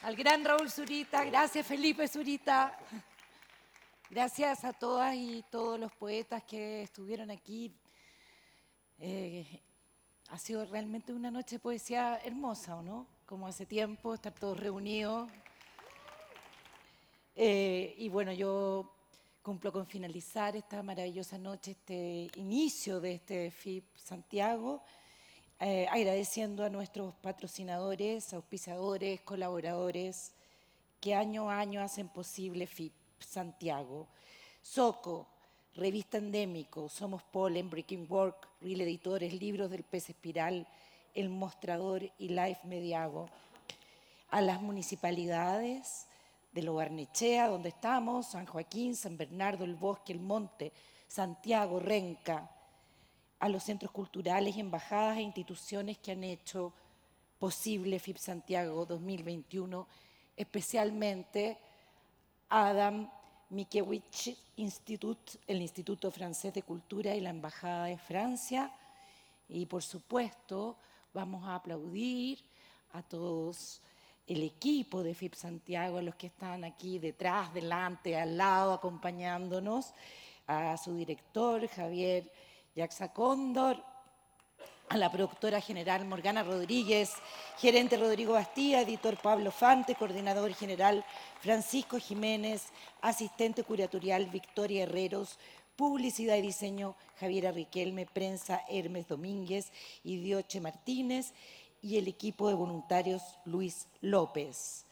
[0.00, 2.74] al gran Raúl Zurita, gracias Felipe Zurita,
[4.08, 7.70] gracias a todas y todos los poetas que estuvieron aquí.
[8.98, 9.60] Eh,
[10.30, 13.06] ha sido realmente una noche de poesía hermosa, ¿o no?
[13.26, 15.30] Como hace tiempo, estar todos reunidos.
[17.36, 18.90] Eh, y bueno, yo
[19.42, 24.82] cumplo con finalizar esta maravillosa noche, este inicio de este FIP Santiago,
[25.62, 30.32] eh, agradeciendo a nuestros patrocinadores, auspiciadores, colaboradores
[31.02, 34.08] que año a año hacen posible FIP Santiago.
[34.62, 35.26] Soco,
[35.74, 40.66] Revista Endémico, Somos Polen, Breaking Work, Real Editores, Libros del Pez Espiral,
[41.14, 43.28] El Mostrador y Life Mediago.
[44.30, 46.06] A las municipalidades
[46.52, 50.72] de Lo Barnechea, donde estamos, San Joaquín, San Bernardo, El Bosque, El Monte,
[51.06, 52.50] Santiago, Renca,
[53.40, 56.72] a los centros culturales embajadas e instituciones que han hecho
[57.38, 59.88] posible FIP Santiago 2021,
[60.36, 61.58] especialmente
[62.50, 63.10] Adam
[63.48, 68.70] Mikiewicz Institute, el Instituto Francés de Cultura y la Embajada de Francia.
[69.48, 70.76] Y por supuesto,
[71.14, 72.38] vamos a aplaudir
[72.92, 73.80] a todos
[74.26, 79.94] el equipo de FIP Santiago, a los que están aquí detrás, delante, al lado, acompañándonos,
[80.46, 82.30] a su director Javier
[82.74, 83.82] Yaxa Cóndor,
[84.88, 87.12] a la productora general Morgana Rodríguez,
[87.58, 91.04] gerente Rodrigo Bastía, editor Pablo Fante, coordinador general
[91.40, 92.68] Francisco Jiménez,
[93.00, 95.38] asistente curatorial Victoria Herreros,
[95.74, 99.72] publicidad y diseño Javiera Riquelme, prensa Hermes Domínguez
[100.04, 101.32] y Dioche Martínez
[101.82, 104.86] y el equipo de voluntarios Luis López.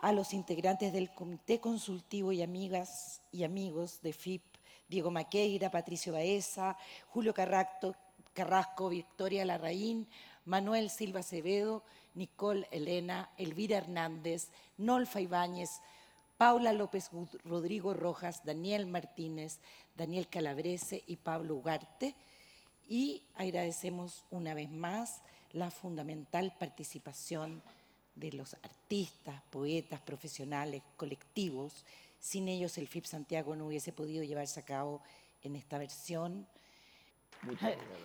[0.00, 4.55] A los integrantes del Comité Consultivo y amigas y amigos de FIP,
[4.88, 6.76] Diego Maqueira, Patricio Baeza,
[7.08, 10.08] Julio Carrasco, Victoria Larraín,
[10.44, 11.82] Manuel Silva Acevedo,
[12.14, 14.48] Nicole Elena, Elvira Hernández,
[14.78, 15.80] Nolfa Ibáñez,
[16.36, 17.10] Paula López
[17.44, 19.58] Rodrigo Rojas, Daniel Martínez,
[19.96, 22.14] Daniel Calabrese y Pablo Ugarte.
[22.88, 25.22] Y agradecemos una vez más
[25.52, 27.62] la fundamental participación
[28.14, 31.84] de los artistas, poetas, profesionales, colectivos.
[32.18, 35.02] Sin ellos el FIP Santiago no hubiese podido llevarse a cabo
[35.42, 36.46] en esta versión.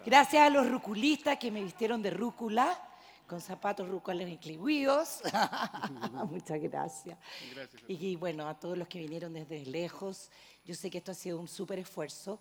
[0.06, 2.80] Gracias a los ruculistas que me vistieron de rúcula,
[3.28, 5.22] con zapatos rúcula incluidos.
[6.30, 7.18] Muchas gracias.
[7.54, 7.84] gracias.
[7.88, 10.30] Y bueno, a todos los que vinieron desde lejos,
[10.66, 12.40] yo sé que esto ha sido un súper esfuerzo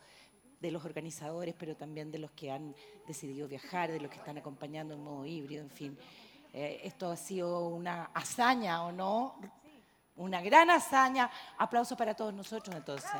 [0.60, 2.74] de los organizadores, pero también de los que han
[3.06, 5.98] decidido viajar, de los que están acompañando en modo híbrido, en fin.
[6.52, 9.36] Eh, esto ha sido una hazaña, ¿o no?
[10.20, 11.30] Una gran hazaña.
[11.56, 13.10] Aplausos para todos nosotros entonces.